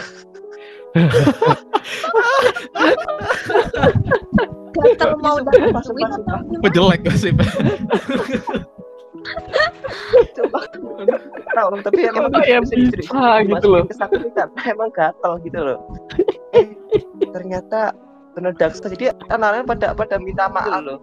Gatel 4.80 5.12
mau 5.20 5.38
dapat? 5.44 5.84
Kok 6.64 6.72
jelek 6.72 7.00
gosip. 7.04 7.36
Coba. 10.40 10.60
Tahu 11.50 11.68
tapi 11.84 12.00
emang 12.08 12.32
Kenapa 12.32 12.48
ya 12.48 12.64
serius, 12.64 12.96
serius. 12.96 13.12
bisa 13.12 13.44
gitu 13.44 13.68
loh? 13.68 13.84
Dimasukin 13.84 13.92
ke 13.92 13.96
saku 14.00 14.16
itu 14.24 14.30
kan 14.32 14.48
emang 14.64 14.90
gatel 14.96 15.34
gitu 15.44 15.60
loh. 15.60 15.78
Eh, 16.56 16.66
ternyata 17.36 17.92
benar 18.34 18.56
daksa 18.56 18.88
jadi 18.88 19.12
anak-anak 19.28 19.68
pada 19.68 19.88
pada 19.92 20.16
minta 20.18 20.48
maaf. 20.48 20.80
Loh 20.82 21.00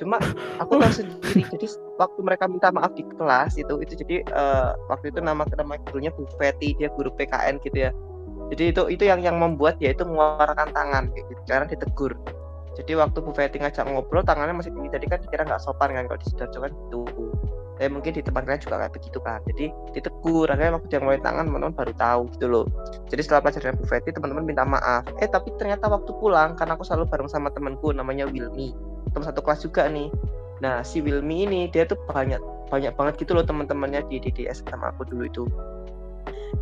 cuma 0.00 0.16
aku 0.56 0.80
tahu 0.80 0.92
sendiri 0.92 1.44
jadi 1.52 1.66
waktu 2.00 2.20
mereka 2.24 2.48
minta 2.48 2.72
maaf 2.72 2.92
di 2.96 3.04
kelas 3.04 3.60
itu 3.60 3.78
itu 3.84 3.92
jadi 4.04 4.16
eh, 4.24 4.70
waktu 4.88 5.12
itu 5.12 5.20
nama 5.20 5.44
nama 5.44 5.76
gurunya 5.90 6.10
Bu 6.14 6.24
Feti 6.40 6.74
dia 6.76 6.88
guru 6.92 7.12
PKN 7.14 7.60
gitu 7.62 7.88
ya. 7.88 7.90
Jadi 8.52 8.68
itu 8.68 8.82
itu 8.92 9.04
yang 9.08 9.20
yang 9.24 9.40
membuat 9.40 9.80
dia 9.80 9.96
itu 9.96 10.04
mengeluarkan 10.04 10.76
tangan 10.76 11.08
kayak 11.12 11.24
gitu 11.28 11.42
karena 11.48 11.66
ditegur. 11.68 12.12
Jadi 12.72 12.92
waktu 12.96 13.18
Bu 13.20 13.32
Feti 13.36 13.56
ngajak 13.60 13.84
ngobrol 13.88 14.24
tangannya 14.24 14.56
masih 14.56 14.72
tinggi. 14.72 14.92
Jadi 14.92 15.06
kan 15.08 15.18
dikira 15.24 15.42
nggak 15.44 15.62
sopan 15.62 15.92
kan 15.92 16.04
kalau 16.08 16.20
di 16.20 16.26
sidoarjo 16.28 16.58
kan 16.60 16.72
gitu. 16.72 17.00
Tapi 17.80 17.88
mungkin 17.88 18.12
di 18.12 18.22
tempat 18.22 18.44
lain 18.44 18.60
juga 18.60 18.76
kayak 18.84 18.92
begitu 18.92 19.18
kan. 19.24 19.40
Jadi 19.48 19.64
ditegur 19.96 20.46
akhirnya 20.48 20.76
waktu 20.76 20.86
dia 20.92 20.98
ngeluarin 21.00 21.24
tangan 21.24 21.44
teman-teman 21.48 21.74
baru 21.76 21.92
tahu 21.96 22.20
gitu 22.36 22.46
loh. 22.48 22.64
Jadi 23.08 23.20
setelah 23.24 23.40
pelajaran 23.48 23.76
Bu 23.80 23.84
Feti 23.88 24.10
teman-teman 24.12 24.44
minta 24.44 24.64
maaf. 24.68 25.04
Eh 25.20 25.28
tapi 25.28 25.48
ternyata 25.56 25.88
waktu 25.88 26.12
pulang 26.20 26.56
karena 26.56 26.76
aku 26.76 26.84
selalu 26.84 27.08
bareng 27.08 27.28
sama 27.32 27.48
temanku 27.52 27.92
namanya 27.92 28.28
Wilmi 28.28 28.91
teman 29.12 29.26
satu 29.28 29.40
kelas 29.44 29.60
juga 29.64 29.86
nih. 29.88 30.08
Nah 30.64 30.80
si 30.82 31.04
Wilmi 31.04 31.46
ini 31.46 31.60
dia 31.68 31.84
tuh 31.84 31.98
banyak 32.08 32.40
banyak 32.72 32.92
banget 32.96 33.14
gitu 33.20 33.36
loh 33.36 33.44
teman-temannya 33.44 34.04
di, 34.08 34.18
di 34.24 34.42
SMA 34.48 34.86
aku 34.96 35.04
dulu 35.08 35.22
itu. 35.28 35.44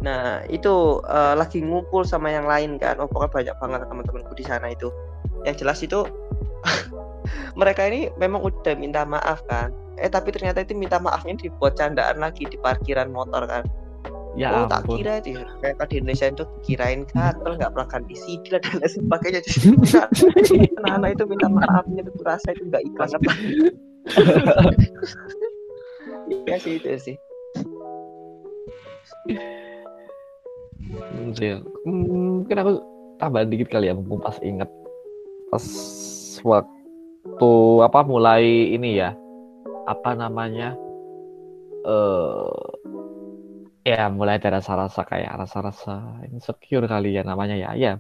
Nah 0.03 0.43
itu 0.51 1.03
eh, 1.07 1.35
lagi 1.39 1.63
ngumpul 1.63 2.03
sama 2.03 2.31
yang 2.35 2.47
lain 2.47 2.77
kan. 2.77 2.99
Oh 2.99 3.07
pokoknya 3.07 3.31
banyak 3.31 3.57
banget 3.63 3.81
teman-temanku 3.87 4.33
di 4.35 4.45
sana 4.45 4.67
itu. 4.75 4.89
Yang 5.47 5.57
jelas 5.65 5.79
itu 5.81 6.05
mereka 7.61 7.87
ini 7.87 8.11
memang 8.19 8.43
udah 8.43 8.75
minta 8.75 9.07
maaf 9.07 9.43
kan. 9.47 9.71
Eh 10.01 10.09
tapi 10.09 10.33
ternyata 10.33 10.65
itu 10.65 10.73
minta 10.75 10.97
maafnya 10.99 11.37
dibuat 11.37 11.77
candaan 11.77 12.19
lagi 12.19 12.49
di 12.49 12.57
parkiran 12.57 13.13
motor 13.13 13.45
kan 13.45 13.65
Ya 14.39 14.63
oh 14.63 14.67
tak 14.71 14.87
kira 14.87 15.19
itu 15.19 15.35
ya. 15.35 15.45
Kayak 15.59 15.75
kalau 15.83 15.89
di 15.91 15.97
Indonesia 15.99 16.27
itu 16.31 16.45
kirain 16.63 17.03
gatel 17.11 17.53
nggak 17.59 17.71
pernah 17.75 17.89
ganti 17.91 18.15
CD 18.15 18.45
lah 18.55 18.61
dan 18.63 18.75
lain 18.79 18.91
sebagainya. 18.95 19.41
Jadi 19.43 20.71
anak-anak 20.79 21.11
itu 21.19 21.25
minta 21.27 21.49
maafnya 21.51 22.03
itu 22.07 22.23
rasa 22.23 22.49
itu 22.55 22.63
nggak 22.71 22.83
ikhlas 22.87 23.13
apa. 23.19 23.33
Iya 26.31 26.57
sih 26.63 26.73
itu 26.79 26.89
sih. 26.95 27.17
Hmm, 30.91 31.31
sih. 31.35 31.51
Hmm, 31.83 32.03
mungkin 32.47 32.57
aku 32.63 32.71
tambah 33.19 33.43
dikit 33.51 33.69
kali 33.75 33.91
ya 33.91 33.95
mumpung 33.99 34.23
pas 34.23 34.39
inget 34.41 34.71
pas 35.51 35.65
waktu 36.47 37.53
apa 37.83 38.01
mulai 38.07 38.47
ini 38.79 38.95
ya. 39.03 39.11
Apa 39.91 40.15
namanya? 40.15 40.79
Eh 41.83 42.71
ya 43.91 44.07
mulai 44.09 44.39
ada 44.39 44.63
rasa-rasa 44.63 45.03
kayak 45.03 45.33
rasa-rasa 45.35 46.23
insecure 46.31 46.87
kali 46.87 47.19
ya 47.19 47.23
namanya 47.27 47.57
ya. 47.59 47.71
Ya 47.75 47.93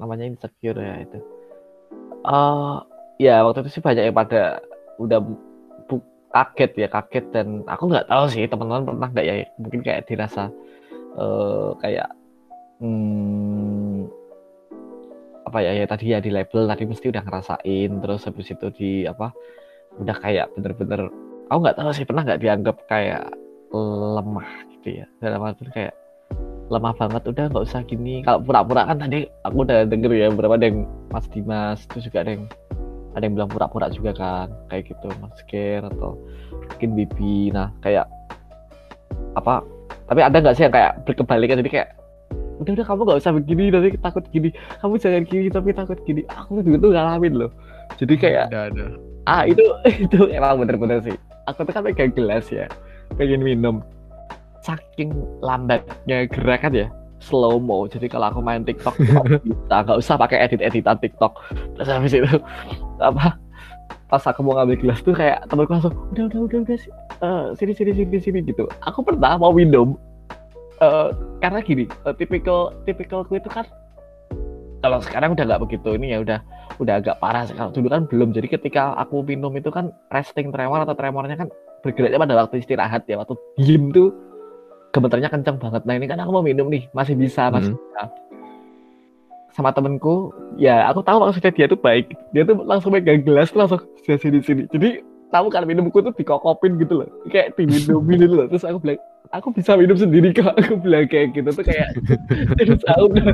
namanya 0.00 0.24
insecure 0.24 0.80
ya 0.80 0.94
itu. 1.04 1.18
Eh 2.24 2.76
ya 3.20 3.44
waktu 3.44 3.64
itu 3.64 3.80
sih 3.80 3.82
banyak 3.84 4.08
yang 4.08 4.16
pada 4.16 4.60
udah 4.96 5.20
kaget 6.36 6.70
ya 6.76 6.88
kaget 6.92 7.24
dan 7.32 7.64
aku 7.64 7.88
nggak 7.88 8.08
tahu 8.12 8.24
sih 8.28 8.44
teman-teman 8.44 8.84
pernah 8.84 9.08
nggak 9.08 9.24
ya 9.24 9.34
mungkin 9.56 9.80
kayak 9.80 10.04
dirasa 10.04 10.52
eh 11.16 11.70
kayak 11.80 12.08
hmm, 12.84 14.04
apa 15.48 15.58
ya 15.64 15.72
ya 15.80 15.84
tadi 15.88 16.12
ya 16.12 16.18
di 16.20 16.28
label 16.28 16.68
tadi 16.68 16.84
mesti 16.84 17.06
udah 17.08 17.22
ngerasain 17.24 17.90
terus 18.04 18.28
habis 18.28 18.52
itu 18.52 18.66
di 18.76 18.90
apa 19.08 19.32
udah 19.96 20.16
kayak 20.20 20.52
bener-bener 20.52 21.08
aku 21.48 21.58
nggak 21.64 21.78
tahu 21.80 21.90
sih 21.96 22.04
pernah 22.04 22.22
nggak 22.26 22.40
dianggap 22.42 22.76
kayak 22.90 23.24
lemah 23.72 24.50
gitu 24.76 25.02
ya. 25.02 25.06
Dalam 25.18 25.42
arti 25.42 25.66
kayak 25.72 25.94
lemah 26.66 26.94
banget 26.98 27.22
udah 27.30 27.44
nggak 27.50 27.64
usah 27.66 27.82
gini. 27.86 28.22
Kalau 28.26 28.42
pura-pura 28.42 28.86
kan 28.86 28.98
tadi 28.98 29.26
aku 29.46 29.62
udah 29.62 29.86
denger 29.86 30.10
ya 30.14 30.26
beberapa 30.30 30.58
ada 30.58 30.66
yang 30.70 30.86
Mas 31.10 31.26
Dimas 31.30 31.78
terus 31.90 32.10
juga 32.10 32.26
ada 32.26 32.34
yang 32.34 32.44
ada 33.16 33.22
yang 33.24 33.34
bilang 33.38 33.50
pura-pura 33.50 33.86
juga 33.88 34.12
kan 34.12 34.48
kayak 34.68 34.92
gitu 34.92 35.08
Mas 35.22 35.38
Ger 35.46 35.86
atau 35.86 36.18
mungkin 36.74 36.90
Bibi. 36.98 37.54
Nah 37.54 37.70
kayak 37.80 38.06
apa 39.38 39.62
tapi 40.06 40.20
ada 40.22 40.36
nggak 40.38 40.54
sih 40.58 40.64
yang 40.66 40.74
kayak 40.74 40.92
berkebalikan? 41.06 41.58
Jadi 41.62 41.70
kayak 41.70 41.90
udah 42.56 42.72
udah 42.72 42.86
kamu 42.88 43.00
nggak 43.04 43.20
usah 43.20 43.32
begini 43.34 43.64
nanti 43.70 43.88
takut 44.02 44.24
gini. 44.34 44.48
Kamu 44.82 44.94
jangan 44.98 45.22
gini 45.26 45.46
tapi 45.50 45.70
takut 45.70 45.98
gini. 46.02 46.22
Aku 46.30 46.62
juga 46.62 46.76
tuh 46.82 46.90
ngalamin 46.94 47.34
loh. 47.46 47.50
Jadi 47.94 48.14
kayak 48.18 48.50
ada 48.50 48.74
ada. 48.74 48.86
Ah 49.26 49.42
itu 49.46 49.62
itu 50.06 50.18
emang 50.34 50.58
bener-bener 50.58 50.98
sih. 51.06 51.16
Aku 51.46 51.62
tuh 51.62 51.70
kan 51.70 51.86
pegang 51.86 52.10
gelas 52.10 52.50
ya 52.50 52.66
pengen 53.14 53.42
minum. 53.46 53.82
Saking 54.66 55.14
lambatnya 55.46 56.26
gerakan 56.26 56.74
ya 56.74 56.88
slow 57.22 57.56
mo 57.58 57.88
jadi 57.88 58.06
kalau 58.12 58.28
aku 58.30 58.40
main 58.44 58.62
TikTok 58.62 58.94
bisa. 59.02 59.20
Nggak 59.70 59.98
usah 59.98 60.14
pakai 60.20 60.46
edit 60.46 60.60
editan 60.60 60.98
TikTok. 61.00 61.38
Terus 61.78 61.88
habis 61.88 62.12
itu 62.12 62.36
apa 63.00 63.38
pas 64.06 64.22
aku 64.22 64.42
mau 64.46 64.54
ngambil 64.54 64.78
gelas 64.78 65.02
tuh 65.02 65.14
kayak 65.14 65.42
temanku 65.50 65.74
langsung 65.74 65.94
udah 66.14 66.30
udah 66.30 66.40
udah 66.46 66.58
udah 66.62 66.78
sih 66.78 66.92
Eh, 67.16 67.44
sini 67.56 67.72
sini 67.72 67.96
sini 67.96 68.18
sini 68.20 68.38
gitu. 68.44 68.68
Aku 68.84 69.00
pernah 69.00 69.40
mau 69.40 69.50
minum 69.50 69.96
eh, 70.84 71.08
karena 71.40 71.64
gini 71.64 71.88
eh, 71.88 72.14
tipikal 72.14 72.76
tipikalku 72.84 73.40
itu 73.40 73.48
kan 73.48 73.64
kalau 74.84 75.00
sekarang 75.00 75.32
udah 75.32 75.44
nggak 75.48 75.62
begitu 75.64 75.96
ini 75.96 76.12
ya 76.12 76.20
udah 76.20 76.38
udah 76.76 76.94
agak 77.00 77.16
parah. 77.18 77.48
Kalau 77.48 77.72
dulu 77.72 77.88
kan 77.88 78.04
belum. 78.06 78.36
Jadi 78.36 78.52
ketika 78.52 78.92
aku 79.00 79.24
minum 79.24 79.50
itu 79.56 79.72
kan 79.72 79.90
resting 80.12 80.52
tremor 80.52 80.84
atau 80.84 80.92
tremornya 80.92 81.40
kan 81.40 81.48
bergeraknya 81.84 82.18
pada 82.18 82.34
waktu 82.44 82.62
istirahat 82.62 83.02
ya 83.08 83.20
waktu 83.20 83.34
diem 83.60 83.92
tuh 83.92 84.14
gemeternya 84.94 85.28
kencang 85.28 85.60
banget. 85.60 85.82
Nah 85.84 85.94
ini 85.96 86.06
kan 86.08 86.16
aku 86.24 86.30
mau 86.32 86.44
minum 86.44 86.72
nih 86.72 86.88
masih 86.96 87.12
bisa 87.12 87.52
masih 87.52 87.76
Mhm. 87.76 87.80
bisa. 87.80 88.02
Sama 89.52 89.72
temenku 89.72 90.32
ya 90.56 90.88
aku 90.88 91.00
tahu 91.04 91.20
maksudnya 91.20 91.52
dia 91.52 91.66
tuh 91.68 91.80
baik. 91.80 92.12
Dia 92.32 92.44
tuh 92.48 92.60
langsung 92.64 92.92
megang 92.92 93.24
gelas 93.24 93.52
langsung 93.52 93.80
sini 94.04 94.16
sini 94.20 94.38
sini. 94.44 94.62
Jadi 94.72 95.00
tahu 95.28 95.52
kan 95.52 95.68
minumku 95.68 96.00
tuh 96.00 96.12
dikokopin 96.16 96.80
gitu 96.80 97.04
loh. 97.04 97.08
Kayak 97.28 97.56
diminumin 97.60 98.16
gitu 98.24 98.34
loh. 98.36 98.46
Terus 98.48 98.64
aku 98.64 98.78
bilang 98.84 99.00
aku 99.32 99.48
bisa 99.52 99.76
minum 99.76 99.96
sendiri 99.96 100.32
kok. 100.32 100.52
Aku 100.60 100.80
bilang 100.80 101.08
kayak 101.08 101.36
gitu 101.36 101.48
tuh 101.52 101.64
kayak 101.64 101.92
terus 102.60 102.80
aku 102.88 103.04
udah 103.12 103.26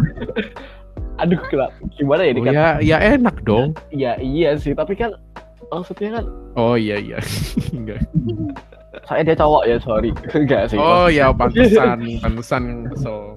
aduh 1.21 1.39
kenapa 1.47 1.77
gimana 1.95 2.23
ya 2.27 2.31
ini 2.35 2.41
oh, 2.41 2.45
kan 2.49 2.53
ya 2.55 2.67
ya 2.83 2.97
enak 3.19 3.37
dong. 3.47 3.69
Ya 3.95 4.19
iya 4.19 4.59
sih. 4.59 4.75
Tapi 4.75 4.95
kan 4.99 5.15
maksudnya 5.81 6.11
kan 6.21 6.25
oh 6.61 6.75
iya 6.77 6.97
iya. 7.01 7.19
Enggak. 7.77 8.05
Saya 9.09 9.25
dia 9.25 9.37
cowok 9.37 9.63
ya 9.65 9.77
sorry. 9.81 10.11
Enggak 10.37 10.63
sih. 10.69 10.79
Oh 10.79 11.09
ya 11.09 11.33
pantesan. 11.33 11.99
Pantesan 12.21 12.63
kesel. 12.93 13.33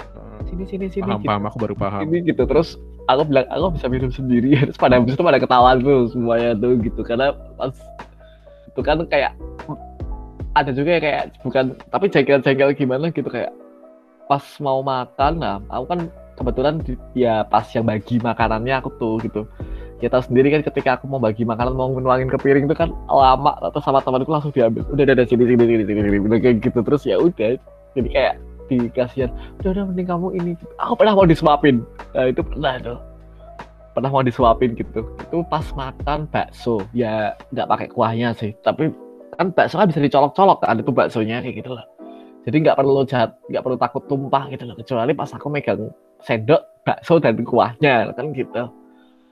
Sini 0.46 0.64
sini 0.68 0.86
sini. 0.92 1.08
Paham 1.08 1.24
gitu. 1.24 1.30
paham. 1.32 1.44
Aku 1.48 1.58
baru 1.58 1.76
paham. 1.80 2.02
Ini 2.06 2.18
gitu 2.28 2.44
terus 2.44 2.76
aku 3.08 3.24
bilang 3.32 3.48
aku 3.50 3.80
bisa 3.80 3.88
minum 3.88 4.12
sendiri. 4.12 4.54
Terus 4.68 4.78
pada 4.78 5.00
habis 5.00 5.16
itu 5.16 5.24
pada 5.24 5.40
ketawa 5.40 5.80
tuh 5.80 6.12
semuanya 6.12 6.52
tuh 6.60 6.76
gitu. 6.84 7.02
Karena 7.02 7.32
pas 7.56 7.74
itu 8.70 8.82
kan 8.84 8.98
kayak 9.08 9.32
ada 10.56 10.72
juga 10.72 10.90
yang 11.00 11.04
kayak 11.04 11.24
bukan 11.44 11.66
tapi 11.92 12.06
jengkel-jengkel 12.08 12.72
gimana 12.76 13.12
gitu 13.12 13.28
kayak 13.28 13.52
pas 14.32 14.44
mau 14.64 14.80
makan 14.82 15.34
nah 15.38 15.56
aku 15.70 15.86
kan 15.92 16.00
kebetulan 16.36 16.76
di- 16.84 17.00
ya 17.16 17.44
pas 17.48 17.68
yang 17.76 17.86
bagi 17.88 18.20
makanannya 18.20 18.76
aku 18.80 18.90
tuh 19.00 19.16
gitu 19.24 19.44
ya 20.04 20.12
tahu 20.12 20.24
sendiri 20.28 20.52
kan 20.52 20.62
ketika 20.66 21.00
aku 21.00 21.08
mau 21.08 21.20
bagi 21.22 21.48
makanan 21.48 21.76
mau 21.76 21.88
nuangin 21.92 22.28
ke 22.28 22.38
piring 22.40 22.68
itu 22.68 22.76
kan 22.76 22.92
lama 23.08 23.56
atau 23.64 23.80
sama 23.80 24.04
temanku 24.04 24.32
langsung 24.32 24.52
diambil. 24.52 24.84
Udah 24.92 25.04
udah 25.08 25.16
udah, 25.22 25.28
sini 25.28 25.44
sini 25.48 25.64
sini 25.64 25.84
sini 25.88 26.02
sini 26.04 26.38
kayak 26.40 26.56
gitu 26.64 26.80
terus 26.84 27.02
ya 27.08 27.16
udah. 27.20 27.56
Jadi 27.96 28.10
kayak 28.12 28.34
dikasihan 28.68 29.30
udah 29.64 29.70
udah 29.72 29.84
mending 29.88 30.08
kamu 30.10 30.28
ini. 30.36 30.52
Aku 30.84 30.94
pernah 31.00 31.14
mau 31.16 31.28
disuapin. 31.28 31.86
Nah, 32.12 32.28
itu 32.28 32.42
pernah 32.44 32.74
tuh. 32.82 33.00
Pernah 33.96 34.10
mau 34.12 34.24
disuapin 34.26 34.76
gitu. 34.76 35.08
Itu 35.24 35.48
pas 35.48 35.64
makan 35.72 36.28
bakso. 36.28 36.84
Ya 36.92 37.40
nggak 37.56 37.68
pakai 37.72 37.88
kuahnya 37.88 38.36
sih. 38.36 38.52
Tapi 38.66 38.92
kan 39.40 39.56
bakso 39.56 39.80
kan 39.80 39.88
bisa 39.88 40.04
dicolok-colok 40.04 40.64
kan 40.64 40.80
itu 40.80 40.92
baksonya 40.92 41.44
kayak 41.44 41.64
gitu 41.64 41.76
loh 41.76 41.86
jadi 42.46 42.62
nggak 42.62 42.78
perlu 42.78 43.02
jahat 43.10 43.34
nggak 43.50 43.64
perlu 43.66 43.78
takut 43.82 44.04
tumpah 44.06 44.46
gitu 44.54 44.64
loh. 44.70 44.78
Kecuali 44.78 45.12
pas 45.18 45.30
aku 45.34 45.50
megang 45.50 45.90
sendok 46.22 46.62
bakso 46.86 47.18
dan 47.18 47.42
kuahnya 47.42 48.14
kan 48.14 48.30
gitu 48.38 48.70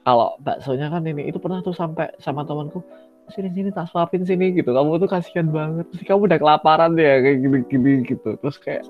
kalau 0.04 0.36
baksonya 0.44 0.92
kan 0.92 1.08
ini 1.08 1.32
itu 1.32 1.40
pernah 1.40 1.64
tuh 1.64 1.72
sampai 1.72 2.12
sama 2.20 2.44
temanku 2.44 2.84
sini 3.32 3.50
sini 3.56 3.70
tak 3.72 3.88
suapin 3.88 4.28
sini 4.28 4.52
gitu. 4.52 4.76
Kamu 4.76 5.00
tuh 5.00 5.08
kasihan 5.08 5.48
banget. 5.48 5.88
Terus 5.96 6.04
kamu 6.04 6.28
udah 6.28 6.40
kelaparan 6.44 6.92
ya 7.00 7.24
kayak 7.24 7.38
gini 7.40 7.58
gini 7.72 7.92
gitu. 8.04 8.36
Terus 8.36 8.58
kayak 8.60 8.84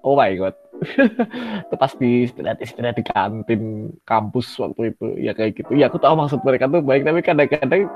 oh 0.00 0.16
my 0.16 0.32
god. 0.40 0.56
Itu 1.68 1.74
pas 1.76 1.92
di 1.92 2.24
istirahat 2.24 2.58
istirahat 2.64 2.96
di 2.96 3.04
kantin 3.04 3.92
kampus 4.08 4.56
waktu 4.62 4.94
itu 4.94 5.06
ya 5.18 5.34
kayak 5.36 5.58
gitu. 5.58 5.76
Ya 5.76 5.90
aku 5.90 6.00
tahu 6.00 6.14
maksud 6.16 6.40
mereka 6.46 6.70
tuh 6.70 6.80
baik 6.80 7.02
tapi 7.02 7.20
kadang-kadang 7.20 7.90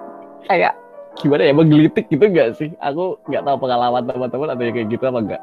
kayak 0.50 0.74
gimana 1.16 1.42
ya 1.46 1.54
menggelitik 1.54 2.10
gitu 2.10 2.24
enggak 2.26 2.58
sih? 2.58 2.74
Aku 2.82 3.16
nggak 3.30 3.46
tahu 3.46 3.56
pengalaman 3.62 4.02
teman-teman 4.04 4.48
ada 4.50 4.62
yang 4.66 4.74
kayak 4.74 4.88
gitu 4.90 5.04
apa 5.06 5.20
enggak 5.22 5.42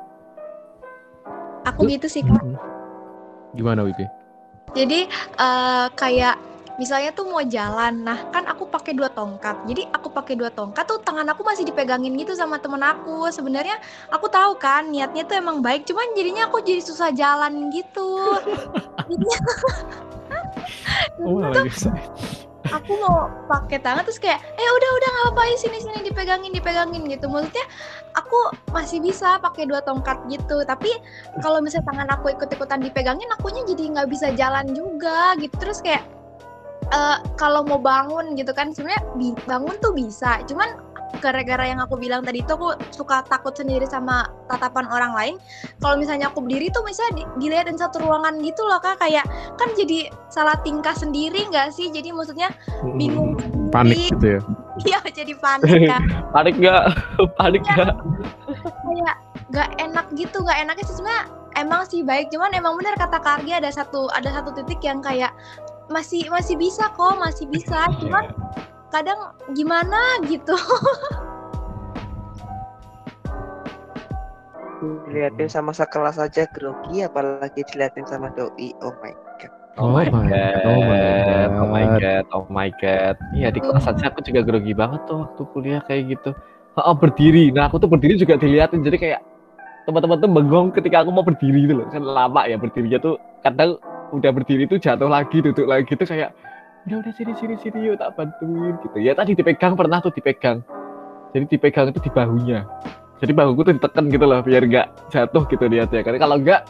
Aku 1.67 1.85
gitu 1.85 2.07
sih 2.09 2.25
kak. 2.25 2.41
gimana 3.53 3.85
Wipi 3.85 4.05
Jadi 4.73 5.05
eh, 5.39 5.87
kayak 5.93 6.48
misalnya 6.79 7.11
tuh 7.11 7.27
mau 7.27 7.43
jalan, 7.43 8.07
nah 8.07 8.15
kan 8.31 8.47
aku 8.47 8.71
pakai 8.71 8.95
dua 8.95 9.11
tongkat. 9.11 9.67
Jadi 9.67 9.83
aku 9.91 10.07
pakai 10.09 10.39
dua 10.39 10.47
tongkat 10.49 10.87
tuh 10.87 11.03
tangan 11.03 11.27
aku 11.27 11.43
masih 11.43 11.67
dipegangin 11.67 12.15
gitu 12.15 12.31
sama 12.33 12.57
temen 12.57 12.79
aku. 12.79 13.27
Sebenarnya 13.29 13.75
aku 14.07 14.31
tahu 14.31 14.55
kan 14.55 14.87
niatnya 14.87 15.27
tuh 15.27 15.35
emang 15.35 15.59
baik, 15.59 15.83
cuman 15.83 16.15
jadinya 16.15 16.47
aku 16.47 16.63
jadi 16.63 16.79
susah 16.79 17.11
jalan 17.11 17.67
gitu. 17.69 18.09
Oh 21.19 21.43
aku 22.69 22.91
mau 23.01 23.29
pakai 23.49 23.81
tangan 23.81 24.05
terus 24.05 24.21
kayak 24.21 24.39
eh 24.41 24.69
udah 24.69 24.89
udah 24.97 25.09
nggak 25.09 25.25
apa-apa 25.33 25.57
sini 25.57 25.77
sini 25.81 25.99
dipegangin 26.05 26.51
dipegangin 26.53 27.01
gitu 27.09 27.25
maksudnya 27.29 27.65
aku 28.13 28.53
masih 28.69 29.01
bisa 29.01 29.41
pakai 29.41 29.65
dua 29.65 29.81
tongkat 29.81 30.21
gitu 30.29 30.61
tapi 30.65 30.89
kalau 31.41 31.59
misalnya 31.63 31.89
tangan 31.89 32.09
aku 32.13 32.33
ikut 32.33 32.49
ikutan 32.49 32.81
dipegangin 32.81 33.29
akunya 33.33 33.65
jadi 33.65 33.83
nggak 33.97 34.09
bisa 34.09 34.27
jalan 34.37 34.69
juga 34.73 35.33
gitu 35.41 35.55
terus 35.57 35.81
kayak 35.81 36.05
eh, 36.89 37.17
kalau 37.37 37.61
mau 37.65 37.79
bangun 37.81 38.33
gitu 38.37 38.51
kan 38.53 38.73
sebenarnya 38.73 39.03
bangun 39.45 39.75
tuh 39.81 39.93
bisa. 39.93 40.41
Cuman 40.45 40.89
gara-gara 41.19 41.65
yang 41.65 41.81
aku 41.81 41.97
bilang 41.97 42.21
tadi 42.21 42.45
itu 42.45 42.53
aku 42.53 42.77
suka 42.93 43.25
takut 43.25 43.51
sendiri 43.57 43.83
sama 43.89 44.29
tatapan 44.45 44.85
orang 44.87 45.11
lain. 45.17 45.35
Kalau 45.81 45.97
misalnya 45.97 46.29
aku 46.29 46.45
berdiri 46.45 46.69
tuh 46.69 46.85
misalnya 46.85 47.25
di- 47.25 47.29
dilihatin 47.45 47.75
satu 47.75 47.99
ruangan 48.05 48.37
gitu 48.45 48.61
loh 48.65 48.77
kak. 48.77 49.01
Kayak 49.01 49.25
kan 49.57 49.69
jadi 49.73 50.13
salah 50.29 50.55
tingkah 50.61 50.93
sendiri 50.93 51.49
nggak 51.49 51.73
sih? 51.73 51.89
Jadi 51.89 52.13
maksudnya 52.13 52.53
bingung 52.95 53.35
sendiri. 53.37 53.73
panik 53.73 53.97
gitu 54.13 54.27
ya? 54.37 54.41
Iya 54.79 54.99
jadi 55.11 55.33
panik 55.35 55.91
kan 55.91 56.01
panik 56.33 56.55
nggak? 56.55 56.83
Panik 57.39 57.61
nggak? 57.67 57.95
Kayak 58.63 59.15
nggak 59.49 59.69
enak 59.81 60.05
gitu 60.15 60.37
nggak 60.39 60.59
enaknya 60.63 60.85
sih. 60.87 60.95
Sebenarnya 60.95 61.25
emang 61.57 61.81
sih 61.83 62.05
baik 62.05 62.31
cuman 62.31 62.55
emang 62.55 62.79
bener 62.79 62.95
kata 62.95 63.19
Kargi 63.19 63.51
ada 63.51 63.67
satu 63.67 64.07
ada 64.15 64.31
satu 64.31 64.55
titik 64.55 64.79
yang 64.85 65.03
kayak 65.03 65.33
masih 65.89 66.21
masih 66.29 66.55
bisa 66.55 66.85
kok 66.93 67.17
masih 67.17 67.49
bisa 67.49 67.89
cuman 67.97 68.29
kadang 68.93 69.33
gimana 69.57 70.21
gitu 70.29 70.53
Dilihatin 74.79 75.51
sama 75.51 75.75
sekelas 75.75 76.15
aja 76.15 76.47
grogi, 76.55 77.03
apalagi 77.03 77.67
dilihatin 77.67 78.07
sama 78.07 78.31
doi. 78.31 78.71
Oh 78.79 78.95
my 79.03 79.11
god. 79.35 79.51
Oh, 79.75 79.91
my 79.91 80.07
god, 80.07 80.55
oh 80.63 80.79
my 80.79 81.03
oh 81.51 81.67
my 81.67 81.83
God. 81.83 81.99
god, 81.99 82.25
oh 82.31 82.45
my 82.47 82.69
god. 82.79 83.15
Iya 83.35 83.51
di 83.51 83.59
kelas 83.59 83.91
aja 83.91 84.07
aku 84.07 84.23
juga 84.23 84.39
grogi 84.39 84.71
banget 84.71 85.03
tuh 85.03 85.27
waktu 85.27 85.41
kuliah 85.51 85.83
kayak 85.83 86.15
gitu. 86.15 86.31
oh, 86.79 86.95
berdiri 86.95 87.51
nah 87.51 87.67
aku 87.67 87.75
tuh 87.75 87.91
berdiri 87.91 88.15
juga 88.15 88.39
diliatin 88.39 88.79
jadi 88.79 88.95
kayak 88.95 89.21
teman-teman 89.83 90.21
tuh 90.23 90.31
bengong 90.31 90.67
ketika 90.71 91.03
aku 91.03 91.11
mau 91.11 91.27
berdiri 91.27 91.67
gitu 91.67 91.75
loh 91.83 91.87
kan 91.91 91.99
lama 91.99 92.47
ya 92.47 92.55
berdirinya 92.55 93.03
tuh 93.03 93.19
kadang 93.43 93.75
udah 94.09 94.31
berdiri 94.33 94.65
tuh 94.65 94.81
jatuh 94.81 95.09
lagi 95.09 95.41
duduk 95.41 95.69
lagi 95.69 95.93
tuh 95.93 96.07
kayak 96.07 96.33
udah 96.87 96.97
udah 97.05 97.13
sini 97.13 97.33
sini 97.37 97.55
sini 97.59 97.91
yuk 97.91 98.01
tak 98.01 98.15
bantuin 98.17 98.73
gitu. 98.81 98.97
Ya 98.97 99.13
tadi 99.13 99.37
dipegang 99.37 99.77
pernah 99.77 100.01
tuh 100.01 100.13
dipegang. 100.13 100.63
Jadi 101.35 101.45
dipegang 101.45 101.93
itu 101.93 101.99
di 102.01 102.11
bahunya. 102.11 102.65
Jadi 103.19 103.31
bahuku 103.35 103.61
tuh 103.67 103.73
ditekan 103.75 104.07
gitu 104.09 104.25
loh 104.25 104.39
biar 104.41 104.63
nggak 104.63 104.87
jatuh 105.11 105.43
gitu 105.51 105.65
dia 105.67 105.85
karena 105.85 106.17
kalau 106.17 106.39
nggak 106.39 106.61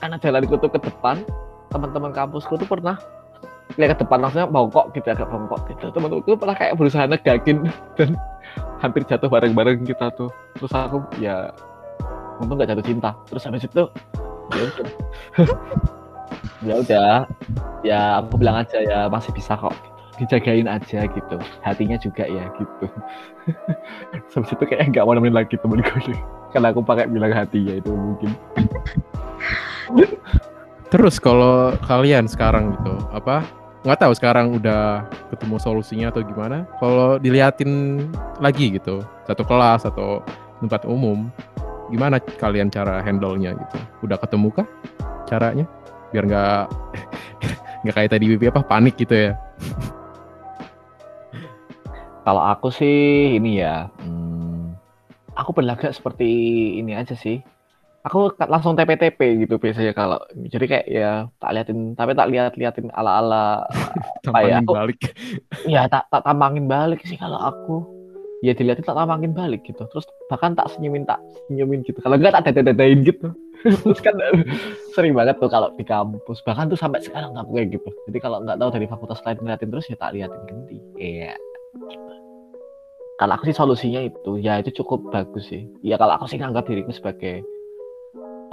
karena 0.00 0.16
jalanku 0.18 0.56
tuh 0.56 0.70
ke 0.72 0.80
depan 0.80 1.20
teman-teman 1.68 2.10
kampusku 2.16 2.56
tuh 2.56 2.64
pernah 2.64 2.96
lihat 3.76 4.00
ke 4.00 4.08
depan 4.08 4.24
maksudnya 4.24 4.48
bongkok 4.48 4.90
gitu 4.96 5.06
agak 5.12 5.28
bongkok 5.28 5.60
gitu. 5.68 5.92
Teman-temanku 5.92 6.34
pernah 6.40 6.56
kayak 6.56 6.74
berusaha 6.80 7.04
negakin 7.04 7.68
dan 8.00 8.16
hampir 8.80 9.04
jatuh 9.04 9.28
bareng-bareng 9.28 9.84
kita 9.84 10.08
tuh. 10.16 10.32
Terus 10.56 10.72
aku 10.72 11.04
ya 11.20 11.52
untung 12.40 12.56
nggak 12.56 12.72
jatuh 12.72 12.84
cinta. 12.88 13.10
Terus 13.28 13.42
habis 13.44 13.62
itu 13.68 13.82
ya 14.56 14.64
ya 16.62 16.74
udah 16.82 17.12
ya 17.86 18.00
aku 18.22 18.40
bilang 18.40 18.62
aja 18.62 18.78
ya 18.82 19.00
masih 19.06 19.30
bisa 19.34 19.54
kok 19.54 19.74
dijagain 20.18 20.66
aja 20.66 21.06
gitu 21.06 21.36
hatinya 21.62 21.94
juga 21.94 22.26
ya 22.26 22.50
gitu 22.58 22.86
habis 24.34 24.50
itu 24.50 24.64
kayak 24.66 24.90
nggak 24.90 25.06
mau 25.06 25.14
nemenin 25.14 25.38
lagi 25.38 25.54
temen 25.54 25.78
gue 25.78 26.14
karena 26.50 26.74
aku 26.74 26.82
pakai 26.82 27.06
bilang 27.06 27.30
hati 27.30 27.62
ya 27.62 27.78
itu 27.78 27.94
mungkin 27.94 28.34
Terus 30.88 31.20
kalau 31.20 31.76
kalian 31.84 32.24
sekarang 32.24 32.72
gitu, 32.72 32.96
apa 33.12 33.44
nggak 33.84 34.00
tahu 34.00 34.12
sekarang 34.16 34.56
udah 34.56 35.04
ketemu 35.28 35.56
solusinya 35.60 36.08
atau 36.08 36.24
gimana? 36.24 36.64
Kalau 36.80 37.20
diliatin 37.20 38.04
lagi 38.40 38.72
gitu, 38.72 39.04
satu 39.28 39.44
kelas 39.44 39.84
atau 39.84 40.24
tempat 40.64 40.88
umum, 40.88 41.28
gimana 41.92 42.16
kalian 42.40 42.72
cara 42.72 43.04
handle-nya 43.04 43.52
gitu? 43.52 43.78
Udah 44.08 44.16
ketemu 44.16 44.48
kah 44.48 44.68
caranya? 45.28 45.68
Biar 46.14 46.24
nggak 46.24 46.62
nggak 47.84 47.94
kayak 47.94 48.10
tadi 48.10 48.24
Wibi 48.32 48.48
apa 48.48 48.64
panik 48.64 48.96
gitu 48.96 49.14
ya? 49.14 49.32
Kalau 52.28 52.44
aku 52.44 52.68
sih 52.68 53.40
ini 53.40 53.64
ya, 53.64 53.88
hmm, 54.04 54.76
aku 55.32 55.50
berlagak 55.56 55.96
seperti 55.96 56.28
ini 56.76 56.92
aja 56.92 57.16
sih. 57.16 57.40
Aku 58.04 58.32
langsung 58.36 58.76
TP-TP 58.76 59.44
gitu 59.44 59.56
biasanya 59.60 59.92
kalau 59.92 60.20
jadi 60.48 60.64
kayak 60.64 60.86
ya 60.88 61.12
tak 61.40 61.50
liatin 61.56 61.92
tapi 61.92 62.16
tak 62.16 62.28
lihat 62.32 62.56
liatin 62.56 62.88
ala 62.94 63.20
ala 63.20 63.44
apa 64.28 64.38
ya 64.48 64.60
aku, 64.60 64.72
balik. 64.76 65.00
Ya 65.64 65.88
tak 65.88 66.08
tak 66.08 66.24
tampangin 66.24 66.68
balik 66.68 67.04
sih 67.04 67.16
kalau 67.16 67.36
aku 67.36 67.97
ya 68.44 68.54
dilihatin 68.54 68.86
tak 68.86 68.94
tampangin 68.94 69.32
balik 69.34 69.66
gitu. 69.66 69.82
Terus 69.90 70.06
bahkan 70.30 70.54
tak 70.54 70.70
senyumin 70.74 71.04
tak 71.04 71.18
senyumin 71.46 71.82
gitu. 71.82 71.98
Kalau 71.98 72.16
enggak 72.18 72.38
tak 72.38 72.54
dadain 72.54 73.02
gitu. 73.02 73.34
Terus 73.82 73.98
kan 73.98 74.14
sering 74.94 75.18
banget 75.18 75.42
tuh 75.42 75.50
kalau 75.50 75.74
di 75.74 75.82
kampus. 75.82 76.38
Bahkan 76.46 76.70
tuh 76.70 76.78
sampai 76.78 77.02
sekarang 77.02 77.34
nggak 77.34 77.46
kayak 77.50 77.68
gitu. 77.74 77.90
Jadi 78.06 78.18
kalau 78.22 78.38
nggak 78.46 78.58
tahu 78.62 78.70
dari 78.70 78.86
fakultas 78.86 79.18
lain 79.26 79.38
ngeliatin 79.42 79.70
terus 79.74 79.86
ya 79.90 79.96
tak 79.98 80.14
liatin 80.14 80.42
ganti. 80.46 80.78
Iya. 80.94 81.34
Kalau 83.18 83.32
aku 83.34 83.50
sih 83.50 83.56
solusinya 83.58 84.00
itu 84.06 84.38
ya 84.38 84.62
itu 84.62 84.70
cukup 84.78 85.10
bagus 85.10 85.50
sih. 85.50 85.66
Ya 85.82 85.98
kalau 85.98 86.14
aku 86.14 86.30
sih 86.30 86.38
nganggap 86.38 86.70
diriku 86.70 86.94
sebagai 86.94 87.42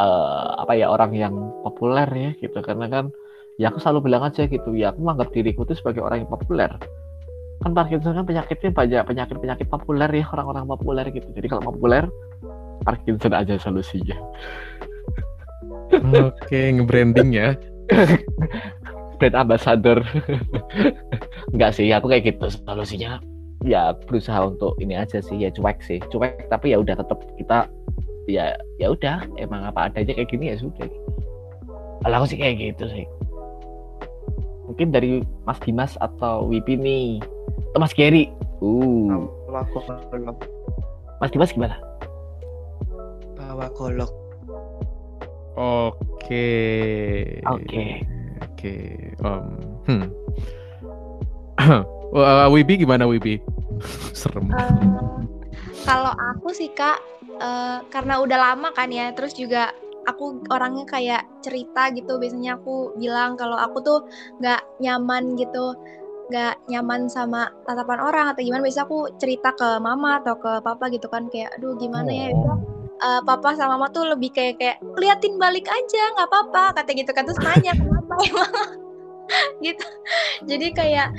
uh, 0.01 0.65
apa 0.65 0.73
ya 0.73 0.89
orang 0.89 1.13
yang 1.13 1.37
populer 1.61 2.09
ya 2.09 2.31
gitu. 2.41 2.57
Karena 2.65 2.89
kan 2.89 3.13
ya 3.61 3.69
aku 3.69 3.77
selalu 3.77 4.09
bilang 4.11 4.25
aja 4.25 4.49
gitu 4.49 4.73
ya 4.75 4.91
aku 4.91 5.05
menganggap 5.05 5.29
diriku 5.31 5.63
itu 5.63 5.77
sebagai 5.79 6.03
orang 6.03 6.25
yang 6.25 6.31
populer 6.31 6.71
kan 7.65 7.73
Parkinson 7.73 8.13
kan 8.13 8.25
penyakitnya 8.29 8.69
banyak 8.69 9.01
penyakit 9.09 9.35
penyakit 9.41 9.67
populer 9.73 10.05
ya 10.13 10.25
orang-orang 10.29 10.69
populer 10.69 11.05
gitu. 11.09 11.25
Jadi 11.33 11.49
kalau 11.49 11.73
populer 11.73 12.05
Parkinson 12.85 13.33
aja 13.33 13.57
solusinya. 13.57 14.13
Oke 16.13 16.77
nge-branding 16.77 17.33
ya. 17.33 17.57
Brand 19.17 19.33
ambassador. 19.33 20.05
Enggak 21.57 21.73
sih 21.73 21.89
aku 21.89 22.05
kayak 22.05 22.37
gitu. 22.37 22.53
Solusinya 22.53 23.17
ya 23.65 23.97
berusaha 24.05 24.45
untuk 24.45 24.77
ini 24.77 24.93
aja 24.93 25.17
sih 25.17 25.33
ya 25.33 25.49
cuek 25.49 25.81
sih. 25.81 25.97
Cuek 26.13 26.45
tapi 26.53 26.77
ya 26.77 26.77
udah 26.77 27.01
tetap 27.01 27.17
kita 27.41 27.65
ya 28.29 28.53
ya 28.77 28.93
udah. 28.93 29.25
Emang 29.41 29.65
apa 29.65 29.89
adanya 29.89 30.13
kayak 30.13 30.29
gini 30.29 30.53
ya 30.53 30.61
sudah. 30.61 30.85
Kalau 32.05 32.15
aku 32.21 32.29
sih 32.29 32.37
kayak 32.37 32.61
gitu 32.61 32.85
sih. 32.93 33.09
Mungkin 34.69 34.93
dari 34.93 35.25
Mas 35.49 35.57
Dimas 35.65 35.97
atau 35.97 36.45
Wipi 36.45 36.77
nih 36.77 37.21
Mas 37.75 37.93
Gary. 37.93 38.31
Uh. 38.63 39.27
Mas 41.19 41.29
Dimas 41.31 41.51
gimana? 41.51 41.79
Bawa 43.35 43.67
golok. 43.75 44.11
Oke. 45.55 46.47
Oke. 47.47 48.03
Oke 48.35 48.75
um 49.23 49.45
hmm. 49.87 50.07
Uh, 52.15 52.47
Wibi 52.47 52.79
gimana 52.79 53.03
Wibi? 53.03 53.43
Serem. 54.15 54.47
Uh, 54.47 55.19
kalau 55.83 56.15
aku 56.15 56.55
sih 56.55 56.71
kak 56.71 56.95
uh, 57.43 57.83
karena 57.91 58.23
udah 58.23 58.39
lama 58.39 58.71
kan 58.71 58.87
ya 58.87 59.11
terus 59.11 59.35
juga 59.35 59.75
aku 60.07 60.39
orangnya 60.47 60.87
kayak 60.87 61.27
cerita 61.43 61.91
gitu. 61.91 62.15
Biasanya 62.15 62.55
aku 62.55 62.95
bilang 62.95 63.35
kalau 63.35 63.59
aku 63.59 63.83
tuh 63.83 63.99
nggak 64.39 64.63
nyaman 64.79 65.35
gitu 65.35 65.75
nggak 66.25 66.55
nyaman 66.71 67.05
sama 67.05 67.53
tatapan 67.69 68.01
orang 68.01 68.25
atau 68.33 68.41
gimana 68.41 68.65
biasa 68.65 68.89
aku 68.89 69.13
cerita 69.21 69.53
ke 69.53 69.77
mama 69.77 70.17
atau 70.21 70.33
ke 70.37 70.51
papa 70.65 70.89
gitu 70.89 71.05
kan 71.05 71.29
kayak 71.29 71.53
aduh 71.57 71.77
gimana 71.77 72.09
ya? 72.09 72.33
Uh, 73.03 73.21
papa 73.27 73.53
sama 73.53 73.75
mama 73.75 73.91
tuh 73.91 74.07
lebih 74.07 74.31
kayak 74.33 74.57
kayak 74.57 74.77
liatin 74.97 75.37
balik 75.37 75.67
aja 75.67 76.03
nggak 76.15 76.29
apa-apa 76.31 76.79
kata 76.81 76.91
gitu 76.95 77.11
kan 77.11 77.27
terus 77.27 77.37
nanya 77.43 77.75
kenapa 77.75 78.13
emang 78.25 78.53
gitu. 79.65 79.87
Jadi 80.45 80.67
kayak 80.73 81.09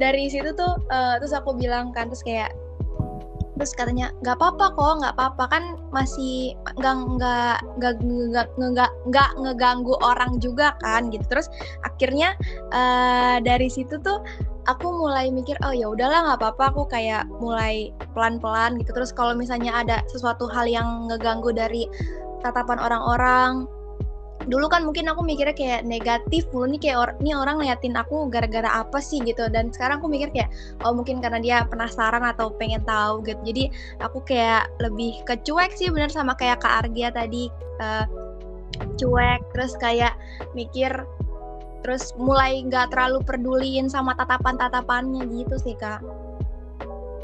dari 0.00 0.28
situ 0.32 0.52
tuh 0.56 0.80
uh, 0.88 1.14
terus 1.20 1.34
aku 1.36 1.56
bilang 1.56 1.92
kan 1.92 2.08
terus 2.08 2.24
kayak 2.24 2.52
terus 3.54 3.72
katanya 3.74 4.10
nggak 4.22 4.36
apa-apa 4.38 4.66
kok 4.74 4.94
nggak 5.02 5.14
apa-apa. 5.18 5.44
Kan 5.50 5.64
masih 5.94 6.58
nggak 6.78 6.94
nggak 7.18 7.56
nggak 7.78 7.94
nggak 8.58 8.90
nggak 9.08 9.30
ngeganggu 9.40 9.94
orang 10.02 10.38
juga 10.42 10.74
kan 10.82 11.08
gitu. 11.10 11.24
Terus 11.30 11.46
akhirnya 11.86 12.34
uh, 12.74 13.38
dari 13.40 13.70
situ 13.70 13.98
tuh 14.02 14.20
aku 14.64 14.86
mulai 14.90 15.28
mikir 15.28 15.54
oh 15.62 15.72
ya 15.76 15.92
udahlah 15.92 16.24
nggak 16.32 16.38
apa-apa 16.40 16.64
aku 16.74 16.82
kayak 16.90 17.24
mulai 17.38 17.94
pelan-pelan 18.12 18.80
gitu. 18.82 18.90
Terus 18.92 19.14
kalau 19.14 19.36
misalnya 19.36 19.72
ada 19.84 20.02
sesuatu 20.10 20.50
hal 20.50 20.66
yang 20.66 21.06
ngeganggu 21.06 21.54
dari 21.54 21.86
tatapan 22.44 22.76
orang-orang 22.76 23.64
dulu 24.48 24.68
kan 24.68 24.84
mungkin 24.84 25.08
aku 25.08 25.24
mikirnya 25.24 25.56
kayak 25.56 25.82
negatif 25.88 26.44
dulu 26.52 26.68
nih 26.68 26.80
kayak 26.80 26.98
or 27.00 27.10
nih 27.24 27.32
orang 27.32 27.60
liatin 27.60 27.96
aku 27.96 28.28
gara-gara 28.28 28.68
apa 28.84 29.00
sih 29.00 29.20
gitu 29.24 29.48
dan 29.48 29.72
sekarang 29.72 30.00
aku 30.00 30.08
mikir 30.10 30.28
kayak 30.32 30.52
oh 30.84 30.92
mungkin 30.92 31.24
karena 31.24 31.40
dia 31.40 31.56
penasaran 31.64 32.22
atau 32.24 32.52
pengen 32.56 32.84
tahu 32.84 33.24
gitu 33.24 33.40
jadi 33.44 33.64
aku 34.04 34.20
kayak 34.28 34.68
lebih 34.84 35.20
kecuek 35.24 35.72
sih 35.72 35.88
bener 35.88 36.12
sama 36.12 36.36
kayak 36.36 36.60
Kak 36.60 36.84
Argia 36.84 37.08
tadi 37.08 37.48
uh, 37.80 38.04
cuek 38.98 39.40
terus 39.54 39.72
kayak 39.78 40.14
mikir 40.52 40.90
terus 41.84 42.16
mulai 42.16 42.64
nggak 42.64 42.96
terlalu 42.96 43.20
peduliin 43.28 43.92
sama 43.92 44.16
tatapan-tatapannya 44.16 45.28
gitu 45.28 45.60
sih 45.60 45.76
kak. 45.76 46.00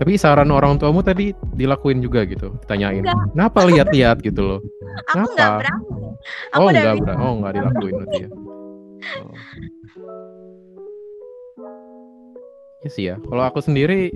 Tapi 0.01 0.17
saran 0.17 0.49
orang 0.49 0.81
tuamu 0.81 1.05
tadi 1.05 1.37
dilakuin 1.61 2.01
juga 2.01 2.25
gitu, 2.25 2.57
ditanyain. 2.65 3.05
Enggak. 3.05 3.21
Kenapa 3.37 3.61
lihat-lihat 3.69 4.25
gitu 4.25 4.41
loh? 4.41 4.61
Aku 5.13 5.29
nggak 5.37 5.51
berani. 5.61 5.85
Aku 6.57 6.61
oh 6.65 6.69
nggak 6.73 6.95
berani. 7.05 7.21
Oh 7.21 7.33
nggak 7.37 7.53
dilakuin 7.61 7.95
berarti 8.01 8.17
ya. 8.17 8.29
Oh. 9.21 9.37
Ya 12.81 12.89
sih 12.89 13.05
ya. 13.13 13.21
Kalau 13.21 13.45
aku 13.45 13.61
sendiri 13.61 14.09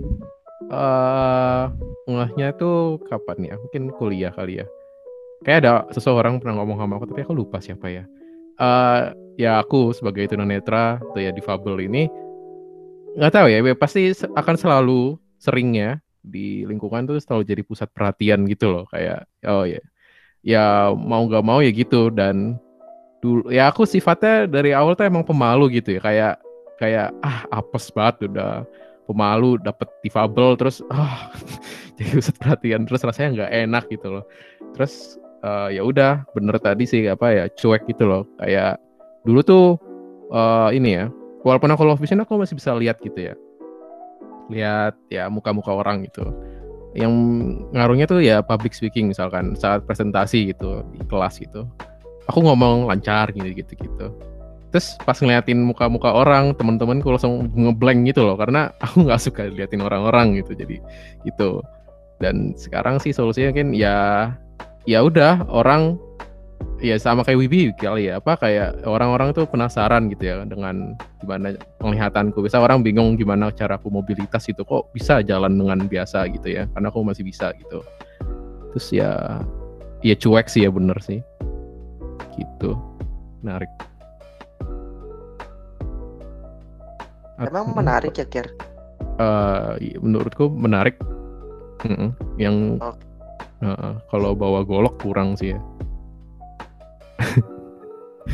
uh, 0.72 1.68
ngehnya 2.08 2.56
itu 2.56 2.96
kapan 3.12 3.52
ya? 3.52 3.54
Mungkin 3.60 3.92
kuliah 4.00 4.32
kali 4.32 4.64
ya. 4.64 4.66
Kayak 5.44 5.58
ada 5.68 5.72
seseorang 5.92 6.40
pernah 6.40 6.64
ngomong 6.64 6.80
sama 6.80 6.96
aku, 6.96 7.12
tapi 7.12 7.28
aku 7.28 7.36
lupa 7.36 7.60
siapa 7.60 7.92
ya. 7.92 8.08
Uh, 8.56 9.12
ya 9.36 9.60
aku 9.60 9.92
sebagai 9.92 10.32
tunanetra 10.32 10.96
atau 10.96 11.20
ya 11.20 11.28
difabel 11.28 11.76
ini 11.84 12.08
nggak 13.20 13.30
tahu 13.36 13.46
ya, 13.52 13.60
pasti 13.76 14.10
akan 14.34 14.56
selalu 14.56 15.20
seringnya 15.44 16.00
di 16.24 16.64
lingkungan 16.64 17.04
tuh 17.04 17.20
selalu 17.20 17.44
jadi 17.44 17.62
pusat 17.68 17.92
perhatian 17.92 18.48
gitu 18.48 18.72
loh 18.72 18.88
kayak 18.88 19.28
oh 19.44 19.68
ya 19.68 19.84
ya 20.40 20.92
mau 20.96 21.24
nggak 21.28 21.44
mau 21.44 21.60
ya 21.60 21.72
gitu. 21.72 22.08
Dan 22.08 22.56
dulu 23.20 23.52
ya 23.52 23.68
aku 23.68 23.84
sifatnya 23.84 24.48
dari 24.48 24.72
awal 24.72 24.96
tuh 24.96 25.04
emang 25.08 25.24
pemalu 25.24 25.80
gitu 25.80 25.96
ya 25.96 26.00
kayak 26.00 26.34
kayak 26.80 27.08
ah 27.24 27.44
apes 27.52 27.88
banget 27.92 28.28
udah 28.32 28.64
pemalu 29.08 29.60
dapet 29.60 29.88
difabel 30.04 30.56
terus 30.56 30.80
ah 30.92 31.28
jadi 31.96 32.20
pusat 32.20 32.36
perhatian 32.40 32.84
terus 32.88 33.04
rasanya 33.04 33.28
nggak 33.44 33.52
enak 33.68 33.84
gitu 33.92 34.08
loh. 34.20 34.24
Terus 34.72 35.20
uh, 35.44 35.68
ya 35.68 35.84
udah 35.84 36.24
bener 36.32 36.56
tadi 36.56 36.88
sih 36.88 37.04
apa 37.04 37.26
ya 37.32 37.44
cuek 37.52 37.84
gitu 37.88 38.04
loh. 38.08 38.24
Kayak 38.40 38.80
dulu 39.24 39.40
tuh 39.44 39.66
uh, 40.32 40.72
ini 40.72 41.00
ya 41.00 41.04
walaupun 41.44 41.68
aku 41.72 41.82
love 41.84 42.00
vision 42.00 42.24
aku 42.24 42.40
masih 42.40 42.56
bisa 42.56 42.72
lihat 42.76 43.00
gitu 43.04 43.32
ya 43.32 43.34
lihat 44.52 44.96
ya 45.08 45.28
muka-muka 45.28 45.72
orang 45.72 46.04
gitu. 46.04 46.24
Yang 46.94 47.14
ngaruhnya 47.74 48.06
tuh 48.06 48.20
ya 48.22 48.38
public 48.44 48.72
speaking 48.76 49.10
misalkan 49.10 49.58
saat 49.58 49.82
presentasi 49.84 50.54
gitu 50.54 50.84
di 50.94 51.02
kelas 51.06 51.40
gitu. 51.42 51.66
Aku 52.30 52.40
ngomong 52.40 52.88
lancar 52.88 53.30
gitu 53.34 53.50
gitu 53.52 53.72
gitu 53.76 54.08
terus 54.74 54.98
pas 55.06 55.14
ngeliatin 55.14 55.62
muka-muka 55.62 56.10
orang 56.10 56.50
teman-temanku 56.58 57.06
langsung 57.06 57.46
ngeblank 57.54 58.10
gitu 58.10 58.26
loh 58.26 58.34
karena 58.34 58.74
aku 58.82 59.06
nggak 59.06 59.22
suka 59.22 59.46
liatin 59.46 59.78
orang-orang 59.78 60.42
gitu 60.42 60.58
jadi 60.58 60.82
gitu. 61.22 61.62
Dan 62.18 62.58
sekarang 62.58 62.98
sih 62.98 63.14
solusinya 63.14 63.54
kan 63.54 63.70
ya 63.70 63.94
ya 64.82 64.98
udah 65.06 65.46
orang 65.46 65.94
ya 66.82 67.00
sama 67.00 67.24
kayak 67.24 67.38
Wibi 67.40 67.72
kali 67.78 68.12
ya 68.12 68.20
apa 68.20 68.36
kayak 68.36 68.84
orang-orang 68.84 69.32
tuh 69.32 69.48
penasaran 69.48 70.10
gitu 70.12 70.28
ya 70.28 70.44
dengan 70.44 70.98
gimana 71.22 71.56
penglihatanku 71.80 72.44
bisa 72.44 72.60
orang 72.60 72.84
bingung 72.84 73.16
gimana 73.16 73.48
cara 73.54 73.80
aku 73.80 73.88
mobilitas 73.88 74.44
itu 74.50 74.60
kok 74.66 74.92
bisa 74.92 75.24
jalan 75.24 75.54
dengan 75.56 75.86
biasa 75.88 76.28
gitu 76.28 76.52
ya 76.52 76.68
karena 76.76 76.92
aku 76.92 77.00
masih 77.00 77.24
bisa 77.24 77.54
gitu 77.56 77.80
terus 78.74 78.86
ya 78.92 79.40
ya 80.04 80.14
cuek 80.18 80.50
sih 80.50 80.66
ya 80.66 80.70
bener 80.74 80.98
sih 81.00 81.24
gitu 82.36 82.76
menarik 83.40 83.70
Emang 87.42 87.74
menarik 87.74 88.14
ya, 88.14 88.26
Ger? 88.30 88.46
Uh, 89.18 89.74
menurutku 89.98 90.46
menarik. 90.50 90.94
Mm 91.82 91.94
-mm. 91.98 92.10
Yang 92.38 92.56
Oh. 92.78 92.94
uh, 93.66 93.92
kalau 94.08 94.38
bawa 94.38 94.62
golok 94.62 95.02
kurang 95.02 95.34
sih 95.34 95.58
ya. 95.58 95.60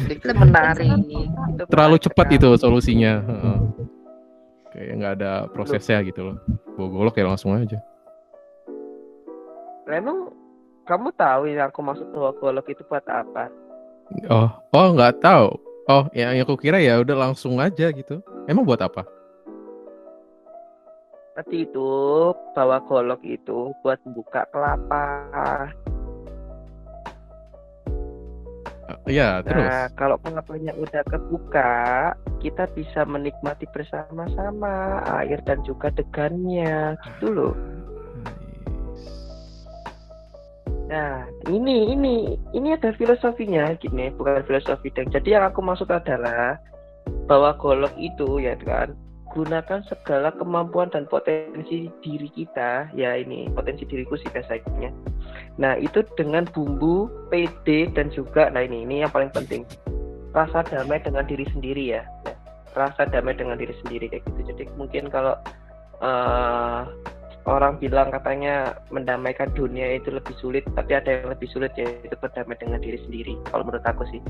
Itu 0.08 0.32
menarik. 0.32 0.88
Itu 0.88 1.64
Terlalu 1.68 1.96
menarik 1.98 2.04
cepat 2.06 2.26
sekali. 2.30 2.38
itu 2.38 2.48
solusinya. 2.56 3.12
Kayak 4.70 4.92
nggak 5.02 5.12
ada 5.18 5.32
prosesnya 5.50 5.98
gitu 6.06 6.30
loh. 6.30 6.36
Bawa 6.78 6.88
golok 6.88 7.14
ya 7.18 7.26
langsung 7.26 7.52
aja. 7.58 7.78
Emang 9.90 10.30
kamu 10.86 11.10
tahu 11.18 11.50
yang 11.50 11.66
aku 11.66 11.82
maksud 11.82 12.06
bawa 12.14 12.30
golok 12.38 12.70
itu 12.70 12.82
buat 12.86 13.02
apa? 13.10 13.50
Oh, 14.30 14.50
oh 14.74 14.88
nggak 14.94 15.18
tahu. 15.18 15.58
Oh, 15.90 16.06
yang, 16.14 16.38
yang 16.38 16.46
aku 16.46 16.54
kira 16.54 16.78
ya 16.78 17.02
udah 17.02 17.18
langsung 17.18 17.58
aja 17.58 17.90
gitu. 17.90 18.22
Emang 18.46 18.62
buat 18.62 18.78
apa? 18.78 19.02
Tadi 21.34 21.66
itu 21.66 21.90
bawa 22.54 22.78
golok 22.86 23.22
itu 23.26 23.74
buat 23.82 23.98
buka 24.14 24.46
kelapa. 24.54 25.66
Iya, 29.06 29.44
terus. 29.44 29.68
Nah, 29.68 29.86
kalau 29.94 30.16
kelapanya 30.22 30.72
udah 30.78 31.02
kebuka, 31.06 31.72
kita 32.40 32.64
bisa 32.72 33.04
menikmati 33.04 33.68
bersama-sama 33.70 35.04
air 35.20 35.38
dan 35.44 35.60
juga 35.66 35.92
degannya, 35.94 36.96
gitu 37.04 37.26
loh. 37.30 37.54
Nah, 40.90 41.22
ini 41.46 41.94
ini 41.94 42.34
ini 42.50 42.68
ada 42.74 42.90
filosofinya 42.98 43.78
gini, 43.78 44.10
bukan 44.18 44.42
filosofi 44.42 44.90
deng. 44.90 45.06
Jadi 45.14 45.38
yang 45.38 45.46
aku 45.46 45.62
maksud 45.62 45.86
adalah 45.86 46.58
bahwa 47.30 47.54
golok 47.62 47.94
itu 47.94 48.42
ya 48.42 48.58
kan 48.58 48.90
gunakan 49.30 49.86
segala 49.86 50.34
kemampuan 50.34 50.90
dan 50.90 51.06
potensi 51.06 51.86
diri 52.02 52.26
kita 52.34 52.90
ya 52.98 53.14
ini 53.14 53.46
potensi 53.54 53.86
diriku 53.86 54.18
sih 54.18 54.26
biasanya 54.34 54.90
nah 55.58 55.74
itu 55.76 56.06
dengan 56.14 56.46
bumbu 56.50 57.10
PD 57.32 57.90
dan 57.92 58.12
juga 58.14 58.48
nah 58.52 58.62
ini 58.62 58.84
ini 58.84 59.02
yang 59.02 59.12
paling 59.12 59.32
penting. 59.32 59.66
Rasa 60.30 60.62
damai 60.62 61.02
dengan 61.02 61.26
diri 61.26 61.42
sendiri 61.50 61.98
ya. 61.98 62.02
Rasa 62.78 63.08
damai 63.10 63.34
dengan 63.34 63.58
diri 63.58 63.74
sendiri 63.82 64.06
kayak 64.06 64.22
gitu. 64.30 64.54
Jadi 64.54 64.70
mungkin 64.78 65.10
kalau 65.10 65.34
eh, 65.98 66.80
orang 67.48 67.80
bilang 67.82 68.14
katanya 68.14 68.78
mendamaikan 68.94 69.50
dunia 69.56 69.98
itu 69.98 70.12
lebih 70.12 70.36
sulit 70.38 70.62
tapi 70.76 70.94
ada 70.94 71.18
yang 71.18 71.34
lebih 71.34 71.48
sulit 71.50 71.72
yaitu 71.74 72.14
berdamai 72.20 72.54
dengan 72.60 72.78
diri 72.78 73.00
sendiri 73.08 73.34
kalau 73.50 73.66
menurut 73.66 73.84
aku 73.84 74.06
sih. 74.12 74.22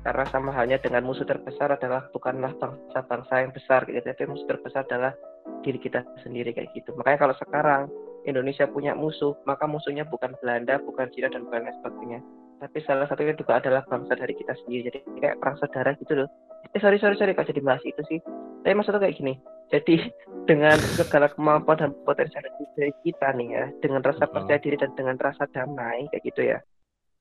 Karena 0.00 0.24
sama 0.32 0.48
halnya 0.56 0.80
dengan 0.80 1.04
musuh 1.04 1.28
terbesar 1.28 1.76
adalah 1.76 2.08
bukanlah 2.16 2.56
bangsa-bangsa 2.56 3.34
yang 3.44 3.52
besar 3.52 3.84
gitu. 3.84 4.00
Tapi 4.00 4.24
musuh 4.32 4.48
terbesar 4.48 4.88
adalah 4.88 5.12
diri 5.60 5.76
kita 5.76 6.00
sendiri 6.24 6.56
kayak 6.56 6.72
gitu. 6.72 6.96
Makanya 6.96 7.28
kalau 7.28 7.36
sekarang 7.36 7.82
Indonesia 8.28 8.68
punya 8.68 8.92
musuh 8.92 9.32
maka 9.48 9.64
musuhnya 9.64 10.04
bukan 10.08 10.36
Belanda 10.40 10.76
bukan 10.82 11.08
Cina 11.12 11.32
dan 11.32 11.46
bukan 11.48 11.64
lain 11.64 11.76
sebagainya. 11.80 12.20
Tapi 12.60 12.78
salah 12.84 13.08
satunya 13.08 13.32
juga 13.32 13.56
adalah 13.56 13.80
bangsa 13.88 14.12
dari 14.12 14.36
kita 14.36 14.52
sendiri. 14.64 14.92
Jadi 14.92 14.98
kayak 15.24 15.40
perang 15.40 15.56
saudara 15.56 15.96
gitu 15.96 16.12
loh. 16.12 16.28
Eh 16.76 16.80
sorry 16.80 17.00
sorry 17.00 17.16
sorry 17.16 17.32
kok 17.32 17.48
jadi 17.48 17.64
bahas 17.64 17.80
itu 17.88 18.02
sih? 18.04 18.20
Tapi 18.60 18.74
maksudnya 18.76 19.00
kayak 19.00 19.16
gini. 19.16 19.34
Jadi 19.72 19.94
dengan 20.50 20.76
segala 21.00 21.32
kemampuan 21.32 21.80
dan 21.80 21.92
potensi 22.04 22.36
dari 22.76 22.92
kita 23.00 23.32
nih 23.32 23.48
ya 23.48 23.64
dengan 23.80 24.04
rasa 24.04 24.28
percaya 24.28 24.60
diri 24.60 24.76
dan 24.76 24.92
dengan 24.92 25.16
rasa 25.16 25.48
damai 25.48 26.04
kayak 26.12 26.24
gitu 26.28 26.42
ya. 26.52 26.58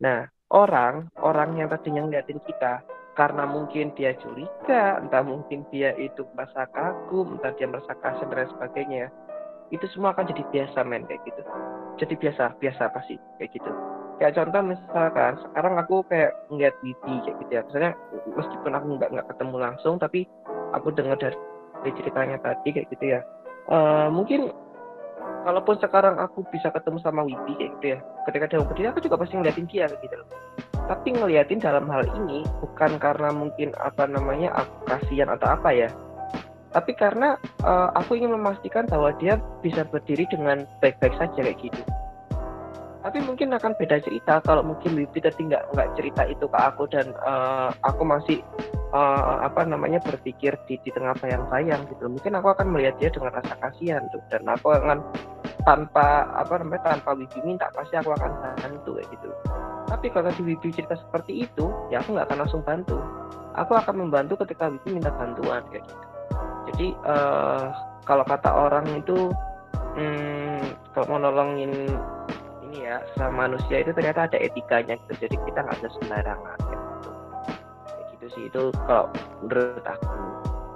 Nah 0.04 0.28
orang 0.52 1.08
orang 1.24 1.56
yang 1.56 1.72
tadinya 1.72 2.04
ngeliatin 2.04 2.44
kita 2.44 2.84
karena 3.20 3.44
mungkin 3.44 3.92
dia 4.00 4.16
curiga, 4.16 4.96
entah 5.04 5.20
mungkin 5.20 5.68
dia 5.76 5.92
itu 6.00 6.24
merasa 6.32 6.64
kagum, 6.72 7.36
entah 7.36 7.52
dia 7.60 7.68
merasa 7.68 7.92
kasar 8.00 8.32
dan 8.32 8.48
lain 8.48 8.52
sebagainya, 8.56 9.06
itu 9.70 9.86
semua 9.94 10.14
akan 10.14 10.30
jadi 10.30 10.44
biasa 10.50 10.82
men 10.86 11.06
kayak 11.06 11.22
gitu. 11.26 11.42
Jadi 12.00 12.14
biasa, 12.16 12.58
biasa 12.58 12.84
pasti 12.96 13.16
kayak 13.38 13.52
gitu. 13.54 13.72
Kayak 14.20 14.36
contoh 14.36 14.62
misalkan 14.76 15.34
sekarang 15.40 15.74
aku 15.80 15.96
kayak 16.12 16.32
ngeliat 16.52 16.76
Widi 16.84 17.14
kayak 17.24 17.36
gitu 17.46 17.52
ya. 17.52 17.62
Misalnya 17.68 17.92
meskipun 18.36 18.72
aku 18.76 18.86
nggak 19.00 19.10
nggak 19.16 19.28
ketemu 19.36 19.56
langsung, 19.60 19.96
tapi 20.00 20.20
aku 20.76 20.88
dengar 20.92 21.16
dari, 21.20 21.38
ceritanya 21.96 22.38
tadi 22.44 22.70
kayak 22.76 22.88
gitu 22.92 23.06
ya. 23.16 23.20
Eh, 23.70 24.08
mungkin 24.10 24.50
kalaupun 25.44 25.76
sekarang 25.80 26.20
aku 26.20 26.44
bisa 26.52 26.72
ketemu 26.74 27.00
sama 27.00 27.24
Widi 27.24 27.54
kayak 27.56 27.72
gitu 27.80 27.86
ya 27.96 28.00
ketika 28.28 28.46
dia 28.50 28.60
berdiri 28.62 28.88
aku 28.92 29.02
juga 29.04 29.16
pasti 29.20 29.34
ngeliatin 29.40 29.68
dia 29.70 29.86
kayak 29.88 30.02
gitu 30.04 30.16
loh 30.20 30.28
tapi 30.90 31.08
ngeliatin 31.14 31.60
dalam 31.62 31.86
hal 31.88 32.04
ini 32.18 32.44
bukan 32.60 32.98
karena 32.98 33.30
mungkin 33.30 33.70
apa 33.78 34.10
namanya 34.10 34.50
aku 34.58 34.76
kasihan 34.90 35.30
atau 35.30 35.54
apa 35.54 35.70
ya 35.72 35.90
tapi 36.70 36.94
karena 36.94 37.34
eh, 37.66 37.90
aku 37.98 38.18
ingin 38.18 38.38
memastikan 38.38 38.86
bahwa 38.86 39.10
dia 39.18 39.42
bisa 39.66 39.82
berdiri 39.90 40.30
dengan 40.30 40.70
baik-baik 40.82 41.18
saja 41.18 41.40
kayak 41.42 41.58
gitu. 41.58 41.82
Tapi 43.00 43.24
mungkin 43.24 43.56
akan 43.56 43.80
beda 43.80 44.04
cerita 44.04 44.44
kalau 44.44 44.60
mungkin 44.62 45.00
Widi 45.00 45.24
tadi 45.24 45.48
nggak 45.48 45.72
nggak 45.72 45.90
cerita 45.96 46.28
itu 46.30 46.46
ke 46.46 46.60
aku 46.60 46.86
dan 46.94 47.10
eh, 47.10 47.70
aku 47.82 48.06
masih 48.06 48.38
eh, 48.94 49.36
apa 49.42 49.66
namanya 49.66 49.98
berpikir 50.06 50.54
di, 50.70 50.78
di 50.86 50.90
tengah 50.94 51.18
bayang-bayang 51.18 51.90
gitu. 51.90 52.06
Mungkin 52.06 52.38
aku 52.38 52.54
akan 52.54 52.70
melihat 52.70 53.02
dia 53.02 53.10
dengan 53.10 53.34
rasa 53.34 53.58
kasihan 53.58 54.06
tuh. 54.14 54.22
Dan 54.30 54.46
aku 54.46 54.70
akan 54.70 55.02
tanpa 55.66 56.30
apa 56.38 56.62
namanya 56.62 56.96
tanpa 56.96 57.18
Wibi 57.18 57.40
minta 57.42 57.66
pasti 57.74 57.98
aku 57.98 58.14
akan 58.14 58.32
bantu 58.62 59.02
kayak 59.02 59.10
gitu. 59.10 59.30
Tapi 59.90 60.06
kalau 60.14 60.30
tadi 60.30 60.42
Wibi 60.46 60.70
cerita 60.70 60.94
seperti 61.02 61.50
itu 61.50 61.66
ya 61.90 62.06
aku 62.06 62.14
nggak 62.14 62.30
akan 62.30 62.38
langsung 62.46 62.62
bantu. 62.62 63.02
Aku 63.58 63.74
akan 63.74 64.06
membantu 64.06 64.38
ketika 64.46 64.70
Wibi 64.70 65.02
minta 65.02 65.10
bantuan 65.18 65.66
kayak 65.74 65.82
gitu 65.90 66.09
jadi 66.70 66.88
eh, 66.94 67.66
kalau 68.06 68.24
kata 68.26 68.50
orang 68.50 68.86
itu 68.94 69.34
hmm, 69.98 70.62
kalau 70.94 71.06
mau 71.18 71.20
nolongin 71.30 71.74
ini 72.70 72.86
ya 72.86 73.02
sama 73.18 73.50
manusia 73.50 73.82
itu 73.82 73.90
ternyata 73.94 74.30
ada 74.30 74.38
etikanya 74.38 74.98
gitu. 75.06 75.26
Jadi 75.26 75.36
kita 75.50 75.60
nggak 75.66 75.78
bisa 75.82 75.90
sembarangan 75.98 76.58
gitu. 76.70 77.10
Kayak 77.90 78.06
gitu 78.14 78.26
sih. 78.38 78.44
Itu 78.50 78.62
kalau 78.86 79.10
menurut 79.42 79.86
aku. 79.86 80.14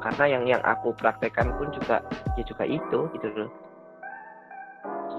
Karena 0.03 0.25
yang 0.27 0.43
yang 0.49 0.63
aku 0.67 0.91
praktekkan 0.99 1.55
pun 1.55 1.71
juga 1.71 2.03
ya 2.35 2.43
juga 2.43 2.65
itu 2.67 2.99
gitu 3.15 3.27
loh. 3.37 3.49
Gitu. 3.49 5.17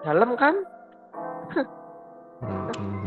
dalam 0.00 0.32
kan? 0.40 0.56
Hmm, 1.52 1.66
hmm. 2.72 2.99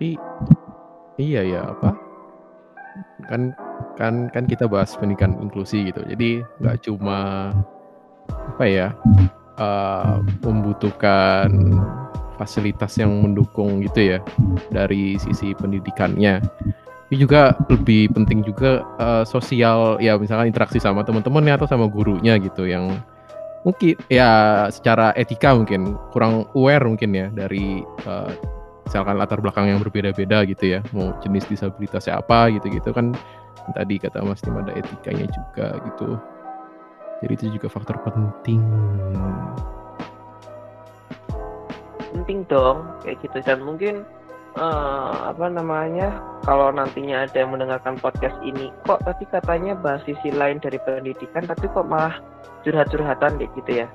Tapi 0.00 0.16
iya 1.20 1.44
ya 1.44 1.60
apa? 1.76 1.92
Kan 3.28 3.52
kan 4.00 4.32
kan 4.32 4.48
kita 4.48 4.64
bahas 4.64 4.96
pendidikan 4.96 5.36
inklusi 5.44 5.92
gitu. 5.92 6.00
Jadi 6.08 6.40
nggak 6.56 6.88
cuma 6.88 7.52
apa 8.32 8.64
ya 8.64 8.88
eh, 9.60 10.16
membutuhkan 10.40 11.52
fasilitas 12.40 12.96
yang 12.96 13.12
mendukung 13.12 13.84
gitu 13.84 14.16
ya 14.16 14.18
dari 14.72 15.20
sisi 15.20 15.52
pendidikannya 15.52 16.40
tapi 16.40 17.14
juga 17.20 17.52
lebih 17.68 18.08
penting 18.16 18.40
juga 18.40 18.80
eh, 18.96 19.28
sosial 19.28 20.00
ya 20.00 20.16
misalkan 20.16 20.48
interaksi 20.48 20.80
sama 20.80 21.04
teman-temannya 21.04 21.60
atau 21.60 21.68
sama 21.68 21.92
gurunya 21.92 22.40
gitu 22.40 22.64
yang 22.64 22.88
mungkin 23.68 24.00
ya 24.08 24.64
secara 24.72 25.12
etika 25.12 25.52
mungkin 25.52 25.92
kurang 26.16 26.48
aware 26.56 26.88
mungkin 26.88 27.12
ya 27.12 27.28
dari 27.28 27.84
eh, 27.84 28.32
misalkan 28.90 29.14
latar 29.22 29.38
belakang 29.38 29.70
yang 29.70 29.78
berbeda-beda 29.78 30.42
gitu 30.50 30.74
ya 30.74 30.82
mau 30.90 31.14
jenis 31.22 31.46
disabilitasnya 31.46 32.18
apa 32.18 32.50
gitu-gitu 32.50 32.90
kan 32.90 33.14
tadi 33.70 34.02
kata 34.02 34.18
Mas 34.26 34.42
Tim 34.42 34.58
ada 34.58 34.74
etikanya 34.74 35.30
juga 35.30 35.78
gitu. 35.86 36.18
Jadi 37.20 37.32
itu 37.36 37.44
juga 37.60 37.68
faktor 37.68 38.00
penting. 38.02 38.58
Penting 42.10 42.38
dong 42.48 42.88
kayak 43.04 43.20
gitu. 43.22 43.38
Dan 43.44 43.62
mungkin 43.62 44.02
uh, 44.56 45.30
apa 45.30 45.46
namanya 45.52 46.16
kalau 46.42 46.72
nantinya 46.72 47.28
ada 47.28 47.36
yang 47.44 47.52
mendengarkan 47.52 48.00
podcast 48.00 48.34
ini 48.42 48.72
kok 48.88 49.04
tadi 49.04 49.28
katanya 49.28 49.76
bahas 49.76 50.02
sisi 50.08 50.32
lain 50.32 50.58
dari 50.58 50.80
pendidikan 50.82 51.44
tapi 51.44 51.68
kok 51.70 51.86
malah 51.86 52.18
curhat-curhatan 52.64 53.38
kayak 53.38 53.52
gitu 53.62 53.72
ya? 53.84 53.88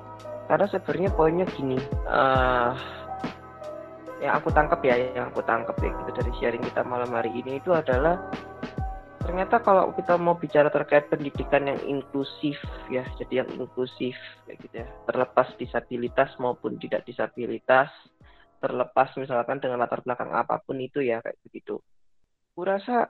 Karena 0.46 0.66
sebenarnya 0.70 1.10
poinnya 1.10 1.46
gini 1.52 1.78
uh, 2.06 2.78
yang 4.20 4.32
aku 4.36 4.48
tangkap 4.52 4.80
ya 4.80 4.96
yang 4.96 5.28
aku 5.28 5.44
tangkap 5.44 5.76
ya 5.80 5.92
gitu 5.92 6.10
dari 6.16 6.32
sharing 6.40 6.64
kita 6.64 6.80
malam 6.86 7.12
hari 7.12 7.30
ini 7.36 7.60
itu 7.60 7.72
adalah 7.72 8.16
ternyata 9.20 9.58
kalau 9.58 9.90
kita 9.92 10.14
mau 10.16 10.38
bicara 10.38 10.70
terkait 10.70 11.10
pendidikan 11.10 11.66
yang 11.66 11.80
inklusif 11.84 12.56
ya 12.88 13.02
jadi 13.20 13.44
yang 13.44 13.50
inklusif 13.58 14.14
kayak 14.46 14.58
gitu 14.62 14.74
ya 14.86 14.88
terlepas 15.10 15.50
disabilitas 15.58 16.30
maupun 16.38 16.78
tidak 16.78 17.02
disabilitas 17.04 17.90
terlepas 18.60 19.12
misalkan 19.20 19.60
dengan 19.60 19.84
latar 19.84 20.00
belakang 20.00 20.32
apa 20.32 20.60
pun 20.64 20.80
itu 20.80 21.04
ya 21.04 21.20
kayak 21.20 21.38
begitu. 21.44 21.80
Kurasa 22.56 23.06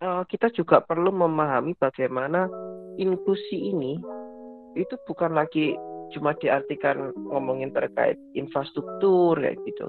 uh, 0.00 0.24
kita 0.24 0.48
juga 0.50 0.80
perlu 0.80 1.12
memahami 1.12 1.76
bagaimana 1.76 2.48
inklusi 2.96 3.70
ini 3.70 4.00
itu 4.76 4.94
bukan 5.04 5.36
lagi 5.36 5.76
cuma 6.14 6.36
diartikan 6.38 7.12
ngomongin 7.28 7.72
terkait 7.72 8.16
infrastruktur 8.34 9.38
kayak 9.38 9.58
gitu. 9.66 9.86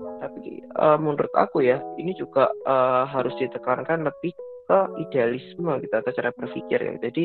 Tapi 0.00 0.64
uh, 0.80 0.96
menurut 0.96 1.32
aku 1.36 1.64
ya 1.64 1.80
ini 2.00 2.16
juga 2.16 2.48
uh, 2.64 3.04
harus 3.04 3.32
ditekankan 3.36 4.08
lebih 4.08 4.32
ke 4.70 4.78
idealisme 5.02 5.72
gitu 5.82 5.94
atau 5.94 6.12
cara 6.14 6.30
berpikir 6.32 6.78
ya. 6.80 6.94
Jadi 7.02 7.24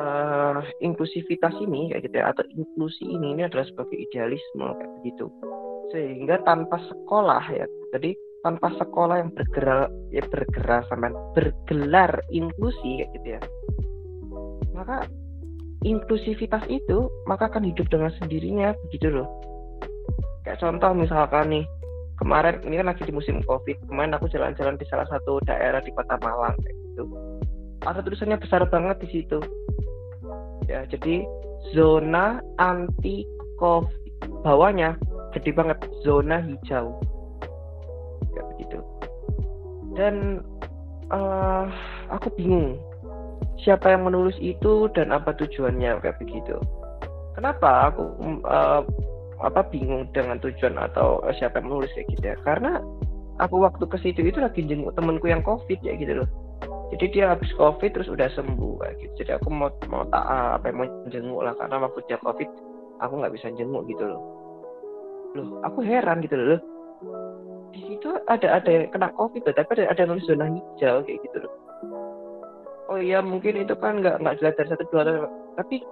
uh, 0.00 0.64
inklusivitas 0.80 1.54
ini 1.60 1.92
kayak 1.92 2.02
gitu 2.08 2.16
ya 2.18 2.32
atau 2.32 2.44
inklusi 2.48 3.04
ini 3.04 3.36
ini 3.36 3.42
adalah 3.44 3.66
sebagai 3.68 3.98
idealisme 3.98 4.64
kayak 4.64 4.92
begitu. 5.02 5.26
Sehingga 5.92 6.40
tanpa 6.42 6.80
sekolah 6.80 7.44
ya 7.52 7.66
jadi 7.94 8.10
tanpa 8.42 8.74
sekolah 8.76 9.24
yang 9.24 9.30
bergerak 9.32 9.88
ya 10.12 10.22
bergerak 10.28 10.82
sama 10.90 11.08
bergelar 11.32 12.12
inklusi 12.28 13.00
kayak 13.00 13.10
gitu 13.16 13.28
ya 13.38 13.42
maka 14.74 15.06
inklusivitas 15.84 16.64
itu 16.72 17.06
maka 17.28 17.52
akan 17.52 17.68
hidup 17.68 17.86
dengan 17.92 18.10
sendirinya 18.18 18.72
begitu 18.88 19.12
loh. 19.12 19.28
Kayak 20.42 20.60
contoh 20.60 20.90
misalkan 20.96 21.52
nih 21.52 21.64
kemarin 22.18 22.60
ini 22.64 22.80
kan 22.80 22.88
lagi 22.88 23.04
di 23.04 23.12
musim 23.12 23.44
covid 23.44 23.76
kemarin 23.86 24.16
aku 24.16 24.26
jalan-jalan 24.32 24.80
di 24.80 24.86
salah 24.88 25.06
satu 25.12 25.38
daerah 25.44 25.84
di 25.84 25.92
kota 25.92 26.16
Malang 26.24 26.56
kayak 26.64 26.76
gitu. 26.90 27.04
Ada 27.84 28.00
tulisannya 28.00 28.40
besar 28.40 28.64
banget 28.68 28.96
di 29.04 29.08
situ. 29.12 29.38
Ya 30.66 30.88
jadi 30.88 31.24
zona 31.76 32.40
anti 32.56 33.28
covid 33.60 33.92
bawahnya 34.40 34.96
gede 35.36 35.52
banget 35.52 35.78
zona 36.00 36.40
hijau. 36.40 36.96
Kayak 38.32 38.46
begitu. 38.56 38.78
Dan 39.94 40.14
uh, 41.12 41.68
aku 42.10 42.32
bingung 42.34 42.80
siapa 43.62 43.94
yang 43.94 44.08
menulis 44.08 44.34
itu 44.42 44.90
dan 44.96 45.14
apa 45.14 45.36
tujuannya 45.38 46.02
kayak 46.02 46.18
begitu. 46.18 46.58
Kenapa 47.38 47.90
aku 47.90 48.02
uh, 48.46 48.82
apa 49.42 49.66
bingung 49.70 50.06
dengan 50.14 50.38
tujuan 50.38 50.78
atau 50.78 51.22
siapa 51.38 51.58
yang 51.58 51.70
menulis 51.70 51.90
kayak 51.94 52.08
gitu 52.14 52.24
ya? 52.34 52.36
Karena 52.42 52.82
aku 53.38 53.62
waktu 53.62 53.84
ke 53.86 53.98
situ 54.02 54.20
itu 54.26 54.38
lagi 54.42 54.62
jenguk 54.66 54.94
temenku 54.94 55.26
yang 55.30 55.42
covid 55.42 55.78
ya 55.82 55.94
gitu 55.98 56.22
loh. 56.22 56.28
Jadi 56.94 57.10
dia 57.10 57.34
habis 57.34 57.50
covid 57.58 57.90
terus 57.90 58.10
udah 58.10 58.30
sembuh 58.34 58.74
kayak 58.82 58.94
gitu. 59.02 59.12
Jadi 59.24 59.30
aku 59.38 59.48
mau 59.50 59.70
mau 59.90 60.06
tak 60.10 60.24
apa 60.62 60.70
mau 60.70 60.86
jenguk 61.10 61.42
lah. 61.42 61.54
Karena 61.58 61.82
waktu 61.82 62.00
dia 62.06 62.18
covid 62.22 62.46
aku 63.02 63.12
nggak 63.18 63.34
bisa 63.34 63.50
jenguk 63.54 63.82
gitu 63.90 64.04
loh. 64.06 64.22
Loh 65.34 65.48
aku 65.66 65.82
heran 65.82 66.22
gitu 66.22 66.38
loh. 66.38 66.60
Di 67.74 67.82
situ 67.90 68.06
ada 68.30 68.62
ada 68.62 68.70
yang 68.70 68.86
kena 68.94 69.10
covid 69.18 69.42
tapi 69.42 69.82
ada 69.82 69.90
ada 69.90 70.00
yang 70.06 70.14
nulis 70.14 70.26
zona 70.30 70.46
hijau 70.46 71.02
kayak 71.02 71.18
gitu 71.26 71.42
loh 71.42 71.63
oh 72.94 72.98
iya 73.02 73.18
mungkin 73.18 73.58
itu 73.58 73.74
kan 73.74 73.98
nggak 73.98 74.22
nggak 74.22 74.38
jelas 74.38 74.54
dari 74.54 74.68
satu 74.70 74.84
dua 74.94 75.26
tapi 75.58 75.82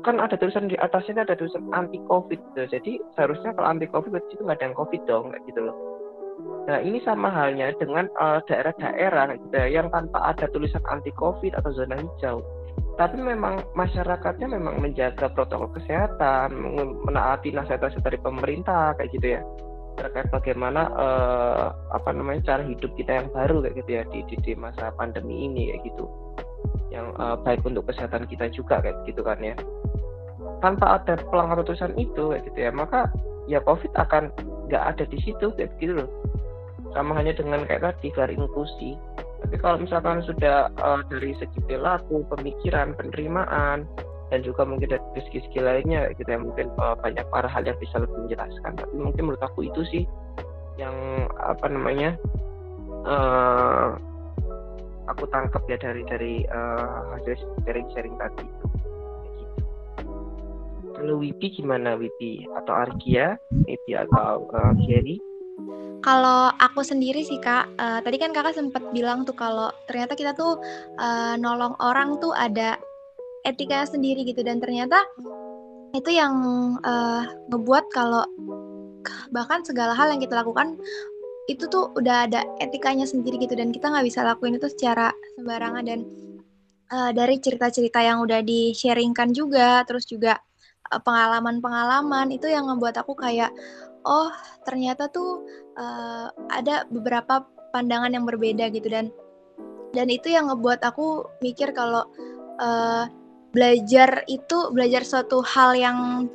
kan 0.00 0.16
ada 0.16 0.36
tulisan 0.38 0.68
di 0.68 0.76
atasnya 0.80 1.22
ada 1.22 1.36
tulisan 1.36 1.68
anti 1.76 2.00
covid 2.08 2.40
gitu. 2.40 2.62
jadi 2.72 2.92
seharusnya 3.18 3.52
kalau 3.52 3.68
anti 3.68 3.86
covid 3.90 4.14
berarti 4.14 4.32
itu 4.32 4.42
nggak 4.46 4.58
ada 4.62 4.66
yang 4.70 4.76
covid 4.78 5.02
dong 5.04 5.26
kayak 5.34 5.44
gitu 5.50 5.60
loh. 5.68 5.76
Nah 6.68 6.78
ini 6.80 6.98
sama 7.04 7.28
halnya 7.28 7.72
dengan 7.76 8.08
daerah 8.16 8.72
daerah-daerah 8.72 9.36
gitu 9.36 9.54
ya, 9.54 9.66
yang 9.80 9.88
tanpa 9.92 10.32
ada 10.32 10.48
tulisan 10.48 10.80
anti 10.88 11.12
covid 11.12 11.52
atau 11.52 11.70
zona 11.76 12.00
hijau. 12.00 12.40
Tapi 12.96 13.16
memang 13.20 13.64
masyarakatnya 13.76 14.48
memang 14.48 14.80
menjaga 14.80 15.32
protokol 15.32 15.72
kesehatan 15.76 16.52
menaati 17.04 17.52
nasihat-nasihat 17.52 18.04
dari 18.04 18.18
pemerintah 18.20 18.96
kayak 18.96 19.10
gitu 19.16 19.26
ya. 19.36 19.42
Terkait 20.00 20.32
bagaimana 20.32 20.88
uh, 20.96 21.66
apa 21.92 22.12
namanya 22.16 22.56
cara 22.56 22.62
hidup 22.64 22.92
kita 22.96 23.20
yang 23.20 23.28
baru 23.36 23.60
kayak 23.64 23.76
gitu 23.84 23.90
ya 24.00 24.02
di, 24.08 24.18
di, 24.32 24.36
di 24.40 24.52
masa 24.56 24.92
pandemi 24.96 25.44
ini 25.44 25.76
kayak 25.76 25.92
gitu 25.92 26.08
yang 26.90 27.14
uh, 27.16 27.38
baik 27.40 27.62
untuk 27.62 27.86
kesehatan 27.86 28.26
kita 28.26 28.50
juga 28.50 28.82
kayak 28.82 28.98
gitu 29.06 29.22
kan 29.22 29.38
ya. 29.40 29.54
Tanpa 30.60 31.00
ada 31.00 31.16
pelanggaran 31.30 31.64
tulisan 31.64 31.94
itu 31.96 32.34
kayak 32.34 32.44
gitu 32.52 32.58
ya 32.58 32.70
maka 32.74 33.08
ya 33.48 33.58
covid 33.64 33.90
akan 33.96 34.28
nggak 34.68 34.84
ada 34.94 35.04
di 35.08 35.18
situ 35.22 35.54
kayak 35.56 35.72
gitu 35.78 36.04
loh. 36.04 36.10
Sama 36.92 37.14
hanya 37.14 37.32
dengan 37.32 37.62
kayak 37.64 37.86
tadi 37.86 38.10
garis 38.10 38.36
inklusi 38.36 38.98
tapi 39.40 39.56
kalau 39.56 39.80
misalkan 39.80 40.20
sudah 40.28 40.68
uh, 40.84 41.00
dari 41.08 41.32
segi 41.40 41.58
perilaku 41.64 42.28
pemikiran 42.28 42.92
penerimaan 42.92 43.88
dan 44.30 44.40
juga 44.46 44.62
mungkin 44.62 44.94
dari 44.94 45.02
segi-segi 45.26 45.58
lainnya 45.58 46.12
gitu 46.14 46.28
ya 46.28 46.38
mungkin 46.38 46.70
uh, 46.78 46.94
banyak 47.00 47.24
para 47.32 47.48
hal 47.48 47.64
yang 47.66 47.78
bisa 47.80 47.98
lebih 47.98 48.28
menjelaskan. 48.28 48.78
Tapi 48.78 48.94
mungkin 48.94 49.22
menurut 49.26 49.42
aku 49.42 49.66
itu 49.66 49.82
sih 49.88 50.04
yang 50.78 50.94
apa 51.40 51.66
namanya 51.66 52.14
uh, 53.08 53.96
aku 55.10 55.26
tangkap 55.28 55.62
ya 55.66 55.76
dari 55.76 56.02
dari 56.06 56.34
uh, 56.46 57.18
hasil 57.18 57.36
sharing-sharing 57.66 58.14
tadi 58.16 58.46
itu 58.46 58.66
Lalu 61.00 61.32
Wipi 61.32 61.48
gimana 61.56 61.96
Wipi? 61.96 62.44
Atau 62.60 62.76
Arkia? 62.76 63.40
Wipi 63.64 63.96
atau 63.96 64.44
uh, 64.52 64.76
Kalau 66.04 66.52
aku 66.60 66.84
sendiri 66.84 67.24
sih 67.24 67.40
kak, 67.40 67.72
uh, 67.80 68.04
tadi 68.04 68.20
kan 68.20 68.36
kakak 68.36 68.52
sempat 68.52 68.84
bilang 68.92 69.24
tuh 69.24 69.32
kalau 69.32 69.72
ternyata 69.88 70.12
kita 70.12 70.36
tuh 70.36 70.60
uh, 71.00 71.40
nolong 71.40 71.72
orang 71.80 72.20
tuh 72.20 72.36
ada 72.36 72.76
etika 73.48 73.88
sendiri 73.88 74.28
gitu 74.28 74.44
dan 74.44 74.60
ternyata 74.60 75.00
itu 75.96 76.12
yang 76.12 76.36
uh, 76.84 77.24
ngebuat 77.48 77.88
kalau 77.96 78.28
bahkan 79.32 79.64
segala 79.64 79.96
hal 79.96 80.12
yang 80.12 80.20
kita 80.20 80.36
lakukan 80.36 80.76
itu 81.48 81.64
tuh 81.70 81.94
udah 81.96 82.28
ada 82.28 82.44
etikanya 82.60 83.08
sendiri 83.08 83.40
gitu 83.40 83.56
dan 83.56 83.72
kita 83.72 83.88
nggak 83.88 84.06
bisa 84.06 84.20
lakuin 84.26 84.58
itu 84.60 84.68
secara 84.68 85.14
sembarangan. 85.38 85.84
Dan 85.86 86.00
uh, 86.92 87.10
dari 87.14 87.40
cerita-cerita 87.40 88.02
yang 88.02 88.20
udah 88.20 88.44
di 88.44 88.76
sharingkan 88.76 89.32
juga 89.32 89.82
terus 89.88 90.04
juga 90.04 90.38
Eh, 90.90 91.02
pengalaman-pengalaman 91.06 92.34
itu 92.34 92.50
yang 92.50 92.66
membuat 92.66 92.98
aku 92.98 93.14
kayak 93.14 93.54
oh 94.02 94.32
ternyata 94.66 95.06
tuh 95.06 95.46
uh, 95.78 96.26
ada 96.50 96.82
beberapa 96.90 97.46
pandangan 97.70 98.10
yang 98.10 98.26
berbeda 98.26 98.66
gitu. 98.74 98.90
Dan 98.90 99.14
dan 99.94 100.10
itu 100.10 100.34
yang 100.34 100.50
ngebuat 100.50 100.82
aku 100.82 101.30
mikir 101.46 101.70
kalau 101.70 102.02
uh, 102.58 103.06
belajar 103.54 104.26
itu 104.26 104.74
belajar 104.74 105.06
suatu 105.06 105.46
hal 105.46 105.78
yang 105.78 106.26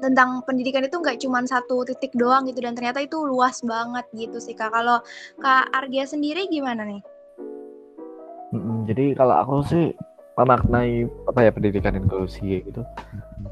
tentang 0.00 0.42
pendidikan 0.48 0.82
itu 0.82 0.96
nggak 0.96 1.20
cuma 1.20 1.44
satu 1.44 1.84
titik 1.84 2.16
doang 2.16 2.48
gitu 2.48 2.64
dan 2.64 2.74
ternyata 2.74 3.04
itu 3.04 3.20
luas 3.20 3.60
banget 3.60 4.04
gitu 4.16 4.40
sih 4.40 4.56
kak. 4.56 4.72
Kalau 4.72 5.04
kak 5.38 5.70
Argia 5.76 6.08
sendiri 6.08 6.48
gimana 6.48 6.82
nih? 6.88 7.02
Jadi 8.88 9.14
kalau 9.14 9.36
aku 9.38 9.54
sih 9.68 9.94
memaknai 10.40 11.04
apa 11.28 11.40
ya 11.44 11.50
pendidikan 11.52 12.00
inklusi 12.00 12.64
gitu 12.64 12.80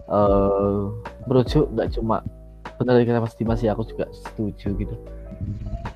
uh, 0.09 0.89
merujuk 1.29 1.69
nggak 1.77 1.93
cuma 1.93 2.25
benar 2.81 3.03
kita 3.05 3.21
pasti 3.21 3.43
masih 3.45 3.69
aku 3.75 3.85
juga 3.85 4.09
setuju 4.09 4.73
gitu 4.79 4.97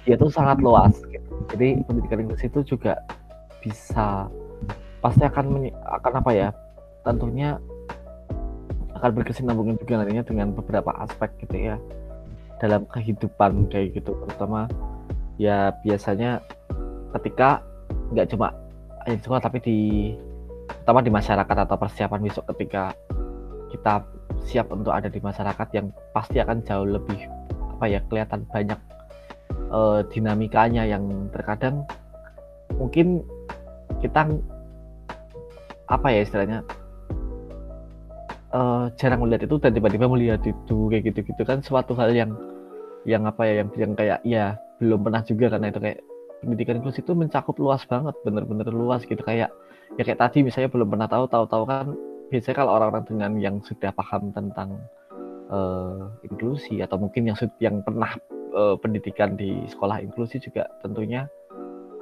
dia 0.04 0.18
tuh 0.18 0.28
sangat 0.28 0.60
luas 0.60 0.92
gitu. 1.08 1.32
jadi 1.56 1.80
pendidikan 1.88 2.28
inklusi 2.28 2.52
itu 2.52 2.76
juga 2.76 3.00
bisa 3.64 4.28
pasti 5.00 5.22
akan 5.24 5.70
akan 5.72 6.12
apa 6.20 6.30
ya 6.34 6.48
tentunya 7.06 7.56
akan 9.02 9.18
berkesinambungan 9.18 9.74
juga 9.82 9.98
nantinya 9.98 10.22
dengan 10.22 10.54
beberapa 10.54 10.94
aspek 11.02 11.34
gitu 11.42 11.74
ya 11.74 11.76
dalam 12.62 12.86
kehidupan 12.86 13.66
kayak 13.66 13.98
gitu. 13.98 14.14
Terutama 14.14 14.70
ya 15.42 15.74
biasanya 15.82 16.38
ketika 17.18 17.66
nggak 18.14 18.30
cuma 18.30 18.54
sekolah 19.02 19.42
tapi 19.42 19.58
di 19.58 19.78
terutama 20.70 21.02
di 21.02 21.10
masyarakat 21.10 21.56
atau 21.66 21.76
persiapan 21.76 22.20
besok 22.22 22.46
ketika 22.54 22.94
kita 23.74 24.06
siap 24.46 24.70
untuk 24.70 24.94
ada 24.94 25.10
di 25.10 25.18
masyarakat 25.18 25.68
yang 25.74 25.90
pasti 26.14 26.38
akan 26.38 26.62
jauh 26.62 26.86
lebih 26.86 27.18
apa 27.74 27.84
ya 27.90 28.00
kelihatan 28.06 28.46
banyak 28.46 28.78
uh, 29.74 30.06
dinamikanya 30.06 30.86
yang 30.86 31.02
terkadang 31.34 31.82
mungkin 32.78 33.26
kita 33.98 34.30
apa 35.90 36.06
ya 36.14 36.22
istilahnya 36.22 36.62
eh, 38.52 38.84
jarang 39.00 39.20
melihat 39.24 39.48
itu 39.48 39.56
dan 39.58 39.72
tiba-tiba 39.72 40.06
melihat 40.06 40.40
itu 40.44 40.76
kayak 40.92 41.02
gitu-gitu 41.12 41.42
kan. 41.42 41.58
Suatu 41.64 41.96
hal 41.96 42.12
yang 42.12 42.30
yang 43.02 43.26
apa 43.26 43.42
ya 43.48 43.64
yang 43.64 43.68
yang 43.74 43.92
kayak 43.98 44.18
ya 44.22 44.54
belum 44.78 45.02
pernah 45.02 45.22
juga 45.26 45.50
karena 45.50 45.74
itu 45.74 45.80
kayak 45.82 45.98
pendidikan 46.42 46.78
inklusi 46.82 47.00
itu 47.02 47.12
mencakup 47.14 47.54
luas 47.58 47.82
banget 47.86 48.14
bener-bener 48.22 48.68
luas 48.70 49.02
gitu. 49.06 49.22
Kayak 49.22 49.50
ya 49.96 50.02
kayak 50.02 50.20
tadi 50.20 50.44
misalnya 50.46 50.70
belum 50.72 50.88
pernah 50.88 51.08
tahu 51.10 51.24
tahu-tahu 51.28 51.64
kan 51.68 51.86
biasanya 52.32 52.56
kalau 52.64 52.72
orang-orang 52.80 53.04
dengan 53.04 53.32
yang 53.36 53.56
sudah 53.60 53.92
paham 53.92 54.32
tentang 54.32 54.80
eh, 55.52 56.02
inklusi 56.26 56.80
atau 56.80 56.96
mungkin 56.96 57.28
yang 57.28 57.36
yang 57.60 57.76
pernah 57.84 58.16
eh, 58.56 58.76
pendidikan 58.80 59.36
di 59.36 59.64
sekolah 59.68 60.00
inklusi 60.00 60.40
juga 60.40 60.66
tentunya 60.80 61.28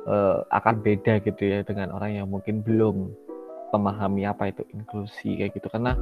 eh, 0.07 0.39
akan 0.49 0.75
beda 0.81 1.21
gitu 1.27 1.43
ya 1.45 1.61
dengan 1.67 1.93
orang 1.93 2.23
yang 2.23 2.27
mungkin 2.31 2.63
belum 2.63 3.11
memahami 3.71 4.27
apa 4.27 4.51
itu 4.51 4.63
inklusi 4.75 5.39
kayak 5.39 5.55
gitu. 5.59 5.71
Karena 5.71 5.95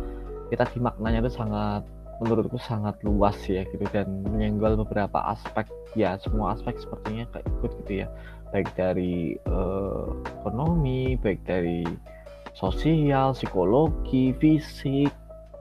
kita 0.49 0.65
di 0.73 0.81
maknanya 0.81 1.25
itu 1.25 1.33
sangat 1.37 1.85
menurutku 2.19 2.59
sangat 2.59 2.99
luas 3.07 3.39
ya 3.47 3.63
gitu 3.71 3.87
dan 3.95 4.27
menyenggol 4.27 4.75
beberapa 4.83 5.23
aspek. 5.31 5.69
Ya 5.95 6.19
semua 6.19 6.59
aspek 6.59 6.77
sepertinya 6.81 7.29
ikut 7.39 7.71
gitu 7.85 8.05
ya. 8.05 8.07
Baik 8.51 8.73
dari 8.75 9.39
eh, 9.39 10.07
ekonomi 10.43 11.15
baik 11.21 11.45
dari 11.47 11.87
sosial 12.57 13.37
psikologi 13.37 14.35
fisik 14.43 15.13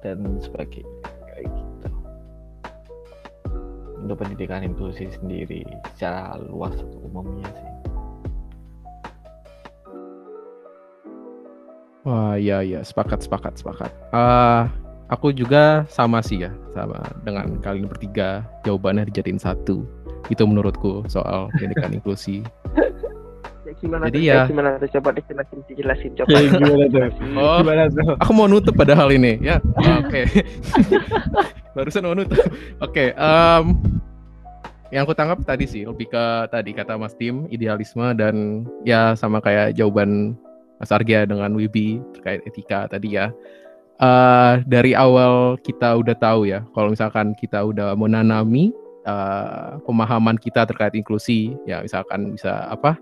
dan 0.02 0.24
sebagainya 0.42 1.04
kayak 1.30 1.46
gitu. 1.52 1.90
Untuk 4.02 4.18
pendidikan 4.18 4.66
inklusi 4.66 5.12
sendiri 5.14 5.62
secara 5.94 6.40
luas 6.42 6.74
umumnya 7.06 7.50
sih 7.54 7.87
Wah, 12.08 12.40
iya 12.40 12.64
iya, 12.64 12.80
sepakat 12.80 13.20
sepakat 13.20 13.60
sepakat. 13.60 13.92
Eh, 14.10 14.62
aku 15.08 15.30
juga 15.30 15.84
sama 15.88 16.24
sih 16.24 16.40
ya, 16.40 16.56
sama 16.72 17.04
dengan 17.22 17.60
kalian 17.60 17.86
bertiga. 17.86 18.48
Jawabannya 18.64 19.04
dijadiin 19.06 19.36
satu. 19.36 19.84
Itu 20.28 20.44
menurutku 20.44 21.04
soal 21.06 21.52
pendidikan 21.52 21.92
inklusi. 22.00 22.48
Ya, 23.64 23.76
gimana 23.76 24.08
Jadi 24.08 24.18
tuh? 24.18 24.24
ya- 24.26 24.40
Eh, 24.40 24.48
gimana 24.48 24.70
tuh 24.78 24.90
coba 24.96 25.10
dijelasin 25.12 25.60
dijelasin 25.68 26.12
coba. 26.16 26.32
gimana 26.40 26.86
tuh? 26.88 27.02
Oh, 27.36 27.60
gimana 27.60 27.84
tuh 27.88 28.08
aku 28.16 28.32
mau 28.32 28.48
nutup 28.48 28.72
padahal 28.72 29.12
ini 29.12 29.36
ya. 29.40 29.60
Oke. 30.00 30.24
Barusan 31.76 32.08
mau 32.08 32.16
nutup. 32.16 32.40
Oke, 32.80 33.12
em, 33.12 33.64
yang 34.90 35.04
aku 35.04 35.12
tangkap 35.12 35.44
tadi 35.44 35.68
sih 35.68 35.84
lebih 35.84 36.08
ke 36.08 36.24
tadi 36.48 36.72
kata 36.72 36.96
Mas 36.96 37.12
Tim 37.14 37.44
idealisme 37.48 38.08
dan 38.16 38.64
ya 38.82 39.12
sama 39.14 39.38
kayak 39.38 39.76
jawaban 39.76 40.40
Mas 40.78 40.94
Argia 40.94 41.26
dengan 41.26 41.54
Wibi 41.58 42.02
terkait 42.18 42.46
etika 42.46 42.86
tadi 42.90 43.18
ya. 43.18 43.34
Eh 43.98 44.54
dari 44.70 44.94
awal 44.94 45.58
kita 45.66 45.98
udah 45.98 46.14
tahu 46.18 46.46
ya 46.46 46.62
kalau 46.78 46.94
misalkan 46.94 47.34
kita 47.34 47.66
udah 47.66 47.98
menanami 47.98 48.70
eh, 49.08 49.72
pemahaman 49.82 50.38
kita 50.38 50.70
terkait 50.70 50.94
inklusi 50.94 51.58
ya 51.66 51.82
misalkan 51.82 52.38
bisa 52.38 52.70
apa 52.70 52.94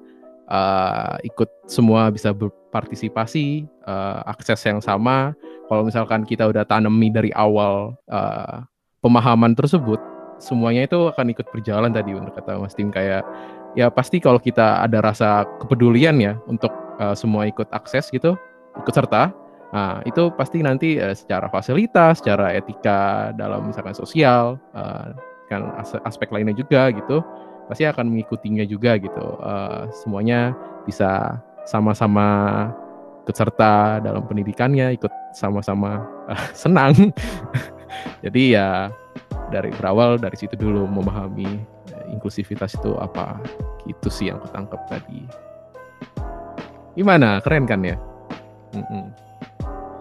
eh, 0.48 1.28
ikut 1.28 1.50
semua 1.68 2.08
bisa 2.16 2.32
berpartisipasi 2.32 3.68
eh, 3.68 4.20
akses 4.24 4.64
yang 4.64 4.80
sama 4.80 5.36
kalau 5.68 5.84
misalkan 5.84 6.24
kita 6.24 6.48
udah 6.48 6.64
tanami 6.64 7.12
dari 7.12 7.36
awal 7.36 7.98
eh, 8.08 8.64
pemahaman 9.04 9.52
tersebut 9.52 10.00
semuanya 10.40 10.88
itu 10.88 11.12
akan 11.12 11.32
ikut 11.32 11.48
berjalan 11.52 11.92
tadi 11.92 12.16
untuk 12.16 12.36
kata 12.36 12.60
Mas 12.60 12.76
Tim 12.76 12.92
kayak 12.92 13.24
ya 13.76 13.92
pasti 13.92 14.24
kalau 14.24 14.40
kita 14.40 14.84
ada 14.84 15.04
rasa 15.04 15.44
kepedulian 15.60 16.20
ya 16.20 16.40
untuk 16.48 16.72
eh, 17.00 17.16
semua 17.16 17.48
ikut 17.50 17.68
akses 17.72 18.12
gitu 18.12 18.38
ikut 18.80 18.94
serta 18.94 19.32
nah 19.74 20.00
itu 20.08 20.32
pasti 20.38 20.64
nanti 20.64 20.96
eh, 20.96 21.16
secara 21.18 21.52
fasilitas 21.52 22.24
secara 22.24 22.54
etika 22.56 23.34
dalam 23.36 23.68
misalkan 23.68 23.98
sosial 23.98 24.56
eh, 24.76 25.12
kan 25.50 25.74
as- 25.78 26.02
aspek 26.06 26.32
lainnya 26.34 26.56
juga 26.58 26.90
gitu 26.94 27.22
pasti 27.66 27.84
akan 27.86 28.14
mengikutinya 28.14 28.66
juga 28.66 28.98
gitu. 28.98 29.26
Eh, 29.42 29.82
semuanya 30.06 30.54
bisa 30.86 31.42
sama-sama 31.66 32.70
ikut 33.26 33.34
serta 33.34 33.98
dalam 34.06 34.22
pendidikannya 34.30 34.94
ikut 34.94 35.12
sama-sama 35.34 36.06
eh, 36.30 36.46
senang. 36.66 36.94
Jadi 38.22 38.58
ya 38.58 38.90
dari 39.50 39.70
berawal 39.74 40.18
dari 40.18 40.38
situ 40.38 40.58
dulu 40.58 40.86
memahami 40.90 41.62
inklusivitas 42.10 42.78
itu 42.78 42.98
apa 42.98 43.38
gitu 43.86 44.10
sih 44.10 44.30
yang 44.30 44.42
aku 44.42 44.50
tangkap 44.50 44.82
tadi 44.90 45.22
gimana 46.96 47.40
keren 47.40 47.64
kan 47.64 47.84
ya 47.84 47.96
Mm-mm. 48.72 49.06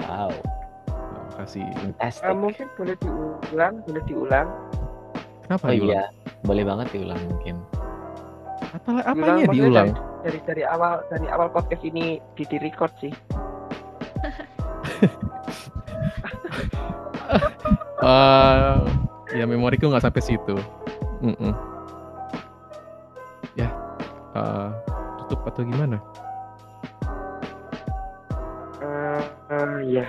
wow 0.01 0.31
Terima 0.31 1.31
kasih 1.41 1.65
fantastic 1.75 2.25
Eh, 2.25 2.35
mungkin 2.35 2.67
boleh 2.75 2.95
diulang, 2.97 3.75
boleh 3.85 4.03
diulang. 4.05 4.49
kenapa 5.43 5.65
oh 5.67 5.73
diulang 5.73 5.91
iya 5.91 6.05
boleh 6.43 6.63
banget 6.63 6.87
diulang 6.91 7.21
mungkin 7.27 7.57
apa 8.73 8.91
apanya 9.05 9.45
maksudnya 9.45 9.55
diulang 9.55 9.89
Dari 10.25 10.41
dari 10.41 10.65
awal 10.65 11.05
dari 11.07 11.29
awal 11.29 11.53
podcast 11.53 11.85
ini 11.85 12.17
di 12.33 12.49
di 12.49 12.57
record 12.57 12.89
sih. 12.97 13.13
Eh, 18.01 18.75
ya 19.33 19.45
memoriku 19.45 19.89
nggak 19.89 20.05
sampai 20.05 20.21
situ. 20.21 20.57
Mm-mm. 21.21 21.53
Ya, 23.55 23.69
eh, 24.35 24.69
tutup 25.19 25.41
atau 25.45 25.65
gimana? 25.65 25.97
Eh, 29.85 30.01
ya, 30.01 30.07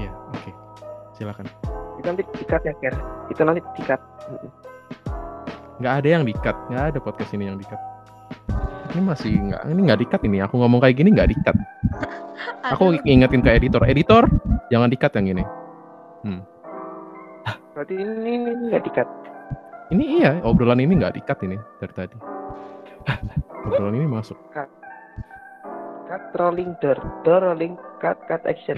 Iya, 0.00 0.10
oke. 0.32 0.50
Silakan. 1.12 1.46
itu 2.00 2.06
nanti 2.08 2.24
dikat 2.32 2.62
ya, 2.64 2.72
Ker. 2.80 2.94
Itu 3.28 3.40
nanti 3.44 3.60
dikat. 3.76 4.00
Nggak 5.76 5.94
ada 6.00 6.08
yang 6.08 6.24
dikat, 6.24 6.56
nggak 6.72 6.84
ada 6.96 6.98
podcast 7.04 7.36
ini 7.36 7.44
yang 7.52 7.60
dikat. 7.60 7.76
Ini 8.96 9.00
masih 9.04 9.32
nggak, 9.36 9.62
ini 9.68 9.80
nggak 9.84 10.00
dikat 10.08 10.20
ini. 10.24 10.40
Aku 10.40 10.56
ngomong 10.56 10.80
kayak 10.80 10.96
gini 10.96 11.12
nggak 11.12 11.28
dikat. 11.28 11.56
Aku 12.72 12.96
ingetin 13.04 13.44
ke 13.44 13.52
editor, 13.52 13.84
editor 13.84 14.24
jangan 14.72 14.88
dikat 14.88 15.12
yang 15.20 15.36
ini. 15.36 15.44
Berarti 17.80 17.96
ini 17.96 18.30
ini 18.36 18.50
nggak 18.68 18.82
dikat. 18.92 19.08
Ini 19.88 20.04
iya, 20.20 20.30
obrolan 20.44 20.84
ini 20.84 21.00
nggak 21.00 21.16
dikat 21.16 21.40
ini 21.48 21.56
dari 21.80 21.94
tadi. 21.96 22.16
obrolan 23.64 23.96
ini 23.96 24.04
masuk. 24.04 24.36
Cut 26.10 26.34
rolling 26.42 26.74
door, 26.82 26.98
door 27.22 27.38
rolling, 27.38 27.78
cut 28.02 28.18
cut 28.26 28.42
action. 28.42 28.74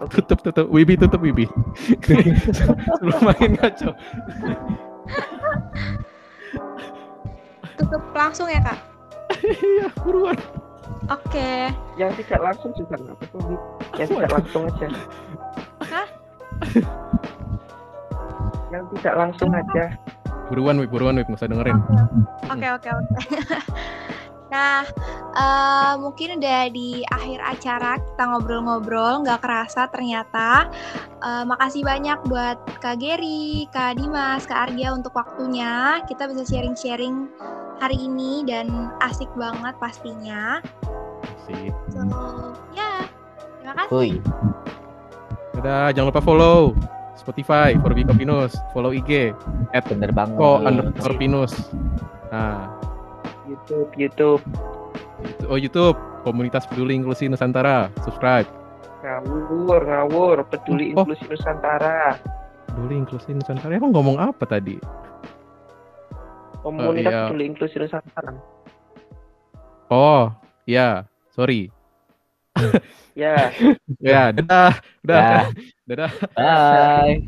Oke. 0.00 0.08
Tutup, 0.24 0.40
tutup. 0.40 0.72
Wibi, 0.72 0.96
tutup 0.96 1.20
Wibi. 1.20 1.44
Sebelum 2.96 3.20
makin 3.20 3.60
ngaco. 3.60 3.92
tutup 7.76 8.00
langsung 8.16 8.48
ya 8.48 8.64
kak. 8.64 8.80
Iya, 9.44 9.92
buruan. 10.00 10.40
Oke. 11.12 11.68
Yang 12.00 12.24
tidak 12.24 12.40
langsung 12.40 12.72
juga 12.72 12.96
nggak 12.96 13.20
apa-apa. 13.20 13.38
Yang 14.00 14.08
tidak 14.16 14.32
langsung 14.32 14.62
aja. 14.64 14.86
Hah? 15.92 16.06
Yang 18.72 18.84
tidak 18.96 19.14
langsung 19.20 19.50
aja. 19.52 19.84
Buruan, 20.48 20.80
Wib, 20.80 20.88
buruan, 20.88 21.20
Wib. 21.20 21.28
Nggak 21.28 21.36
usah 21.36 21.52
dengerin. 21.52 21.76
Oke 22.48 22.66
oke 22.80 22.88
oke. 22.96 23.16
Nah, 24.52 24.84
eh, 25.32 25.92
mungkin 25.96 26.36
udah 26.36 26.68
di 26.68 27.00
akhir 27.08 27.40
acara 27.40 27.96
kita 27.96 28.22
ngobrol-ngobrol, 28.28 29.24
nggak 29.24 29.40
kerasa 29.40 29.88
ternyata. 29.88 30.68
Eh, 31.24 31.44
makasih 31.48 31.80
banyak 31.80 32.20
buat 32.28 32.60
Kak 32.84 33.00
Geri, 33.00 33.64
Kak 33.72 33.96
Dimas, 33.96 34.44
Kak 34.44 34.68
Argia 34.68 34.92
untuk 34.92 35.16
waktunya. 35.16 36.04
Kita 36.04 36.28
bisa 36.28 36.44
sharing-sharing 36.44 37.32
hari 37.80 37.96
ini 37.96 38.44
dan 38.44 38.92
asik 39.00 39.32
banget 39.32 39.72
pastinya. 39.80 40.60
Sip. 41.48 41.72
So, 41.90 42.04
ya, 42.76 43.08
terima 43.58 43.74
kasih. 43.74 43.90
Woi, 43.90 44.10
Dadah, 45.56 45.96
jangan 45.96 46.08
lupa 46.12 46.22
follow 46.22 46.76
Spotify, 47.16 47.72
for 47.80 47.94
Pinus. 47.94 48.52
Follow 48.76 48.92
IG, 48.92 49.32
at 49.72 49.88
bener 49.88 50.12
banget. 50.12 50.36
ko 50.36 50.60
underscore 50.60 51.16
Pinus. 51.16 51.54
Nah, 52.28 52.68
YouTube, 53.52 53.90
YouTube. 53.94 54.42
itu- 55.22 55.46
oh 55.46 55.58
YouTube, 55.60 55.96
Komunitas 56.24 56.64
Peduli 56.66 56.98
Inklusi 56.98 57.28
Nusantara. 57.28 57.92
Subscribe. 58.02 58.48
Ngawur, 59.02 59.82
ngawur. 59.86 60.36
Peduli 60.48 60.94
Oh. 60.94 61.02
inklusi 61.02 61.24
Nusantara. 61.28 62.16
Peduli 62.70 62.94
Inklusi 63.02 63.30
Nusantara. 63.34 63.76
Aku 63.76 63.90
ngomong 63.90 64.18
apa 64.18 64.42
tadi? 64.46 64.78
Komunitas 66.62 67.10
iya. 67.10 67.22
peduli 67.30 67.44
inklusi 67.50 67.76
Nusantara. 67.78 68.32
Oh, 69.92 70.32
ya, 70.64 71.04
sorry. 71.34 71.68
Ya. 73.12 73.52
Ya, 74.00 74.32
dadah. 74.32 74.72
Udah. 75.04 75.20
Ya. 75.20 75.40
Dadah. 75.84 76.10
Bye. 76.32 77.20